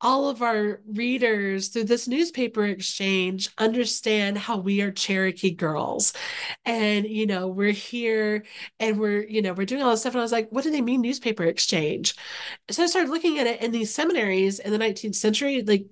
all 0.00 0.28
of 0.28 0.42
our 0.42 0.80
readers 0.86 1.68
through 1.68 1.84
this 1.84 2.08
newspaper 2.08 2.64
exchange 2.64 3.50
understand 3.58 4.38
how 4.38 4.58
we 4.58 4.80
are 4.80 4.90
Cherokee 4.90 5.50
girls. 5.50 6.12
And, 6.64 7.06
you 7.06 7.26
know, 7.26 7.48
we're 7.48 7.72
here 7.72 8.44
and 8.78 8.98
we're, 8.98 9.22
you 9.24 9.42
know, 9.42 9.52
we're 9.52 9.66
doing 9.66 9.82
all 9.82 9.90
this 9.90 10.00
stuff. 10.00 10.14
And 10.14 10.20
I 10.20 10.24
was 10.24 10.32
like, 10.32 10.48
what 10.50 10.64
do 10.64 10.70
they 10.70 10.80
mean 10.80 11.00
newspaper 11.02 11.44
exchange? 11.44 12.14
So 12.70 12.82
I 12.82 12.86
started 12.86 13.10
looking 13.10 13.38
at 13.38 13.46
it, 13.46 13.62
and 13.62 13.74
these 13.74 13.92
seminaries 13.94 14.58
in 14.58 14.72
the 14.72 14.78
19th 14.78 15.14
century, 15.16 15.62
like, 15.62 15.86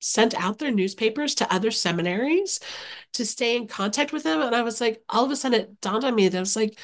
sent 0.00 0.34
out 0.34 0.58
their 0.58 0.70
newspapers 0.70 1.34
to 1.36 1.52
other 1.52 1.70
seminaries 1.70 2.60
to 3.14 3.24
stay 3.24 3.56
in 3.56 3.66
contact 3.66 4.12
with 4.12 4.22
them. 4.22 4.42
And 4.42 4.54
I 4.54 4.62
was 4.62 4.80
like, 4.80 5.02
all 5.08 5.24
of 5.24 5.30
a 5.30 5.36
sudden 5.36 5.60
it 5.60 5.80
dawned 5.80 6.04
on 6.04 6.14
me 6.14 6.28
that 6.28 6.36
I 6.36 6.40
was 6.40 6.54
like, 6.54 6.78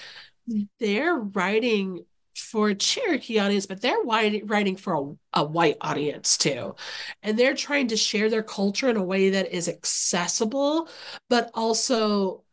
they're 0.80 1.14
writing 1.14 2.04
for 2.34 2.70
a 2.70 2.74
Cherokee 2.74 3.38
audience, 3.38 3.66
but 3.66 3.80
they're 3.80 4.02
writing 4.04 4.76
for 4.76 4.94
a, 4.94 5.40
a, 5.40 5.44
white 5.44 5.76
audience 5.80 6.36
too. 6.36 6.74
And 7.22 7.38
they're 7.38 7.54
trying 7.54 7.88
to 7.88 7.96
share 7.96 8.30
their 8.30 8.42
culture 8.42 8.88
in 8.88 8.96
a 8.96 9.02
way 9.02 9.30
that 9.30 9.52
is 9.52 9.68
accessible, 9.68 10.88
but 11.28 11.50
also 11.54 12.44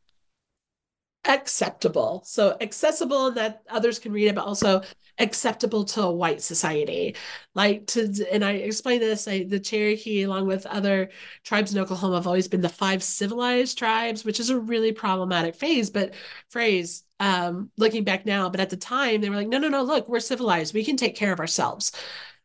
acceptable. 1.25 2.23
So 2.25 2.57
accessible 2.61 3.31
that 3.31 3.63
others 3.69 3.99
can 3.99 4.11
read 4.11 4.27
it, 4.27 4.35
but 4.35 4.45
also 4.45 4.81
acceptable 5.19 5.83
to 5.85 6.03
a 6.03 6.11
white 6.11 6.41
society. 6.41 7.15
Like 7.53 7.87
to, 7.87 8.13
and 8.31 8.43
I 8.43 8.51
explain 8.53 8.99
this, 8.99 9.27
I, 9.27 9.43
the 9.43 9.59
Cherokee, 9.59 10.23
along 10.23 10.47
with 10.47 10.65
other 10.65 11.09
tribes 11.43 11.73
in 11.73 11.79
Oklahoma, 11.79 12.15
have 12.15 12.27
always 12.27 12.47
been 12.47 12.61
the 12.61 12.69
five 12.69 13.03
civilized 13.03 13.77
tribes, 13.77 14.23
which 14.23 14.39
is 14.39 14.49
a 14.49 14.59
really 14.59 14.91
problematic 14.91 15.55
phase, 15.55 15.89
but 15.89 16.13
phrase 16.49 17.03
um, 17.19 17.71
looking 17.77 18.03
back 18.03 18.25
now. 18.25 18.49
But 18.49 18.59
at 18.59 18.69
the 18.69 18.77
time, 18.77 19.21
they 19.21 19.29
were 19.29 19.35
like, 19.35 19.47
no, 19.47 19.57
no, 19.57 19.69
no, 19.69 19.83
look, 19.83 20.07
we're 20.07 20.19
civilized. 20.19 20.73
We 20.73 20.85
can 20.85 20.97
take 20.97 21.15
care 21.15 21.33
of 21.33 21.39
ourselves. 21.39 21.91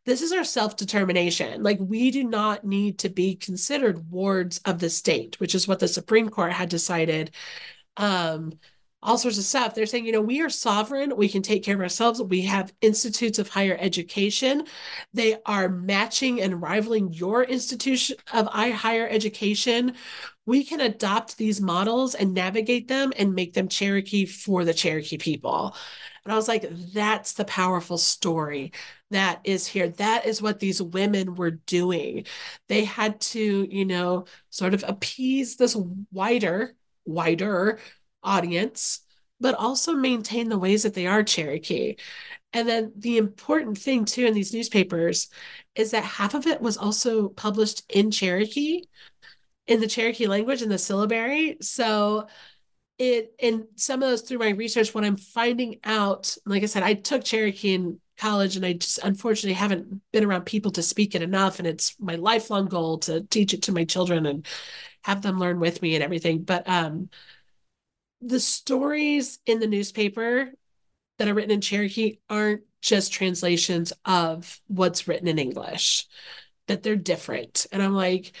This 0.05 0.21
is 0.21 0.31
our 0.31 0.43
self 0.43 0.75
determination. 0.75 1.63
Like, 1.63 1.79
we 1.79 2.11
do 2.11 2.23
not 2.23 2.63
need 2.63 2.99
to 2.99 3.09
be 3.09 3.35
considered 3.35 4.11
wards 4.11 4.59
of 4.65 4.79
the 4.79 4.89
state, 4.89 5.39
which 5.39 5.55
is 5.55 5.67
what 5.67 5.79
the 5.79 5.87
Supreme 5.87 6.29
Court 6.29 6.51
had 6.51 6.69
decided. 6.69 7.31
Um, 7.97 8.53
all 9.05 9.17
sorts 9.17 9.37
of 9.37 9.43
stuff. 9.45 9.73
They're 9.73 9.85
saying, 9.85 10.05
you 10.05 10.11
know, 10.11 10.21
we 10.21 10.41
are 10.41 10.49
sovereign. 10.49 11.15
We 11.15 11.29
can 11.29 11.41
take 11.41 11.63
care 11.63 11.75
of 11.75 11.81
ourselves. 11.81 12.21
We 12.21 12.41
have 12.41 12.73
institutes 12.81 13.39
of 13.39 13.47
higher 13.47 13.77
education. 13.79 14.65
They 15.13 15.37
are 15.45 15.69
matching 15.69 16.41
and 16.41 16.61
rivaling 16.61 17.13
your 17.13 17.43
institution 17.43 18.17
of 18.33 18.47
higher 18.47 19.07
education 19.07 19.95
we 20.45 20.63
can 20.63 20.79
adopt 20.79 21.37
these 21.37 21.59
models 21.59 22.13
and 22.15 22.33
navigate 22.33 22.87
them 22.87 23.11
and 23.17 23.33
make 23.33 23.53
them 23.53 23.67
Cherokee 23.67 24.25
for 24.25 24.63
the 24.63 24.73
Cherokee 24.73 25.17
people. 25.17 25.75
And 26.23 26.31
I 26.31 26.35
was 26.35 26.47
like, 26.47 26.67
that's 26.93 27.33
the 27.33 27.45
powerful 27.45 27.97
story 27.97 28.71
that 29.11 29.41
is 29.43 29.67
here. 29.67 29.89
That 29.89 30.25
is 30.25 30.41
what 30.41 30.59
these 30.59 30.81
women 30.81 31.35
were 31.35 31.51
doing. 31.51 32.25
They 32.67 32.83
had 32.83 33.21
to, 33.21 33.67
you 33.69 33.85
know, 33.85 34.25
sort 34.49 34.73
of 34.73 34.83
appease 34.87 35.55
this 35.55 35.75
wider, 36.11 36.75
wider 37.05 37.79
audience, 38.25 39.01
but 39.39 39.55
also 39.55 39.93
maintain 39.93 40.49
the 40.49 40.57
ways 40.57 40.83
that 40.83 40.93
they 40.93 41.07
are 41.07 41.23
Cherokee. 41.23 41.95
And 42.53 42.67
then 42.67 42.93
the 42.97 43.17
important 43.17 43.77
thing, 43.77 44.05
too, 44.05 44.25
in 44.25 44.33
these 44.33 44.53
newspapers 44.53 45.29
is 45.75 45.91
that 45.91 46.03
half 46.03 46.33
of 46.33 46.47
it 46.47 46.61
was 46.61 46.77
also 46.77 47.29
published 47.29 47.83
in 47.89 48.11
Cherokee 48.11 48.83
in 49.67 49.79
the 49.79 49.87
Cherokee 49.87 50.27
language 50.27 50.61
in 50.61 50.69
the 50.69 50.77
syllabary. 50.77 51.57
So 51.61 52.27
it 52.97 53.33
in 53.39 53.67
some 53.75 54.01
of 54.01 54.09
those 54.09 54.21
through 54.21 54.39
my 54.39 54.49
research, 54.49 54.93
what 54.93 55.03
I'm 55.03 55.17
finding 55.17 55.79
out, 55.83 56.37
like 56.45 56.63
I 56.63 56.67
said, 56.67 56.83
I 56.83 56.93
took 56.93 57.23
Cherokee 57.23 57.73
in 57.73 57.99
college 58.17 58.55
and 58.55 58.65
I 58.65 58.73
just 58.73 58.99
unfortunately 59.03 59.53
haven't 59.53 60.01
been 60.13 60.23
around 60.23 60.45
people 60.45 60.71
to 60.71 60.81
speak 60.81 61.15
it 61.15 61.21
enough. 61.21 61.59
And 61.59 61.67
it's 61.67 61.95
my 61.99 62.15
lifelong 62.15 62.67
goal 62.67 62.99
to 62.99 63.21
teach 63.21 63.53
it 63.53 63.63
to 63.63 63.73
my 63.73 63.83
children 63.83 64.25
and 64.25 64.45
have 65.03 65.21
them 65.21 65.39
learn 65.39 65.59
with 65.59 65.81
me 65.81 65.95
and 65.95 66.03
everything. 66.03 66.43
But 66.43 66.67
um 66.69 67.09
the 68.21 68.39
stories 68.39 69.39
in 69.45 69.59
the 69.59 69.67
newspaper 69.67 70.51
that 71.17 71.27
are 71.27 71.33
written 71.33 71.51
in 71.51 71.61
Cherokee 71.61 72.17
aren't 72.29 72.63
just 72.81 73.13
translations 73.13 73.93
of 74.05 74.59
what's 74.67 75.07
written 75.07 75.27
in 75.27 75.39
English, 75.39 76.07
that 76.67 76.83
they're 76.83 76.95
different. 76.95 77.65
And 77.71 77.81
I'm 77.81 77.95
like, 77.95 78.33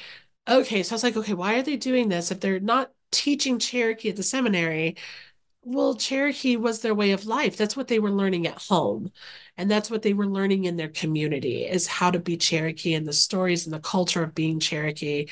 okay, 0.47 0.83
so 0.83 0.93
I 0.93 0.95
was 0.95 1.03
like, 1.03 1.17
okay, 1.17 1.33
why 1.33 1.55
are 1.55 1.63
they 1.63 1.77
doing 1.77 2.09
this? 2.09 2.31
If 2.31 2.39
they're 2.39 2.59
not 2.59 2.91
teaching 3.11 3.59
Cherokee 3.59 4.09
at 4.09 4.15
the 4.15 4.23
seminary, 4.23 4.97
well, 5.63 5.95
Cherokee 5.95 6.57
was 6.57 6.81
their 6.81 6.93
way 6.93 7.11
of 7.11 7.25
life. 7.25 7.57
That's 7.57 7.75
what 7.75 7.87
they 7.87 7.97
were 7.97 8.11
learning 8.11 8.45
at 8.45 8.61
home. 8.61 9.11
And 9.57 9.69
that's 9.69 9.89
what 9.89 10.03
they 10.03 10.13
were 10.13 10.27
learning 10.27 10.65
in 10.65 10.75
their 10.75 10.89
community 10.89 11.65
is 11.65 11.87
how 11.87 12.11
to 12.11 12.19
be 12.19 12.37
Cherokee 12.37 12.93
and 12.93 13.07
the 13.07 13.13
stories 13.13 13.65
and 13.65 13.73
the 13.73 13.79
culture 13.79 14.21
of 14.21 14.35
being 14.35 14.59
Cherokee 14.59 15.27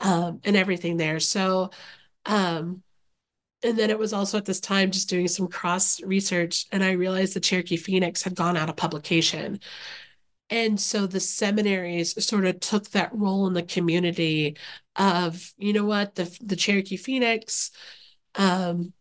um, 0.00 0.40
and 0.44 0.56
everything 0.56 0.96
there. 0.96 1.18
So, 1.18 1.70
um, 2.26 2.82
and 3.64 3.78
then 3.78 3.90
it 3.90 3.98
was 3.98 4.12
also 4.12 4.38
at 4.38 4.44
this 4.44 4.60
time 4.60 4.90
just 4.90 5.08
doing 5.08 5.26
some 5.26 5.48
cross 5.48 6.00
research, 6.02 6.66
and 6.70 6.84
I 6.84 6.92
realized 6.92 7.34
the 7.34 7.40
Cherokee 7.40 7.78
Phoenix 7.78 8.22
had 8.22 8.34
gone 8.36 8.56
out 8.56 8.68
of 8.68 8.76
publication. 8.76 9.60
And 10.50 10.78
so 10.78 11.06
the 11.06 11.20
seminaries 11.20 12.22
sort 12.24 12.44
of 12.44 12.60
took 12.60 12.90
that 12.90 13.10
role 13.14 13.46
in 13.46 13.54
the 13.54 13.62
community 13.62 14.56
of, 14.94 15.52
you 15.56 15.72
know 15.72 15.84
what, 15.84 16.14
the 16.14 16.36
the 16.42 16.56
Cherokee 16.56 16.98
Phoenix 16.98 17.70
um, 18.34 18.92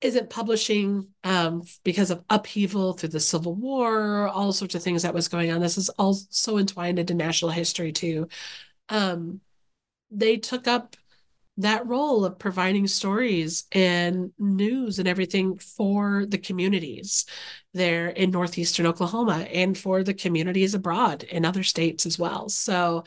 isn't 0.00 0.30
publishing 0.30 1.08
um, 1.24 1.62
because 1.84 2.10
of 2.10 2.24
upheaval 2.30 2.94
through 2.94 3.10
the 3.10 3.20
Civil 3.20 3.54
War, 3.54 4.28
all 4.28 4.52
sorts 4.52 4.74
of 4.74 4.82
things 4.82 5.02
that 5.02 5.14
was 5.14 5.28
going 5.28 5.50
on. 5.50 5.60
This 5.60 5.78
is 5.78 5.90
all 5.90 6.14
so 6.14 6.58
entwined 6.58 6.98
into 6.98 7.14
national 7.14 7.50
history 7.50 7.92
too. 7.92 8.28
Um, 8.88 9.40
they 10.10 10.38
took 10.38 10.66
up 10.66 10.96
that 11.58 11.86
role 11.86 12.24
of 12.24 12.38
providing 12.38 12.86
stories 12.86 13.64
and 13.72 14.32
news 14.38 14.98
and 14.98 15.08
everything 15.08 15.56
for 15.58 16.26
the 16.26 16.38
communities 16.38 17.24
there 17.72 18.08
in 18.08 18.30
northeastern 18.30 18.86
Oklahoma 18.86 19.46
and 19.52 19.76
for 19.76 20.02
the 20.02 20.14
communities 20.14 20.74
abroad 20.74 21.22
in 21.22 21.44
other 21.44 21.62
states 21.62 22.04
as 22.04 22.18
well. 22.18 22.48
So, 22.48 23.04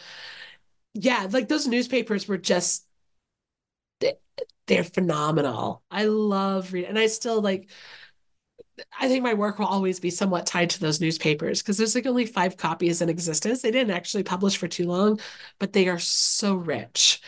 yeah, 0.94 1.28
like 1.30 1.48
those 1.48 1.68
newspapers 1.68 2.28
were 2.28 2.38
just 2.38 2.86
they're 4.68 4.84
phenomenal. 4.84 5.84
I 5.90 6.06
love 6.06 6.74
reading, 6.74 6.90
and 6.90 7.00
I 7.00 7.08
still 7.08 7.42
like. 7.42 7.70
I 8.98 9.08
think 9.10 9.24
my 9.24 9.34
work 9.34 9.60
will 9.60 9.66
always 9.66 10.00
be 10.00 10.10
somewhat 10.10 10.46
tied 10.46 10.70
to 10.72 10.80
those 10.80 11.02
newspapers 11.02 11.62
because 11.62 11.78
there's 11.78 11.96
like 11.96 12.06
only 12.06 12.26
five 12.26 12.56
copies 12.56 13.02
in 13.02 13.10
existence. 13.10 13.62
They 13.62 13.72
didn't 13.72 13.92
actually 13.92 14.24
publish 14.24 14.56
for 14.58 14.68
too 14.70 14.88
long, 14.88 15.20
but 15.60 15.74
they 15.74 15.90
are 15.90 16.00
so 16.00 16.56
rich 16.56 17.22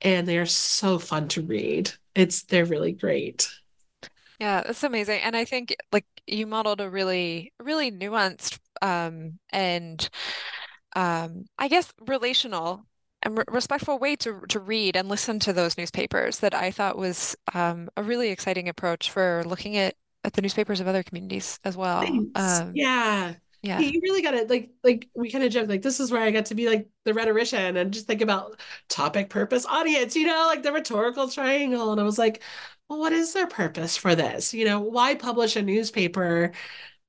and 0.00 0.26
they 0.26 0.38
are 0.38 0.46
so 0.46 0.98
fun 0.98 1.28
to 1.28 1.42
read. 1.42 1.90
It's 2.14 2.42
they're 2.42 2.64
really 2.64 2.92
great. 2.92 3.48
Yeah, 4.40 4.62
that's 4.64 4.84
amazing. 4.84 5.20
And 5.20 5.36
I 5.36 5.44
think 5.44 5.74
like 5.92 6.06
you 6.26 6.46
modeled 6.46 6.80
a 6.80 6.88
really, 6.88 7.52
really 7.60 7.90
nuanced 7.90 8.58
um, 8.80 9.38
and 9.50 10.08
um, 10.94 11.46
I 11.58 11.68
guess 11.68 11.92
relational 12.06 12.84
and 13.22 13.36
re 13.38 13.44
respectful 13.48 13.98
way 13.98 14.14
to 14.16 14.40
to 14.48 14.60
read 14.60 14.96
and 14.96 15.08
listen 15.08 15.40
to 15.40 15.52
those 15.52 15.76
newspapers 15.76 16.38
that 16.38 16.54
I 16.54 16.70
thought 16.70 16.96
was 16.96 17.36
um, 17.52 17.88
a 17.96 18.02
really 18.02 18.28
exciting 18.30 18.68
approach 18.68 19.10
for 19.10 19.42
looking 19.44 19.76
at 19.76 19.96
at 20.24 20.34
the 20.34 20.42
newspapers 20.42 20.80
of 20.80 20.86
other 20.86 21.02
communities 21.02 21.58
as 21.64 21.76
well. 21.76 22.04
Um, 22.34 22.72
yeah. 22.74 23.34
Yeah. 23.62 23.80
You 23.80 24.00
really 24.02 24.22
got 24.22 24.32
to 24.32 24.44
like 24.44 24.70
like 24.84 25.08
we 25.14 25.30
kind 25.30 25.42
of 25.42 25.50
joke 25.52 25.68
like 25.68 25.82
this 25.82 25.98
is 25.98 26.12
where 26.12 26.22
I 26.22 26.30
got 26.30 26.46
to 26.46 26.54
be 26.54 26.68
like 26.68 26.88
the 27.04 27.12
rhetorician 27.12 27.76
and 27.76 27.92
just 27.92 28.06
think 28.06 28.20
about 28.20 28.60
topic, 28.88 29.30
purpose, 29.30 29.66
audience, 29.66 30.14
you 30.14 30.26
know, 30.26 30.44
like 30.46 30.62
the 30.62 30.72
rhetorical 30.72 31.28
triangle. 31.28 31.90
And 31.90 32.00
I 32.00 32.04
was 32.04 32.18
like, 32.18 32.42
well, 32.88 33.00
what 33.00 33.12
is 33.12 33.32
their 33.32 33.46
purpose 33.48 33.96
for 33.96 34.14
this? 34.14 34.54
You 34.54 34.64
know, 34.64 34.80
why 34.80 35.14
publish 35.16 35.56
a 35.56 35.62
newspaper 35.62 36.52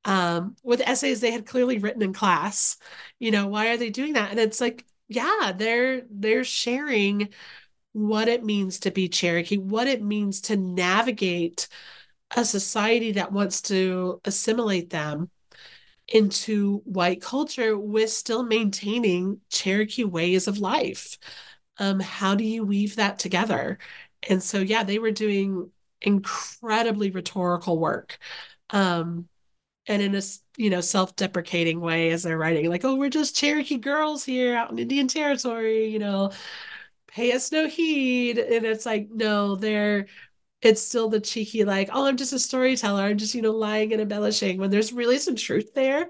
um, 0.06 0.56
with 0.64 0.82
essays 0.82 1.22
they 1.22 1.32
had 1.32 1.45
clearly 1.45 1.78
written 1.78 2.02
in 2.02 2.14
class? 2.14 2.78
You 3.20 3.32
know, 3.32 3.47
why 3.47 3.70
are 3.70 3.78
they 3.78 3.89
doing 3.91 4.14
that? 4.14 4.32
And 4.32 4.39
it's 4.39 4.62
like, 4.62 4.86
yeah, 5.08 5.54
they're 5.56 6.04
they're 6.10 6.43
sharing 6.43 7.30
what 7.93 8.28
it 8.28 8.43
means 8.43 8.80
to 8.80 8.91
be 8.91 9.10
Cherokee, 9.10 9.58
what 9.58 9.88
it 9.88 10.02
means 10.04 10.41
to 10.41 10.58
navigate 10.58 11.68
a 12.36 12.45
society 12.45 13.14
that 13.14 13.32
wants 13.32 13.62
to 13.64 14.22
assimilate 14.26 14.89
them 14.89 15.30
into 16.12 16.80
white 16.86 17.22
culture 17.22 17.78
with 17.78 18.10
still 18.12 18.43
maintaining 18.43 19.41
Cherokee 19.49 20.03
ways 20.03 20.47
of 20.47 20.60
life. 20.60 21.18
Um, 21.78 21.99
how 21.99 22.36
do 22.36 22.43
you 22.43 22.64
weave 22.66 22.95
that 22.97 23.20
together? 23.20 23.80
And 24.28 24.43
so, 24.43 24.60
yeah, 24.60 24.84
they 24.84 24.99
were 24.99 25.12
doing 25.12 25.72
incredibly 26.01 27.12
rhetorical 27.12 27.80
work. 27.80 28.18
Um, 28.72 29.28
and 29.88 30.01
in 30.01 30.16
a 30.16 30.22
you 30.57 30.70
know 30.70 30.82
self-deprecating 30.82 31.82
way 31.82 32.12
as 32.12 32.24
they're 32.24 32.38
writing 32.38 32.70
like 32.70 32.86
oh 32.86 32.95
we're 32.95 33.10
just 33.10 33.36
cherokee 33.36 33.78
girls 33.78 34.24
here 34.24 34.55
out 34.55 34.72
in 34.72 34.80
indian 34.80 35.07
territory 35.07 35.88
you 35.88 35.99
know 35.99 36.32
pay 37.07 37.32
us 37.34 37.51
no 37.51 37.68
heed 37.68 38.38
and 38.38 38.66
it's 38.66 38.86
like 38.86 39.10
no 39.12 39.55
they're 39.55 40.07
it's 40.62 40.82
still 40.82 41.10
the 41.10 41.20
cheeky 41.20 41.64
like 41.64 41.89
oh 41.93 42.05
i'm 42.05 42.18
just 42.18 42.34
a 42.34 42.39
storyteller 42.39 43.03
i'm 43.03 43.18
just 43.18 43.36
you 43.36 43.41
know 43.41 43.51
lying 43.51 43.91
and 43.93 44.01
embellishing 44.01 44.57
when 44.57 44.70
there's 44.70 44.93
really 44.93 45.18
some 45.18 45.36
truth 45.36 45.74
there 45.74 46.10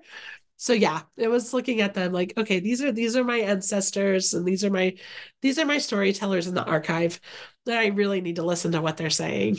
so 0.58 0.74
yeah 0.74 1.02
it 1.18 1.28
was 1.28 1.54
looking 1.54 1.82
at 1.82 1.94
them 1.94 2.12
like 2.12 2.34
okay 2.38 2.60
these 2.60 2.82
are 2.82 2.92
these 2.92 3.16
are 3.16 3.24
my 3.24 3.38
ancestors 3.38 4.34
and 4.34 4.46
these 4.46 4.64
are 4.64 4.72
my 4.72 4.94
these 5.42 5.60
are 5.60 5.66
my 5.66 5.78
storytellers 5.78 6.48
in 6.48 6.56
the 6.56 6.66
archive 6.66 7.20
that 7.66 7.80
i 7.80 7.88
really 7.88 8.22
need 8.22 8.38
to 8.38 8.44
listen 8.44 8.72
to 8.72 8.82
what 8.82 8.98
they're 8.98 9.10
saying 9.10 9.58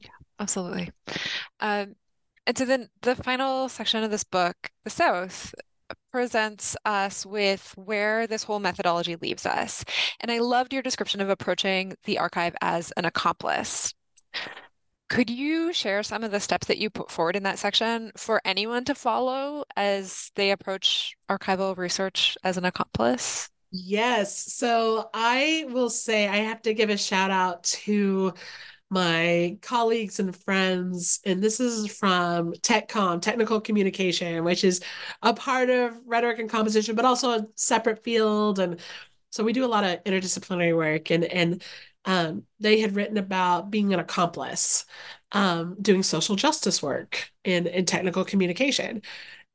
yeah 0.00 0.10
absolutely 0.38 0.90
um, 1.60 1.94
and 2.46 2.58
so 2.58 2.64
then 2.64 2.88
the 3.02 3.16
final 3.16 3.68
section 3.68 4.02
of 4.04 4.10
this 4.10 4.24
book 4.24 4.70
the 4.84 4.90
south 4.90 5.54
presents 6.12 6.76
us 6.84 7.24
with 7.24 7.72
where 7.76 8.26
this 8.26 8.42
whole 8.44 8.60
methodology 8.60 9.16
leaves 9.16 9.46
us. 9.46 9.84
And 10.20 10.30
I 10.30 10.38
loved 10.38 10.72
your 10.72 10.82
description 10.82 11.20
of 11.20 11.30
approaching 11.30 11.94
the 12.04 12.18
archive 12.18 12.54
as 12.60 12.92
an 12.96 13.04
accomplice. 13.04 13.94
Could 15.08 15.28
you 15.28 15.72
share 15.72 16.02
some 16.04 16.22
of 16.22 16.30
the 16.30 16.38
steps 16.38 16.68
that 16.68 16.78
you 16.78 16.88
put 16.88 17.10
forward 17.10 17.34
in 17.34 17.42
that 17.42 17.58
section 17.58 18.12
for 18.16 18.40
anyone 18.44 18.84
to 18.84 18.94
follow 18.94 19.64
as 19.76 20.30
they 20.36 20.52
approach 20.52 21.16
archival 21.28 21.76
research 21.76 22.38
as 22.44 22.56
an 22.56 22.64
accomplice? 22.64 23.50
Yes. 23.72 24.52
So 24.54 25.10
I 25.14 25.66
will 25.68 25.90
say 25.90 26.28
I 26.28 26.38
have 26.38 26.62
to 26.62 26.74
give 26.74 26.90
a 26.90 26.96
shout 26.96 27.30
out 27.30 27.64
to 27.64 28.34
my 28.90 29.58
colleagues 29.62 30.18
and 30.18 30.34
friends, 30.36 31.20
and 31.24 31.42
this 31.42 31.60
is 31.60 31.86
from 31.96 32.52
TechCom, 32.54 33.22
Technical 33.22 33.60
Communication, 33.60 34.42
which 34.44 34.64
is 34.64 34.80
a 35.22 35.32
part 35.32 35.70
of 35.70 35.96
rhetoric 36.06 36.40
and 36.40 36.50
composition, 36.50 36.96
but 36.96 37.04
also 37.04 37.30
a 37.30 37.46
separate 37.54 38.02
field. 38.02 38.58
And 38.58 38.80
so 39.30 39.44
we 39.44 39.52
do 39.52 39.64
a 39.64 39.68
lot 39.68 39.84
of 39.84 40.02
interdisciplinary 40.04 40.76
work, 40.76 41.10
and 41.10 41.24
and 41.24 41.62
um, 42.04 42.44
they 42.60 42.80
had 42.80 42.94
written 42.96 43.16
about 43.18 43.70
being 43.70 43.92
an 43.92 44.00
accomplice, 44.00 44.84
um, 45.32 45.76
doing 45.80 46.02
social 46.02 46.36
justice 46.36 46.82
work 46.82 47.30
in, 47.44 47.66
in 47.66 47.84
technical 47.84 48.24
communication. 48.24 49.02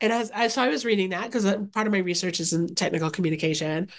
And 0.01 0.13
as 0.13 0.31
I 0.31 0.47
so 0.49 0.61
I 0.63 0.69
was 0.69 0.85
reading 0.85 1.11
that 1.11 1.25
because 1.25 1.45
uh, 1.45 1.59
part 1.73 1.87
of 1.87 1.93
my 1.93 1.99
research 1.99 2.39
is 2.39 2.53
in 2.53 2.75
technical 2.75 3.09
communication, 3.09 3.89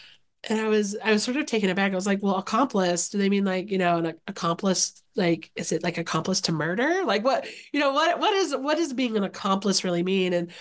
and 0.48 0.60
I 0.60 0.68
was 0.68 0.96
I 1.02 1.12
was 1.12 1.24
sort 1.24 1.36
of 1.38 1.46
taken 1.46 1.70
aback. 1.70 1.92
I 1.92 1.94
was 1.96 2.06
like, 2.06 2.22
well, 2.22 2.36
accomplice? 2.36 3.08
Do 3.10 3.18
they 3.18 3.28
mean 3.28 3.44
like 3.44 3.70
you 3.70 3.78
know 3.78 3.98
an 3.98 4.14
accomplice? 4.28 5.02
Like, 5.16 5.50
is 5.56 5.72
it 5.72 5.82
like 5.82 5.98
accomplice 5.98 6.42
to 6.42 6.52
murder? 6.52 7.04
Like 7.04 7.24
what 7.24 7.46
you 7.72 7.80
know 7.80 7.92
what 7.92 8.18
what 8.20 8.34
is 8.34 8.54
what 8.56 8.76
does 8.76 8.92
being 8.92 9.16
an 9.16 9.24
accomplice 9.24 9.84
really 9.84 10.02
mean? 10.02 10.32
And 10.32 10.52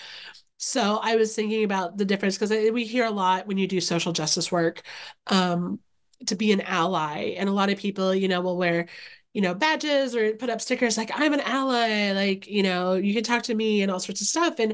so 0.58 0.98
I 1.02 1.16
was 1.16 1.34
thinking 1.34 1.64
about 1.64 1.98
the 1.98 2.04
difference 2.04 2.38
because 2.38 2.50
we 2.72 2.84
hear 2.84 3.04
a 3.04 3.10
lot 3.10 3.46
when 3.46 3.58
you 3.58 3.66
do 3.68 3.80
social 3.80 4.12
justice 4.12 4.50
work. 4.50 4.82
Um, 5.26 5.80
to 6.26 6.36
be 6.36 6.52
an 6.52 6.60
ally. 6.62 7.34
And 7.36 7.48
a 7.48 7.52
lot 7.52 7.70
of 7.70 7.78
people, 7.78 8.14
you 8.14 8.28
know, 8.28 8.40
will 8.40 8.56
wear, 8.56 8.86
you 9.32 9.42
know, 9.42 9.54
badges 9.54 10.16
or 10.16 10.32
put 10.34 10.50
up 10.50 10.60
stickers 10.60 10.96
like 10.96 11.10
I'm 11.14 11.32
an 11.34 11.40
ally, 11.40 12.12
like, 12.12 12.46
you 12.46 12.62
know, 12.62 12.94
you 12.94 13.14
can 13.14 13.22
talk 13.24 13.42
to 13.44 13.54
me 13.54 13.82
and 13.82 13.90
all 13.92 14.00
sorts 14.00 14.20
of 14.20 14.26
stuff. 14.26 14.58
And 14.58 14.72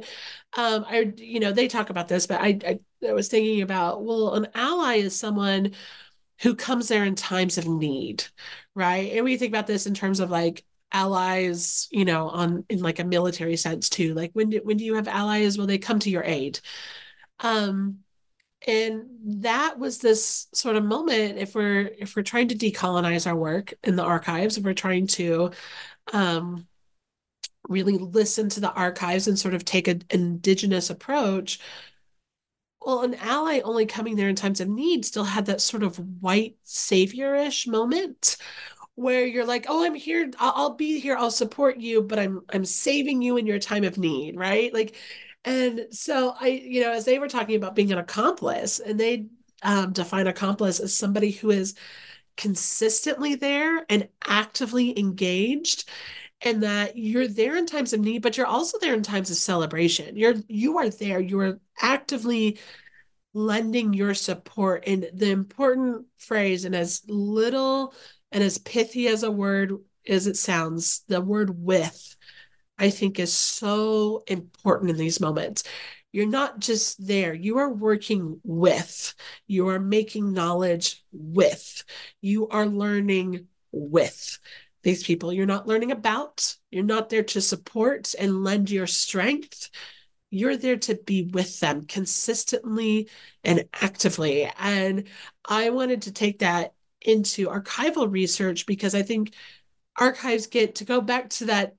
um, 0.57 0.84
I, 0.88 1.12
you 1.16 1.40
know, 1.40 1.53
they 1.53 1.68
talk 1.68 1.90
about 1.90 2.09
this, 2.09 2.26
but 2.26 2.40
I, 2.40 2.59
I, 2.66 2.80
I 3.09 3.12
was 3.12 3.28
thinking 3.28 3.62
about, 3.62 4.05
well, 4.05 4.34
an 4.34 4.49
ally 4.55 4.97
is 4.97 5.18
someone 5.18 5.72
who 6.40 6.55
comes 6.55 6.88
there 6.88 7.05
in 7.05 7.14
times 7.14 7.59
of 7.59 7.66
need, 7.66 8.24
right? 8.74 9.12
And 9.12 9.24
we 9.24 9.36
think 9.36 9.53
about 9.53 9.66
this 9.66 9.86
in 9.86 9.95
terms 9.95 10.20
of 10.20 10.30
like 10.30 10.64
allies, 10.93 11.88
you 11.90 12.05
know, 12.05 12.28
on 12.28 12.64
in 12.68 12.80
like 12.80 12.99
a 12.99 13.05
military 13.05 13.57
sense 13.57 13.88
too. 13.88 14.14
Like 14.14 14.30
when 14.32 14.51
do 14.51 14.61
when 14.64 14.76
do 14.76 14.84
you 14.84 14.97
have 14.97 15.09
allies? 15.09 15.57
Well, 15.57 15.66
they 15.66 15.78
come 15.78 15.99
to 16.01 16.11
your 16.11 16.24
aid. 16.24 16.61
Um, 17.40 17.99
and 18.67 19.05
that 19.25 19.79
was 19.79 19.99
this 19.99 20.47
sort 20.53 20.77
of 20.77 20.85
moment 20.85 21.39
if 21.39 21.55
we're 21.55 21.91
if 21.99 22.15
we're 22.17 22.23
trying 22.23 22.49
to 22.49 22.55
decolonize 22.55 23.27
our 23.27 23.37
work 23.37 23.75
in 23.83 23.97
the 23.97 24.03
archives 24.03 24.57
if 24.57 24.65
we're 24.65 24.75
trying 24.75 25.07
to 25.07 25.51
um, 26.13 26.67
really 27.69 27.97
listen 27.99 28.49
to 28.49 28.61
the 28.61 28.73
archives 28.73 29.29
and 29.29 29.39
sort 29.39 29.55
of 29.55 29.65
take 29.65 29.89
an 29.89 30.03
indigenous 30.11 30.91
approach 30.91 31.61
well 32.85 33.03
an 33.03 33.15
ally 33.17 33.61
only 33.65 33.87
coming 33.87 34.17
there 34.17 34.29
in 34.29 34.37
times 34.37 34.61
of 34.61 34.69
need 34.69 35.05
still 35.05 35.25
had 35.25 35.47
that 35.47 35.61
sort 35.61 35.83
of 35.83 35.99
white 36.21 36.57
saviorish 36.65 37.67
moment 37.67 38.37
where 38.95 39.25
you're 39.27 39.45
like 39.47 39.67
oh 39.69 39.85
i'm 39.85 39.95
here. 39.95 40.31
I'll, 40.39 40.53
I'll 40.55 40.75
be 40.75 41.01
here. 41.01 41.17
I'll 41.17 41.31
support 41.31 41.79
you 41.79 42.03
but 42.03 42.19
i'm 42.19 42.43
i'm 42.53 42.65
saving 42.65 43.23
you 43.23 43.37
in 43.37 43.47
your 43.47 43.59
time 43.59 43.85
of 43.85 43.99
need 43.99 44.37
right? 44.37 44.73
Like 44.73 44.97
and 45.45 45.86
so 45.90 46.34
I, 46.38 46.49
you 46.49 46.82
know, 46.82 46.93
as 46.93 47.05
they 47.05 47.18
were 47.18 47.28
talking 47.28 47.57
about 47.57 47.74
being 47.74 47.93
an 47.93 47.99
accomplice, 47.99 48.78
and 48.78 48.99
they 48.99 49.26
um, 49.62 49.93
define 49.93 50.26
accomplice 50.26 50.80
as 50.80 50.95
somebody 50.95 51.30
who 51.30 51.51
is 51.51 51.74
consistently 52.36 53.34
there 53.34 53.84
and 53.88 54.09
actively 54.26 54.99
engaged 54.99 55.88
and 56.45 56.62
that 56.62 56.97
you're 56.97 57.28
there 57.28 57.57
in 57.57 57.66
times 57.66 57.93
of 57.93 58.01
need, 58.01 58.22
but 58.22 58.36
you're 58.36 58.47
also 58.47 58.78
there 58.80 58.95
in 58.95 59.03
times 59.03 59.30
of 59.30 59.36
celebration. 59.36 60.16
You're 60.16 60.34
you 60.49 60.78
are 60.78 60.88
there. 60.88 61.20
You 61.20 61.38
are 61.40 61.61
actively 61.80 62.59
lending 63.34 63.95
your 63.95 64.14
support. 64.14 64.84
And 64.86 65.09
the 65.14 65.30
important 65.30 66.07
phrase, 66.18 66.64
and 66.64 66.74
as 66.74 67.03
little 67.09 67.95
and 68.30 68.43
as 68.43 68.59
pithy 68.59 69.09
as 69.09 69.22
a 69.22 69.30
word 69.30 69.72
as 70.09 70.26
it 70.26 70.36
sounds, 70.36 71.05
the 71.07 71.20
word 71.20 71.51
with, 71.51 72.16
I 72.79 72.91
think 72.91 73.18
is 73.18 73.33
so 73.33 74.25
important 74.27 74.91
in 74.91 74.97
these 74.97 75.20
moments. 75.20 75.64
You're 76.12 76.27
not 76.27 76.59
just 76.59 77.07
there, 77.07 77.33
you 77.33 77.59
are 77.59 77.73
working 77.73 78.39
with, 78.45 79.14
you 79.47 79.68
are 79.68 79.81
making 79.81 80.35
knowledge 80.35 81.03
with, 81.11 81.85
you 82.20 82.49
are 82.49 82.66
learning 82.66 83.47
with 83.73 84.39
these 84.83 85.05
people. 85.05 85.33
You're 85.33 85.47
not 85.47 85.66
learning 85.66 85.93
about, 85.93 86.57
you're 86.70 86.85
not 86.85 87.09
there 87.09 87.23
to 87.23 87.41
support 87.41 88.14
and 88.18 88.45
lend 88.45 88.70
your 88.70 88.87
strength. 88.87 89.70
You're 90.31 90.57
there 90.57 90.79
to 90.79 90.95
be 90.95 91.25
with 91.25 91.61
them 91.61 91.87
consistently 91.87 93.09
and 93.45 93.64
actively. 93.75 94.51
And 94.59 95.05
I 95.47 95.70
wanted 95.70 96.03
to 96.03 96.12
take 96.12 96.41
that 96.41 96.75
into 97.01 97.49
archival 97.49 98.11
research 98.11 98.66
because 98.66 98.95
I 98.95 99.03
think 99.03 99.35
archives 99.99 100.47
get 100.47 100.77
to 100.77 100.85
go 100.85 101.01
back 101.01 101.31
to 101.31 101.47
that 101.47 101.77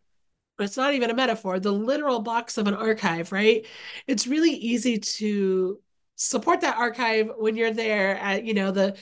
it's 0.59 0.77
not 0.77 0.93
even 0.93 1.09
a 1.09 1.15
metaphor 1.15 1.59
the 1.59 1.71
literal 1.71 2.19
box 2.21 2.57
of 2.57 2.67
an 2.67 2.73
archive 2.75 3.31
right? 3.31 3.65
It's 4.07 4.27
really 4.27 4.51
easy 4.51 4.99
to 4.99 5.79
support 6.15 6.61
that 6.61 6.77
archive 6.77 7.31
when 7.37 7.55
you're 7.55 7.73
there 7.73 8.17
at 8.17 8.45
you 8.45 8.53
know 8.53 8.71
the 8.71 8.95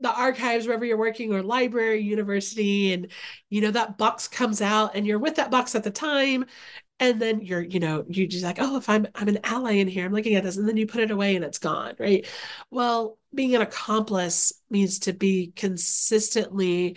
the 0.00 0.12
archives 0.12 0.66
wherever 0.66 0.84
you're 0.84 0.96
working 0.96 1.32
or 1.32 1.42
library 1.42 2.00
university 2.00 2.92
and 2.92 3.08
you 3.50 3.60
know 3.60 3.70
that 3.70 3.98
box 3.98 4.28
comes 4.28 4.60
out 4.60 4.94
and 4.94 5.06
you're 5.06 5.18
with 5.18 5.36
that 5.36 5.50
box 5.50 5.74
at 5.74 5.84
the 5.84 5.90
time. 5.90 6.44
And 7.00 7.20
then 7.20 7.40
you're 7.40 7.62
you 7.62 7.80
know 7.80 8.04
you 8.08 8.28
just 8.28 8.44
like 8.44 8.58
oh 8.60 8.76
if 8.76 8.88
i'm 8.88 9.08
i'm 9.16 9.26
an 9.26 9.40
ally 9.42 9.72
in 9.72 9.88
here 9.88 10.06
i'm 10.06 10.12
looking 10.12 10.36
at 10.36 10.44
this 10.44 10.56
and 10.56 10.68
then 10.68 10.76
you 10.76 10.86
put 10.86 11.00
it 11.00 11.10
away 11.10 11.34
and 11.34 11.44
it's 11.44 11.58
gone 11.58 11.94
right? 11.98 12.26
Well 12.70 13.18
being 13.34 13.54
an 13.56 13.62
accomplice 13.62 14.52
means 14.70 15.00
to 15.00 15.12
be 15.12 15.52
consistently 15.56 16.96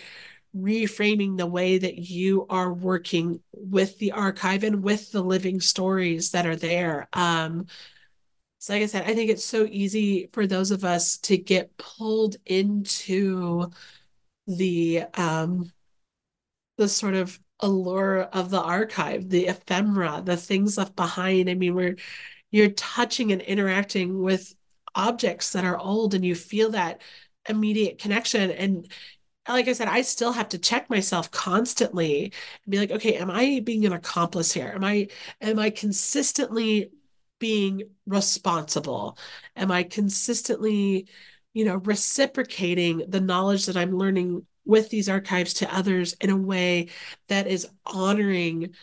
reframing 0.55 1.37
the 1.37 1.45
way 1.45 1.77
that 1.77 1.97
you 1.97 2.45
are 2.49 2.73
working 2.73 3.41
with 3.53 3.97
the 3.99 4.11
archive 4.13 4.63
and 4.63 4.83
with 4.83 5.11
the 5.11 5.21
living 5.21 5.59
stories 5.59 6.31
that 6.31 6.45
are 6.45 6.55
there 6.55 7.09
um 7.13 7.65
so 8.59 8.73
like 8.73 8.81
I 8.81 8.87
said, 8.87 9.03
I 9.03 9.13
think 9.13 9.29
it's 9.29 9.45
so 9.45 9.67
easy 9.69 10.27
for 10.33 10.47
those 10.47 10.71
of 10.71 10.83
us 10.83 11.19
to 11.19 11.37
get 11.37 11.77
pulled 11.77 12.37
into 12.45 13.69
the 14.47 15.03
um 15.13 15.71
the 16.77 16.89
sort 16.89 17.13
of 17.15 17.39
allure 17.61 18.21
of 18.21 18.49
the 18.49 18.61
archive, 18.61 19.29
the 19.29 19.47
ephemera, 19.47 20.21
the 20.23 20.37
things 20.37 20.77
left 20.77 20.95
behind. 20.95 21.49
I 21.49 21.53
mean, 21.53 21.73
we're 21.75 21.95
you're 22.51 22.69
touching 22.71 23.31
and 23.31 23.41
interacting 23.41 24.21
with 24.21 24.55
objects 24.95 25.51
that 25.53 25.65
are 25.65 25.77
old 25.77 26.13
and 26.13 26.25
you 26.25 26.35
feel 26.35 26.71
that 26.71 27.01
immediate 27.49 27.99
connection 27.99 28.51
and 28.51 28.91
like 29.47 29.67
I 29.67 29.73
said, 29.73 29.87
I 29.87 30.01
still 30.01 30.31
have 30.33 30.49
to 30.49 30.57
check 30.57 30.89
myself 30.89 31.31
constantly 31.31 32.25
and 32.65 32.71
be 32.71 32.79
like, 32.79 32.91
okay, 32.91 33.15
am 33.15 33.29
I 33.31 33.61
being 33.63 33.85
an 33.85 33.93
accomplice 33.93 34.51
here? 34.53 34.71
Am 34.73 34.83
I 34.83 35.07
am 35.41 35.59
I 35.59 35.69
consistently 35.69 36.91
being 37.39 37.83
responsible? 38.07 39.17
Am 39.55 39.71
I 39.71 39.83
consistently, 39.83 41.07
you 41.53 41.65
know, 41.65 41.75
reciprocating 41.77 43.03
the 43.07 43.21
knowledge 43.21 43.65
that 43.67 43.77
I'm 43.77 43.97
learning 43.97 44.45
with 44.65 44.89
these 44.89 45.09
archives 45.09 45.53
to 45.55 45.75
others 45.75 46.13
in 46.13 46.29
a 46.31 46.37
way 46.37 46.89
that 47.27 47.47
is 47.47 47.67
honoring 47.85 48.73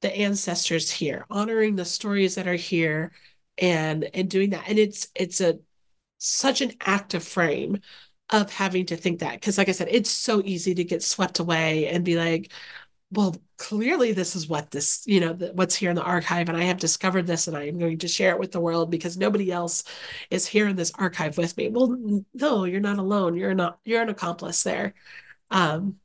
the 0.00 0.14
ancestors 0.16 0.90
here, 0.90 1.26
honoring 1.30 1.76
the 1.76 1.84
stories 1.84 2.36
that 2.36 2.46
are 2.46 2.54
here 2.54 3.12
and 3.58 4.04
and 4.14 4.30
doing 4.30 4.50
that. 4.50 4.68
And 4.68 4.78
it's 4.78 5.08
it's 5.14 5.40
a 5.40 5.58
such 6.18 6.60
an 6.60 6.72
active 6.80 7.24
frame 7.24 7.80
of 8.30 8.50
having 8.52 8.86
to 8.86 8.96
think 8.96 9.20
that 9.20 9.34
because 9.34 9.58
like 9.58 9.68
I 9.68 9.72
said, 9.72 9.88
it's 9.90 10.10
so 10.10 10.42
easy 10.44 10.74
to 10.74 10.84
get 10.84 11.02
swept 11.02 11.38
away 11.38 11.88
and 11.88 12.04
be 12.04 12.16
like, 12.16 12.52
well, 13.10 13.34
clearly 13.56 14.12
this 14.12 14.36
is 14.36 14.48
what 14.48 14.70
this, 14.70 15.02
you 15.06 15.20
know, 15.20 15.32
what's 15.54 15.74
here 15.74 15.90
in 15.90 15.96
the 15.96 16.02
archive, 16.02 16.48
and 16.48 16.58
I 16.58 16.64
have 16.64 16.78
discovered 16.78 17.26
this, 17.26 17.48
and 17.48 17.56
I 17.56 17.66
am 17.68 17.78
going 17.78 17.98
to 17.98 18.08
share 18.08 18.32
it 18.32 18.38
with 18.38 18.52
the 18.52 18.60
world 18.60 18.90
because 18.90 19.16
nobody 19.16 19.50
else 19.50 19.84
is 20.30 20.46
here 20.46 20.68
in 20.68 20.76
this 20.76 20.92
archive 20.98 21.38
with 21.38 21.56
me. 21.56 21.68
Well, 21.70 22.24
no, 22.34 22.64
you're 22.64 22.80
not 22.80 22.98
alone. 22.98 23.34
You're 23.36 23.54
not. 23.54 23.78
You're 23.84 24.02
an 24.02 24.10
accomplice 24.10 24.62
there. 24.62 24.94
Um, 25.50 25.96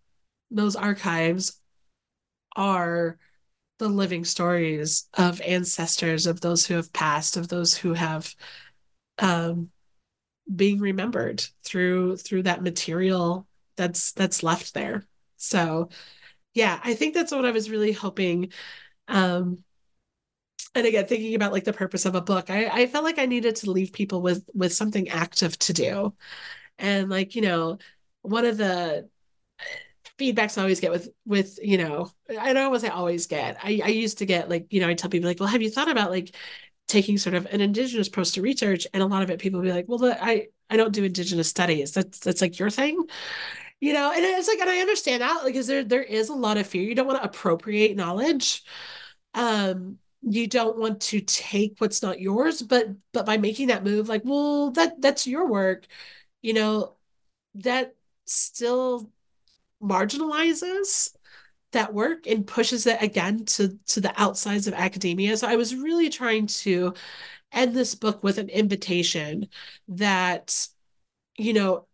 those 0.51 0.75
archives 0.75 1.59
are 2.55 3.17
the 3.79 3.89
living 3.89 4.23
stories 4.23 5.09
of 5.15 5.41
ancestors, 5.41 6.25
of 6.25 6.41
those 6.41 6.65
who 6.65 6.75
have 6.75 6.93
passed, 6.93 7.35
of 7.37 7.49
those 7.49 7.75
who 7.75 7.93
have 7.93 8.33
um, 9.19 9.69
being 10.53 10.79
remembered 10.79 11.45
through 11.63 12.17
through 12.17 12.43
that 12.43 12.63
material 12.63 13.47
that's 13.75 14.11
that's 14.13 14.43
left 14.43 14.73
there. 14.73 15.05
So 15.37 15.89
yeah, 16.53 16.79
I 16.83 16.95
think 16.95 17.13
that's 17.15 17.31
what 17.31 17.45
I 17.45 17.51
was 17.51 17.69
really 17.69 17.93
hoping. 17.93 18.51
Um, 19.07 19.63
and 20.75 20.87
again, 20.87 21.05
thinking 21.05 21.35
about 21.35 21.51
like 21.51 21.65
the 21.65 21.73
purpose 21.73 22.05
of 22.05 22.15
a 22.15 22.21
book, 22.21 22.49
I, 22.49 22.67
I 22.67 22.87
felt 22.87 23.03
like 23.03 23.19
I 23.19 23.25
needed 23.27 23.57
to 23.57 23.71
leave 23.71 23.93
people 23.93 24.21
with 24.21 24.47
with 24.53 24.73
something 24.73 25.09
active 25.09 25.57
to 25.59 25.73
do. 25.73 26.13
And 26.79 27.09
like, 27.09 27.35
you 27.35 27.41
know, 27.43 27.79
one 28.23 28.45
of 28.45 28.57
the 28.57 29.09
feedbacks 30.19 30.57
I 30.57 30.61
always 30.61 30.79
get 30.79 30.91
with 30.91 31.09
with, 31.25 31.59
you 31.61 31.77
know, 31.77 32.11
I 32.39 32.53
don't 32.53 32.65
always 32.65 32.83
I 32.83 32.89
always 32.89 33.27
get. 33.27 33.57
I, 33.63 33.81
I 33.83 33.87
used 33.89 34.19
to 34.19 34.25
get 34.25 34.49
like, 34.49 34.67
you 34.71 34.79
know, 34.81 34.87
I 34.87 34.93
tell 34.93 35.09
people 35.09 35.29
like, 35.29 35.39
well, 35.39 35.49
have 35.49 35.61
you 35.61 35.69
thought 35.71 35.89
about 35.89 36.11
like 36.11 36.35
taking 36.87 37.17
sort 37.17 37.35
of 37.35 37.45
an 37.47 37.61
indigenous 37.61 38.07
approach 38.07 38.31
to 38.33 38.41
research? 38.41 38.87
And 38.93 39.03
a 39.03 39.07
lot 39.07 39.23
of 39.23 39.29
it 39.29 39.39
people 39.39 39.61
be 39.61 39.71
like, 39.71 39.85
well, 39.87 39.99
the, 39.99 40.23
I 40.23 40.47
I 40.69 40.77
don't 40.77 40.93
do 40.93 41.03
indigenous 41.03 41.49
studies. 41.49 41.93
That's 41.93 42.19
that's 42.19 42.41
like 42.41 42.59
your 42.59 42.69
thing 42.69 43.05
you 43.79 43.93
know 43.93 44.11
and 44.13 44.23
it's 44.23 44.47
like 44.47 44.59
and 44.59 44.69
i 44.69 44.79
understand 44.79 45.21
that 45.21 45.43
like 45.43 45.55
there 45.55 45.83
there 45.83 46.03
is 46.03 46.29
a 46.29 46.33
lot 46.33 46.57
of 46.57 46.65
fear 46.65 46.81
you 46.81 46.95
don't 46.95 47.07
want 47.07 47.21
to 47.21 47.27
appropriate 47.27 47.95
knowledge 47.97 48.63
um 49.33 49.97
you 50.21 50.47
don't 50.47 50.77
want 50.77 51.01
to 51.01 51.19
take 51.19 51.75
what's 51.79 52.01
not 52.01 52.19
yours 52.19 52.61
but 52.61 52.87
but 53.11 53.25
by 53.25 53.37
making 53.37 53.67
that 53.67 53.83
move 53.83 54.07
like 54.07 54.21
well 54.23 54.71
that 54.71 55.01
that's 55.01 55.27
your 55.27 55.49
work 55.49 55.85
you 56.41 56.53
know 56.53 56.95
that 57.55 57.93
still 58.25 59.11
marginalizes 59.81 61.13
that 61.73 61.93
work 61.93 62.25
and 62.27 62.47
pushes 62.47 62.87
it 62.87 63.01
again 63.01 63.45
to 63.45 63.77
to 63.85 64.01
the 64.01 64.13
outsides 64.21 64.67
of 64.67 64.73
academia 64.73 65.35
so 65.37 65.47
i 65.47 65.55
was 65.55 65.75
really 65.75 66.09
trying 66.09 66.47
to 66.47 66.93
end 67.51 67.75
this 67.75 67.95
book 67.95 68.23
with 68.23 68.37
an 68.37 68.49
invitation 68.49 69.47
that 69.87 70.67
you 71.37 71.53
know 71.53 71.85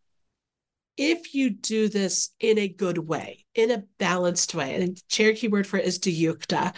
if 0.99 1.33
you 1.33 1.49
do 1.49 1.87
this 1.87 2.31
in 2.41 2.57
a 2.59 2.67
good 2.67 2.97
way, 2.97 3.45
in 3.55 3.71
a 3.71 3.85
balanced 3.99 4.53
way, 4.53 4.75
and 4.75 5.01
Cherokee 5.07 5.47
word 5.47 5.65
for 5.65 5.77
it 5.77 5.85
is 5.85 5.97
diyukta. 5.97 6.75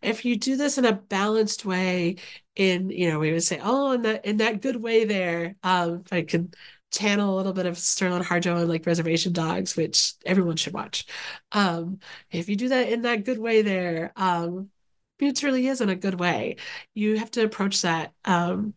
If 0.00 0.24
you 0.24 0.36
do 0.36 0.56
this 0.56 0.78
in 0.78 0.84
a 0.84 0.92
balanced 0.92 1.64
way, 1.64 2.16
in 2.54 2.90
you 2.90 3.10
know, 3.10 3.18
we 3.18 3.32
would 3.32 3.42
say, 3.42 3.58
oh, 3.60 3.90
in 3.90 4.02
that 4.02 4.24
in 4.24 4.36
that 4.36 4.62
good 4.62 4.76
way 4.76 5.04
there. 5.04 5.56
Um, 5.64 6.02
if 6.06 6.12
I 6.12 6.22
can 6.22 6.52
channel 6.96 7.34
a 7.34 7.36
little 7.36 7.52
bit 7.52 7.66
of 7.66 7.76
Sterlin 7.76 8.22
Harjo 8.22 8.58
and 8.58 8.68
like 8.68 8.86
Reservation 8.86 9.32
Dogs, 9.32 9.76
which 9.76 10.14
everyone 10.24 10.56
should 10.56 10.74
watch. 10.74 11.06
Um, 11.52 12.00
if 12.30 12.48
you 12.48 12.56
do 12.56 12.68
that 12.68 12.88
in 12.88 13.02
that 13.02 13.24
good 13.24 13.38
way 13.38 13.62
there, 13.62 14.12
um, 14.16 14.70
it 15.18 15.42
really 15.42 15.66
is 15.66 15.80
in 15.80 15.88
a 15.88 15.96
good 15.96 16.18
way. 16.18 16.56
You 16.94 17.18
have 17.18 17.30
to 17.32 17.44
approach 17.44 17.82
that. 17.82 18.12
Um, 18.24 18.74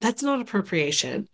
that's 0.00 0.22
not 0.22 0.40
appropriation. 0.40 1.28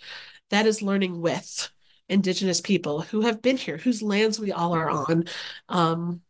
That 0.51 0.67
is 0.67 0.83
learning 0.83 1.21
with 1.21 1.71
indigenous 2.09 2.61
people 2.61 3.01
who 3.03 3.23
have 3.23 3.43
been 3.43 3.57
here, 3.57 3.77
whose 3.77 4.03
lands 4.03 4.39
we 4.39 4.53
all 4.53 4.75
are 4.75 4.91
on, 4.91 5.25
um, 5.69 6.23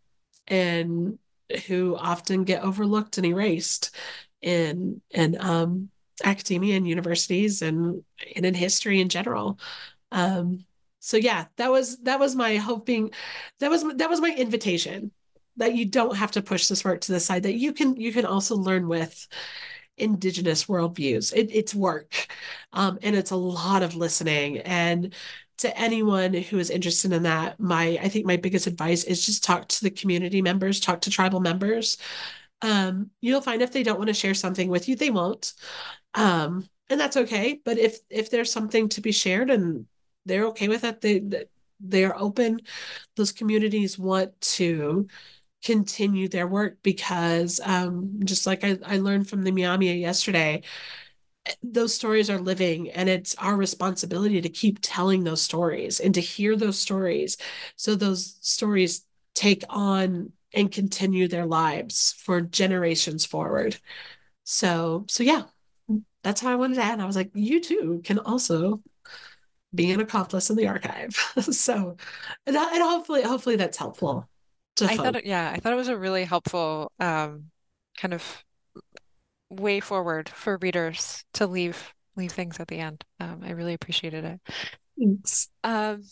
and 0.47 1.19
who 1.67 1.97
often 1.97 2.45
get 2.45 2.63
overlooked 2.63 3.19
and 3.19 3.27
erased 3.27 3.95
in 4.41 5.01
in 5.11 5.41
um, 5.41 5.91
academia 6.23 6.77
and 6.77 6.87
universities 6.87 7.63
and, 7.63 8.05
and 8.37 8.47
in 8.47 8.55
history 8.55 9.01
in 9.01 9.09
general. 9.09 9.59
Um, 10.15 10.65
so 11.01 11.19
yeah, 11.19 11.47
that 11.57 11.71
was 11.71 11.99
that 12.05 12.19
was 12.19 12.35
my 12.35 12.57
hoping, 12.57 13.11
that 13.61 13.71
was 13.71 13.85
that 13.97 14.09
was 14.09 14.21
my 14.21 14.35
invitation 14.35 15.11
that 15.57 15.75
you 15.75 15.85
don't 15.85 16.17
have 16.17 16.33
to 16.33 16.43
push 16.43 16.69
this 16.69 16.85
work 16.85 17.03
to 17.03 17.13
the 17.13 17.21
side 17.21 17.43
that 17.43 17.55
you 17.55 17.73
can 17.73 17.97
you 17.97 18.13
can 18.13 18.25
also 18.25 18.57
learn 18.57 18.89
with 18.89 19.29
indigenous 19.97 20.65
worldviews 20.65 21.33
it, 21.37 21.49
it's 21.53 21.73
work 21.73 22.27
um, 22.73 22.99
and 23.03 23.15
it's 23.15 23.31
a 23.31 23.37
lot 23.37 23.85
of 23.85 23.95
listening 23.95 24.59
and 24.59 25.15
to 25.59 25.79
anyone 25.79 26.35
who 26.35 26.59
is 26.59 26.71
interested 26.71 27.13
in 27.13 27.23
that, 27.25 27.61
my 27.61 27.99
I 28.03 28.09
think 28.09 28.27
my 28.27 28.37
biggest 28.37 28.67
advice 28.67 29.05
is 29.05 29.25
just 29.25 29.45
talk 29.45 29.69
to 29.69 29.83
the 29.83 29.91
community 29.91 30.43
members, 30.43 30.81
talk 30.81 31.03
to 31.03 31.11
tribal 31.11 31.41
members. 31.41 31.97
Um, 32.63 33.11
you'll 33.21 33.41
find 33.41 33.63
if 33.63 33.73
they 33.73 33.83
don't 33.83 33.99
want 33.99 34.09
to 34.09 34.15
share 34.15 34.35
something 34.35 34.69
with 34.69 34.89
you, 34.89 34.97
they 34.97 35.11
won't. 35.11 35.53
Um, 36.15 36.69
and 36.91 36.99
that's 37.01 37.17
okay. 37.17 37.61
But 37.65 37.79
if 37.79 37.99
if 38.11 38.31
there's 38.31 38.53
something 38.53 38.89
to 38.91 39.01
be 39.01 39.13
shared 39.13 39.51
and 39.51 39.87
they're 40.27 40.47
okay 40.49 40.69
with 40.69 40.83
that, 40.83 41.01
they 41.01 41.23
they 41.81 42.05
are 42.05 42.17
open. 42.17 42.61
Those 43.17 43.33
communities 43.33 43.99
want 43.99 44.41
to 44.43 45.09
continue 45.65 46.29
their 46.29 46.47
work 46.47 46.79
because 46.83 47.61
um, 47.65 48.21
just 48.25 48.47
like 48.47 48.65
I, 48.65 48.79
I 48.85 48.99
learned 48.99 49.29
from 49.29 49.43
the 49.45 49.53
Myaamia 49.53 49.99
yesterday, 50.01 50.63
those 51.63 51.95
stories 51.95 52.31
are 52.31 52.39
living 52.39 52.91
and 52.91 53.09
it's 53.09 53.35
our 53.37 53.57
responsibility 53.57 54.41
to 54.41 54.49
keep 54.49 54.79
telling 54.81 55.25
those 55.25 55.43
stories 55.43 56.01
and 56.01 56.15
to 56.15 56.21
hear 56.21 56.57
those 56.57 56.79
stories. 56.79 57.37
So 57.77 57.95
those 57.95 58.39
stories 58.41 59.05
take 59.35 59.65
on 59.69 60.33
and 60.55 60.71
continue 60.71 61.29
their 61.29 61.47
lives 61.47 62.15
for 62.19 62.41
generations 62.41 63.27
forward. 63.27 63.77
So 64.45 65.05
so 65.09 65.23
yeah 65.23 65.45
that's 66.23 66.41
how 66.41 66.51
i 66.53 66.57
wanted 66.57 66.77
to 66.77 66.83
add. 66.83 67.01
I 67.01 67.07
was 67.07 67.17
like 67.17 67.31
you 67.35 67.61
too 67.61 68.03
can 68.05 68.19
also 68.19 68.83
be 69.75 69.91
an 69.91 70.01
accomplice 70.01 70.51
in 70.51 70.57
the 70.57 70.69
archive 70.69 71.15
so 71.41 71.97
and, 72.47 72.57
and 72.57 72.83
hopefully 72.83 73.23
hopefully 73.23 73.57
that's 73.57 73.77
helpful 73.77 74.29
I 74.81 74.97
thought 74.97 75.17
it, 75.17 75.27
yeah 75.27 75.51
I 75.55 75.59
thought 75.59 75.73
it 75.73 75.77
was 75.77 75.89
a 75.89 75.97
really 75.97 76.25
helpful 76.25 76.93
um 77.01 77.47
kind 77.97 78.15
of 78.15 78.45
way 79.51 79.81
forward 79.81 80.29
for 80.29 80.59
readers 80.59 81.25
to 81.35 81.47
leave 81.47 81.95
leave 82.17 82.33
things 82.33 82.61
at 82.61 82.69
the 82.69 82.79
end. 82.79 83.05
Um, 83.21 83.41
I 83.45 83.51
really 83.51 83.75
appreciated 83.75 84.25
it. 84.25 84.41
Thanks. 84.99 85.49
Um, 85.65 86.05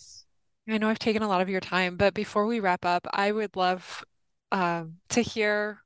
I 0.68 0.78
know 0.78 0.88
I've 0.88 0.98
taken 0.98 1.22
a 1.22 1.28
lot 1.28 1.40
of 1.40 1.48
your 1.48 1.60
time, 1.60 1.96
but 1.96 2.14
before 2.14 2.46
we 2.46 2.60
wrap 2.60 2.84
up, 2.84 3.06
I 3.12 3.32
would 3.32 3.56
love 3.56 4.04
um, 4.50 4.96
to 5.10 5.22
hear 5.22 5.82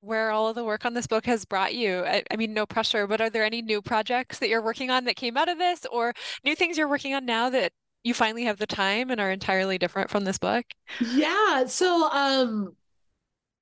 where 0.00 0.30
all 0.30 0.48
of 0.48 0.54
the 0.54 0.64
work 0.64 0.84
on 0.84 0.94
this 0.94 1.06
book 1.06 1.26
has 1.26 1.44
brought 1.44 1.74
you. 1.74 2.04
I, 2.04 2.22
I, 2.30 2.36
mean, 2.36 2.54
no 2.54 2.66
pressure, 2.66 3.06
but 3.06 3.20
are 3.20 3.30
there 3.30 3.44
any 3.44 3.62
new 3.62 3.82
projects 3.82 4.38
that 4.38 4.48
you're 4.48 4.62
working 4.62 4.90
on 4.90 5.04
that 5.04 5.16
came 5.16 5.36
out 5.36 5.48
of 5.48 5.58
this, 5.58 5.86
or 5.90 6.12
new 6.44 6.54
things 6.54 6.78
you're 6.78 6.88
working 6.88 7.14
on 7.14 7.24
now 7.24 7.50
that 7.50 7.72
you 8.04 8.14
finally 8.14 8.44
have 8.44 8.58
the 8.58 8.66
time 8.66 9.10
and 9.10 9.20
are 9.20 9.30
entirely 9.30 9.78
different 9.78 10.10
from 10.10 10.24
this 10.24 10.38
book? 10.38 10.64
Yeah. 11.00 11.66
So, 11.66 12.08
um, 12.10 12.76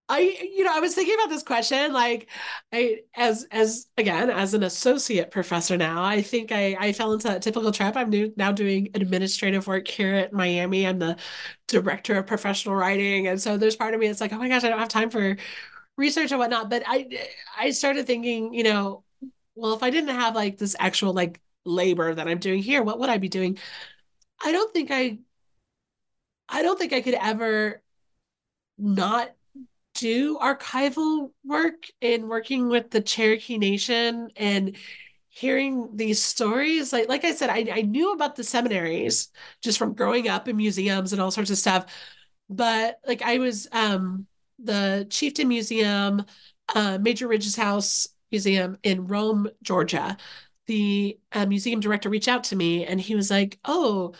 I, 0.08 0.20
you 0.54 0.62
know, 0.62 0.70
I 0.72 0.78
was 0.78 0.94
thinking 0.94 1.14
about 1.14 1.30
this 1.30 1.42
question, 1.42 1.92
like, 1.92 2.28
I, 2.72 3.00
as, 3.16 3.44
as 3.50 3.88
again, 3.96 4.30
as 4.30 4.54
an 4.54 4.62
associate 4.62 5.32
professor 5.32 5.76
now, 5.76 6.04
I 6.04 6.22
think 6.22 6.52
I, 6.52 6.76
I 6.78 6.92
fell 6.92 7.12
into 7.12 7.26
that 7.26 7.42
typical 7.42 7.72
trap. 7.72 7.96
I'm 7.96 8.10
new, 8.10 8.32
now 8.36 8.52
doing 8.52 8.90
administrative 8.94 9.66
work 9.66 9.88
here 9.88 10.14
at 10.14 10.32
Miami. 10.32 10.86
I'm 10.86 11.00
the 11.00 11.16
director 11.66 12.16
of 12.16 12.26
professional 12.26 12.76
writing, 12.76 13.26
and 13.26 13.40
so 13.40 13.56
there's 13.56 13.74
part 13.74 13.94
of 13.94 14.00
me 14.00 14.06
that's 14.06 14.20
like, 14.20 14.32
oh 14.32 14.38
my 14.38 14.48
gosh, 14.48 14.62
I 14.62 14.68
don't 14.68 14.78
have 14.78 14.88
time 14.88 15.10
for 15.10 15.36
research 15.96 16.30
and 16.30 16.38
whatnot. 16.38 16.70
But 16.70 16.82
I, 16.86 17.28
I 17.56 17.70
started 17.70 18.06
thinking, 18.06 18.54
you 18.54 18.64
know, 18.64 19.04
well, 19.54 19.74
if 19.74 19.82
I 19.82 19.90
didn't 19.90 20.14
have 20.14 20.34
like 20.34 20.58
this 20.58 20.76
actual 20.78 21.12
like 21.12 21.40
labor 21.64 22.14
that 22.14 22.28
I'm 22.28 22.38
doing 22.38 22.62
here, 22.62 22.82
what 22.82 22.98
would 22.98 23.10
I 23.10 23.18
be 23.18 23.28
doing? 23.28 23.58
I 24.42 24.52
don't 24.52 24.72
think 24.72 24.90
I, 24.90 25.18
I 26.48 26.62
don't 26.62 26.78
think 26.78 26.92
I 26.92 27.00
could 27.00 27.14
ever 27.14 27.82
not 28.78 29.30
do 29.94 30.38
archival 30.38 31.30
work 31.44 31.86
in 32.00 32.28
working 32.28 32.68
with 32.68 32.90
the 32.90 33.00
Cherokee 33.00 33.58
Nation 33.58 34.30
and 34.36 34.76
hearing 35.30 35.90
these 35.96 36.22
stories 36.22 36.92
like 36.92 37.08
like 37.08 37.24
I 37.24 37.32
said 37.32 37.50
I, 37.50 37.66
I 37.72 37.82
knew 37.82 38.12
about 38.12 38.36
the 38.36 38.44
seminaries 38.44 39.28
just 39.62 39.78
from 39.78 39.94
growing 39.94 40.28
up 40.28 40.48
in 40.48 40.56
museums 40.56 41.12
and 41.12 41.20
all 41.20 41.30
sorts 41.30 41.50
of 41.50 41.58
stuff 41.58 41.86
but 42.48 43.00
like 43.06 43.22
I 43.22 43.38
was 43.38 43.68
um 43.72 44.26
the 44.58 45.06
Chieftain 45.10 45.48
Museum 45.48 46.24
uh, 46.74 46.98
Major 47.00 47.28
Ridge's 47.28 47.56
House 47.56 48.08
Museum 48.30 48.76
in 48.82 49.06
Rome 49.06 49.48
Georgia. 49.62 50.16
The 50.66 51.18
uh, 51.32 51.46
museum 51.46 51.78
director 51.80 52.08
reached 52.08 52.28
out 52.28 52.44
to 52.44 52.56
me 52.56 52.84
and 52.84 53.00
he 53.00 53.14
was 53.14 53.30
like 53.30 53.58
oh 53.64 54.14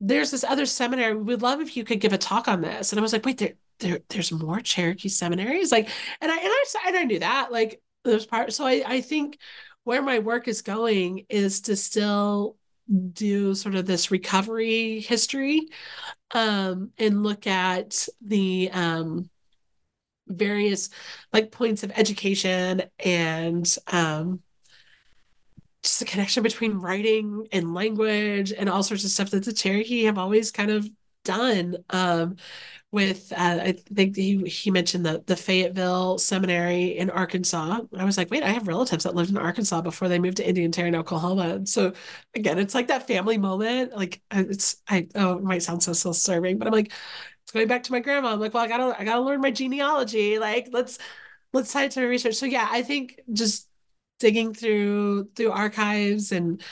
there's 0.00 0.30
this 0.30 0.44
other 0.44 0.66
seminary. 0.66 1.16
We'd 1.16 1.42
love 1.42 1.60
if 1.60 1.76
you 1.76 1.84
could 1.84 2.00
give 2.00 2.12
a 2.12 2.18
talk 2.18 2.46
on 2.46 2.60
this. 2.60 2.92
And 2.92 3.00
I 3.00 3.02
was 3.02 3.12
like 3.12 3.24
wait 3.24 3.38
there 3.38 3.54
there 3.80 4.00
there's 4.08 4.32
more 4.32 4.60
Cherokee 4.60 5.08
seminaries? 5.08 5.72
Like 5.72 5.88
and 6.20 6.30
I 6.32 6.36
and 6.36 6.46
I 6.46 6.64
and 6.86 6.96
I 6.96 7.04
knew 7.04 7.18
that 7.20 7.52
like 7.52 7.80
there's 8.04 8.26
part 8.26 8.52
so 8.52 8.66
I 8.66 8.82
I 8.86 9.00
think 9.00 9.38
where 9.84 10.02
my 10.02 10.18
work 10.18 10.48
is 10.48 10.62
going 10.62 11.26
is 11.28 11.62
to 11.62 11.76
still 11.76 12.56
do 13.12 13.54
sort 13.54 13.74
of 13.74 13.86
this 13.86 14.10
recovery 14.10 15.00
history 15.00 15.68
um 16.32 16.90
and 16.98 17.22
look 17.22 17.46
at 17.46 18.08
the 18.22 18.70
um 18.72 19.28
various 20.28 20.90
like 21.32 21.50
points 21.52 21.82
of 21.82 21.92
education 21.96 22.82
and 23.04 23.76
um 23.88 24.40
just 25.82 26.00
the 26.00 26.04
connection 26.04 26.42
between 26.42 26.74
writing 26.74 27.46
and 27.52 27.74
language 27.74 28.52
and 28.52 28.68
all 28.68 28.82
sorts 28.82 29.04
of 29.04 29.10
stuff 29.10 29.30
that 29.30 29.44
the 29.44 29.52
Cherokee 29.52 30.04
have 30.04 30.18
always 30.18 30.50
kind 30.50 30.70
of 30.70 30.88
done 31.24 31.76
um 31.90 32.36
with 32.92 33.32
uh, 33.32 33.60
I 33.62 33.72
think 33.72 34.16
he 34.16 34.38
he 34.46 34.70
mentioned 34.70 35.06
the 35.06 35.22
the 35.26 35.36
Fayetteville 35.36 36.18
Seminary 36.18 36.98
in 36.98 37.10
Arkansas. 37.10 37.80
I 37.96 38.04
was 38.04 38.18
like, 38.18 38.30
wait, 38.30 38.42
I 38.42 38.48
have 38.50 38.68
relatives 38.68 39.04
that 39.04 39.14
lived 39.14 39.30
in 39.30 39.38
Arkansas 39.38 39.82
before 39.82 40.08
they 40.08 40.18
moved 40.18 40.38
to 40.38 40.48
Indian 40.48 40.72
Territory, 40.72 41.00
Oklahoma. 41.00 41.50
And 41.56 41.68
so 41.68 41.92
again, 42.34 42.58
it's 42.58 42.74
like 42.74 42.88
that 42.88 43.06
family 43.06 43.38
moment. 43.38 43.96
Like 43.96 44.22
it's 44.32 44.82
I 44.88 45.08
oh 45.14 45.38
it 45.38 45.44
might 45.44 45.62
sound 45.62 45.82
so 45.82 45.92
self-serving, 45.92 46.58
but 46.58 46.66
I'm 46.66 46.74
like, 46.74 46.92
it's 47.48 47.52
going 47.54 47.66
back 47.66 47.82
to 47.84 47.92
my 47.92 48.00
grandma. 48.00 48.28
I'm 48.34 48.40
like, 48.40 48.52
well, 48.52 48.62
I 48.62 48.68
gotta 48.68 49.00
I 49.00 49.04
gotta 49.04 49.22
learn 49.22 49.40
my 49.40 49.50
genealogy. 49.50 50.38
Like 50.38 50.68
let's 50.70 50.98
let's 51.54 51.72
tie 51.72 51.84
it 51.84 51.92
to 51.92 52.04
research. 52.06 52.34
So 52.34 52.44
yeah, 52.46 52.68
I 52.70 52.82
think 52.82 53.20
just 53.32 53.68
digging 54.18 54.52
through 54.52 55.30
through 55.34 55.52
archives 55.52 56.30
and 56.32 56.62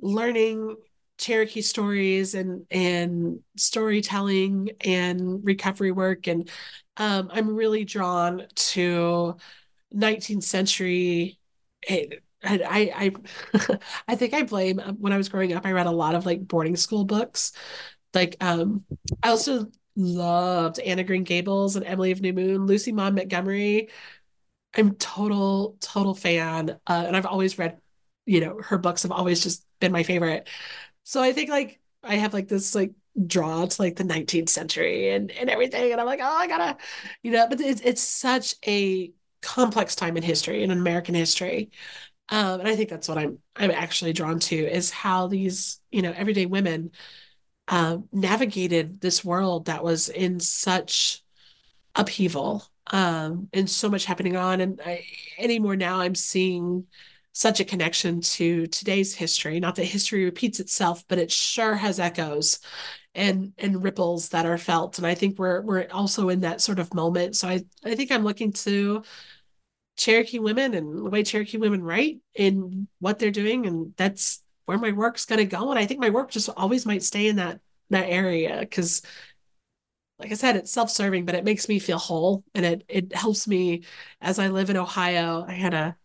learning 0.00 0.76
Cherokee 1.18 1.62
stories 1.62 2.34
and 2.34 2.66
and 2.70 3.40
storytelling 3.56 4.70
and 4.82 5.42
recovery 5.44 5.92
work 5.92 6.26
and 6.26 6.50
um, 6.98 7.30
I'm 7.32 7.54
really 7.56 7.84
drawn 7.86 8.46
to 8.54 9.36
19th 9.92 10.44
century 10.44 11.38
I 11.88 12.08
I 12.44 13.12
I, 13.54 13.78
I 14.08 14.16
think 14.16 14.34
I 14.34 14.42
blame 14.42 14.78
when 14.98 15.12
I 15.12 15.16
was 15.16 15.28
growing 15.30 15.54
up 15.54 15.66
I 15.66 15.72
read 15.72 15.86
a 15.86 15.90
lot 15.90 16.14
of 16.14 16.26
like 16.26 16.46
boarding 16.46 16.76
school 16.76 17.04
books 17.04 17.52
like 18.14 18.36
um 18.40 18.84
I 19.22 19.30
also 19.30 19.70
loved 19.98 20.78
Anne 20.80 20.98
of 21.00 21.06
Green 21.06 21.24
Gables 21.24 21.76
and 21.76 21.84
Emily 21.86 22.12
of 22.12 22.20
New 22.22 22.32
Moon 22.32 22.66
Lucy 22.66 22.92
Maud 22.92 23.14
Montgomery. 23.14 23.90
I'm 24.76 24.94
total 24.96 25.76
total 25.80 26.14
fan 26.14 26.70
uh, 26.86 27.04
and 27.06 27.16
I've 27.16 27.26
always 27.26 27.58
read 27.58 27.80
you 28.26 28.40
know 28.40 28.60
her 28.62 28.78
books 28.78 29.02
have 29.02 29.12
always 29.12 29.42
just 29.42 29.64
been 29.80 29.92
my 29.92 30.02
favorite. 30.02 30.48
So 31.04 31.22
I 31.22 31.32
think 31.32 31.50
like 31.50 31.80
I 32.02 32.16
have 32.16 32.34
like 32.34 32.48
this 32.48 32.74
like 32.74 32.92
draw 33.26 33.66
to 33.66 33.82
like 33.82 33.96
the 33.96 34.04
19th 34.04 34.50
century 34.50 35.10
and 35.10 35.30
and 35.32 35.50
everything 35.50 35.92
and 35.92 36.00
I'm 36.00 36.06
like 36.06 36.20
oh 36.22 36.36
I 36.36 36.46
gotta 36.46 36.76
you 37.22 37.32
know 37.32 37.46
but 37.48 37.60
it's 37.60 37.80
it's 37.82 38.02
such 38.02 38.54
a 38.66 39.12
complex 39.42 39.94
time 39.96 40.16
in 40.16 40.22
history 40.22 40.62
in 40.62 40.70
American 40.70 41.14
history. 41.14 41.70
Um 42.30 42.60
and 42.60 42.68
I 42.68 42.76
think 42.76 42.90
that's 42.90 43.08
what 43.08 43.18
I'm 43.18 43.38
I'm 43.56 43.70
actually 43.72 44.12
drawn 44.12 44.40
to 44.40 44.56
is 44.56 44.90
how 44.90 45.28
these 45.28 45.80
you 45.90 46.02
know 46.02 46.12
everyday 46.16 46.46
women 46.46 46.92
um 47.68 48.08
navigated 48.12 49.00
this 49.00 49.24
world 49.24 49.66
that 49.66 49.84
was 49.84 50.08
in 50.08 50.40
such 50.40 51.22
upheaval 51.94 52.64
um 52.88 53.48
and 53.52 53.68
so 53.68 53.88
much 53.88 54.04
happening 54.04 54.36
on 54.36 54.60
and 54.60 54.80
I, 54.84 55.04
anymore 55.38 55.76
now 55.76 56.00
I'm 56.00 56.14
seeing 56.14 56.86
such 57.32 57.60
a 57.60 57.64
connection 57.64 58.20
to 58.20 58.66
today's 58.66 59.14
history. 59.14 59.60
Not 59.60 59.76
that 59.76 59.84
history 59.84 60.24
repeats 60.24 60.58
itself, 60.58 61.04
but 61.06 61.18
it 61.18 61.30
sure 61.30 61.76
has 61.76 62.00
echoes 62.00 62.58
and 63.14 63.52
and 63.58 63.84
ripples 63.84 64.30
that 64.30 64.46
are 64.46 64.58
felt. 64.58 64.98
And 64.98 65.06
I 65.06 65.14
think 65.14 65.38
we're 65.38 65.60
we're 65.62 65.86
also 65.92 66.30
in 66.30 66.40
that 66.40 66.60
sort 66.60 66.80
of 66.80 66.94
moment. 66.94 67.36
So 67.36 67.48
I 67.48 67.62
I 67.84 67.94
think 67.94 68.10
I'm 68.10 68.24
looking 68.24 68.52
to 68.54 69.02
Cherokee 69.96 70.38
women 70.38 70.74
and 70.74 71.06
the 71.06 71.10
way 71.10 71.24
Cherokee 71.24 71.58
women 71.58 71.82
write 71.82 72.20
in 72.34 72.88
what 73.00 73.18
they're 73.18 73.30
doing, 73.30 73.66
and 73.66 73.94
that's 73.96 74.42
where 74.68 74.76
my 74.76 74.92
work's 74.92 75.24
going 75.24 75.38
to 75.38 75.46
go. 75.46 75.70
And 75.70 75.78
I 75.78 75.86
think 75.86 75.98
my 75.98 76.10
work 76.10 76.30
just 76.30 76.50
always 76.54 76.84
might 76.84 77.02
stay 77.02 77.28
in 77.28 77.36
that 77.36 77.58
that 77.88 78.04
area 78.04 78.58
because 78.60 79.00
like 80.18 80.30
I 80.30 80.34
said, 80.34 80.56
it's 80.56 80.70
self-serving, 80.70 81.24
but 81.24 81.34
it 81.34 81.44
makes 81.44 81.70
me 81.70 81.78
feel 81.78 81.96
whole 81.96 82.44
and 82.54 82.66
it 82.66 82.84
it 82.86 83.14
helps 83.14 83.48
me 83.48 83.84
as 84.20 84.38
I 84.38 84.48
live 84.48 84.68
in 84.68 84.76
Ohio. 84.76 85.42
I 85.48 85.52
had 85.52 85.72
a 85.72 85.96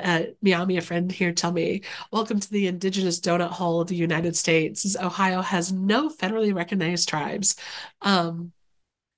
uh, 0.00 0.22
Miami, 0.40 0.78
a 0.78 0.80
friend 0.80 1.12
here, 1.12 1.32
tell 1.32 1.52
me, 1.52 1.82
welcome 2.12 2.40
to 2.40 2.50
the 2.50 2.66
indigenous 2.66 3.20
donut 3.20 3.50
hole 3.50 3.82
of 3.82 3.88
the 3.88 3.96
United 3.96 4.36
States. 4.36 4.96
Ohio 4.96 5.42
has 5.42 5.70
no 5.70 6.08
federally 6.08 6.54
recognized 6.54 7.08
tribes. 7.10 7.56
Um, 8.00 8.52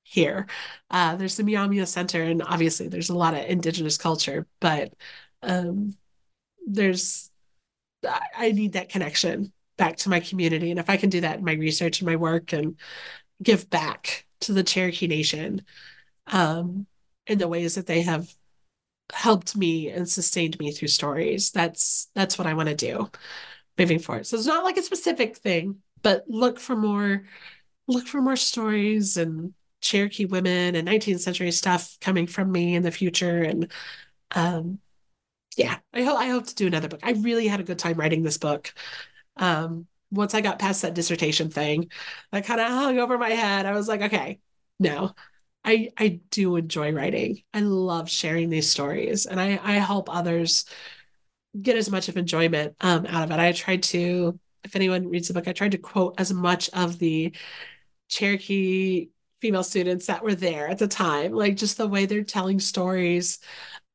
here, 0.02 0.46
uh, 0.90 1.14
there's 1.16 1.36
the 1.36 1.44
Miami 1.44 1.84
Center, 1.86 2.22
and 2.22 2.42
obviously 2.42 2.88
there's 2.88 3.10
a 3.10 3.16
lot 3.16 3.34
of 3.34 3.44
indigenous 3.44 3.98
culture, 3.98 4.48
but 4.60 4.94
um, 5.42 5.92
there's 6.66 7.30
I 8.36 8.52
need 8.52 8.72
that 8.72 8.88
connection 8.88 9.52
back 9.76 9.96
to 9.98 10.09
my 10.09 10.20
community, 10.20 10.70
and 10.70 10.78
if 10.78 10.88
I 10.88 10.96
can 10.96 11.11
do 11.11 11.20
that 11.22 11.38
in 11.38 11.44
my 11.44 11.55
research 11.55 12.00
and 12.00 12.09
my 12.09 12.16
work, 12.16 12.52
and 12.52 12.78
give 13.42 13.68
back 13.70 14.26
to 14.40 14.52
the 14.52 14.62
Cherokee 14.62 15.07
Nation 15.07 15.62
um, 16.28 16.86
in 17.26 17.38
the 17.38 17.48
ways 17.48 17.74
that 17.74 17.86
they 17.86 18.02
have 18.02 18.28
helped 19.12 19.57
me 19.57 19.90
and 19.90 20.09
sustained 20.09 20.59
me 20.59 20.72
through 20.72 20.88
stories. 20.88 21.50
That's 21.50 22.09
that's 22.14 22.38
what 22.38 22.46
I 22.46 22.55
want 22.55 22.68
to 22.68 22.74
do 22.74 23.11
moving 23.78 23.98
forward. 23.98 24.26
So 24.26 24.36
it's 24.36 24.46
not 24.46 24.64
like 24.64 24.76
a 24.76 24.82
specific 24.82 25.36
thing, 25.36 25.76
but 26.02 26.24
look 26.28 26.59
for 26.59 26.76
more 26.76 27.24
look 27.86 28.07
for 28.07 28.20
more 28.20 28.36
stories 28.36 29.16
and 29.16 29.52
Cherokee 29.80 30.24
women 30.24 30.74
and 30.74 30.88
19th 30.88 31.20
century 31.20 31.50
stuff 31.50 31.98
coming 32.00 32.26
from 32.26 32.50
me 32.50 32.74
in 32.74 32.82
the 32.82 32.90
future. 32.90 33.42
And 33.42 33.70
um, 34.34 34.78
yeah, 35.57 35.78
I 35.92 36.02
hope 36.02 36.18
I 36.18 36.26
hope 36.28 36.46
to 36.46 36.55
do 36.55 36.66
another 36.66 36.88
book. 36.88 37.00
I 37.02 37.12
really 37.12 37.46
had 37.46 37.61
a 37.61 37.64
good 37.64 37.78
time 37.78 37.98
writing 37.98 38.22
this 38.22 38.38
book. 38.38 38.72
Um, 39.36 39.86
once 40.11 40.34
I 40.34 40.40
got 40.40 40.59
past 40.59 40.82
that 40.82 40.94
dissertation 40.94 41.50
thing, 41.50 41.90
that 42.32 42.44
kind 42.44 42.61
of 42.61 42.68
hung 42.68 42.98
over 42.98 43.18
my 43.18 43.30
head. 43.30 43.66
I 43.66 43.72
was 43.72 43.88
like, 43.88 44.02
okay, 44.02 44.40
no. 44.78 45.14
I 45.64 45.90
I 45.98 46.20
do 46.30 46.57
enjoy 46.57 46.92
writing. 46.92 47.42
I 47.55 47.61
love 47.61 48.11
sharing 48.11 48.50
these 48.50 48.70
stories 48.70 49.26
and 49.26 49.40
I 49.40 49.59
I 49.62 49.72
help 49.74 50.14
others 50.14 50.66
get 51.61 51.76
as 51.76 51.90
much 51.90 52.09
of 52.09 52.16
enjoyment 52.16 52.76
um, 52.80 53.07
out 53.07 53.24
of 53.24 53.30
it. 53.30 53.38
I 53.38 53.52
tried 53.52 53.82
to, 53.84 54.38
if 54.64 54.74
anyone 54.76 55.09
reads 55.09 55.28
the 55.28 55.34
book, 55.34 55.48
I 55.48 55.52
tried 55.52 55.72
to 55.72 55.78
quote 55.78 56.14
as 56.18 56.32
much 56.32 56.68
of 56.70 56.98
the 56.98 57.34
Cherokee 58.09 59.11
female 59.40 59.64
students 59.64 60.07
that 60.07 60.22
were 60.24 60.34
there 60.34 60.68
at 60.68 60.78
the 60.78 60.88
time, 60.88 61.32
like 61.32 61.57
just 61.57 61.76
the 61.76 61.88
way 61.88 62.07
they're 62.07 62.24
telling 62.24 62.61
stories 62.61 63.38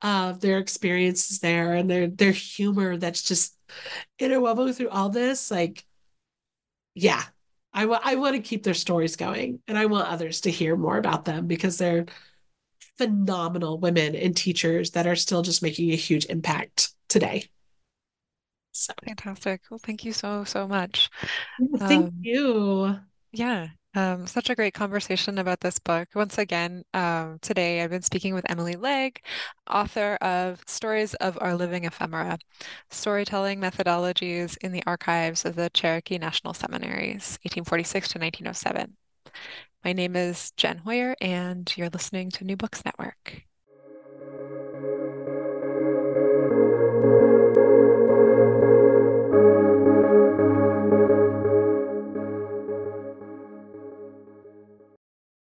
of 0.02 0.40
their 0.40 0.58
experiences 0.60 1.40
there 1.40 1.74
and 1.74 1.90
their 1.90 2.08
their 2.08 2.32
humor 2.32 2.98
that's 2.98 3.22
just 3.22 3.56
interwoven 4.18 4.74
through 4.74 4.90
all 4.90 5.10
this. 5.10 5.52
Like, 5.52 5.86
yeah, 6.96 7.24
I 7.74 7.86
want 7.86 8.06
I 8.06 8.16
want 8.16 8.36
to 8.36 8.42
keep 8.42 8.64
their 8.64 8.74
stories 8.74 9.16
going, 9.16 9.62
and 9.68 9.78
I 9.78 9.86
want 9.86 10.08
others 10.08 10.42
to 10.42 10.52
hear 10.52 10.76
more 10.76 10.98
about 10.98 11.26
them 11.26 11.48
because 11.48 11.78
they're 11.78 12.06
phenomenal 12.98 13.80
women 13.80 14.16
and 14.16 14.36
teachers 14.36 14.92
that 14.92 15.08
are 15.08 15.16
still 15.16 15.42
just 15.42 15.64
making 15.64 15.92
a 15.92 15.96
huge 15.96 16.26
impact 16.26 16.90
today. 17.08 17.46
So 18.72 18.94
fantastic. 19.06 19.62
Well, 19.70 19.80
thank 19.82 20.06
you 20.06 20.14
so, 20.14 20.44
so 20.44 20.68
much. 20.68 21.10
Thank 21.78 22.08
um, 22.08 22.14
you. 22.22 22.98
Yeah. 23.32 23.68
Um, 23.96 24.28
such 24.28 24.52
a 24.52 24.56
great 24.56 24.76
conversation 24.76 25.40
about 25.40 25.62
this 25.62 25.80
book. 25.80 26.10
Once 26.14 26.38
again, 26.38 26.84
um, 26.94 27.40
today 27.42 27.82
I've 27.82 27.90
been 27.90 28.04
speaking 28.04 28.36
with 28.36 28.46
Emily 28.48 28.76
Legg, 28.76 29.20
author 29.68 30.16
of 30.22 30.62
Stories 30.68 31.16
of 31.16 31.40
Our 31.42 31.56
Living 31.56 31.86
Ephemera 31.86 32.38
Storytelling 32.92 33.60
Methodologies 33.60 34.58
in 34.62 34.74
the 34.74 34.84
Archives 34.86 35.44
of 35.44 35.56
the 35.56 35.72
Cherokee 35.72 36.20
National 36.20 36.54
Seminaries, 36.54 37.40
1846 37.42 38.10
to 38.10 38.20
1907. 38.20 38.96
My 39.84 39.94
name 39.94 40.16
is 40.16 40.52
Jen 40.52 40.78
Hoyer, 40.80 41.16
and 41.20 41.72
you're 41.76 41.90
listening 41.90 42.30
to 42.32 42.44
New 42.44 42.58
Books 42.58 42.86
Network. 42.86 43.46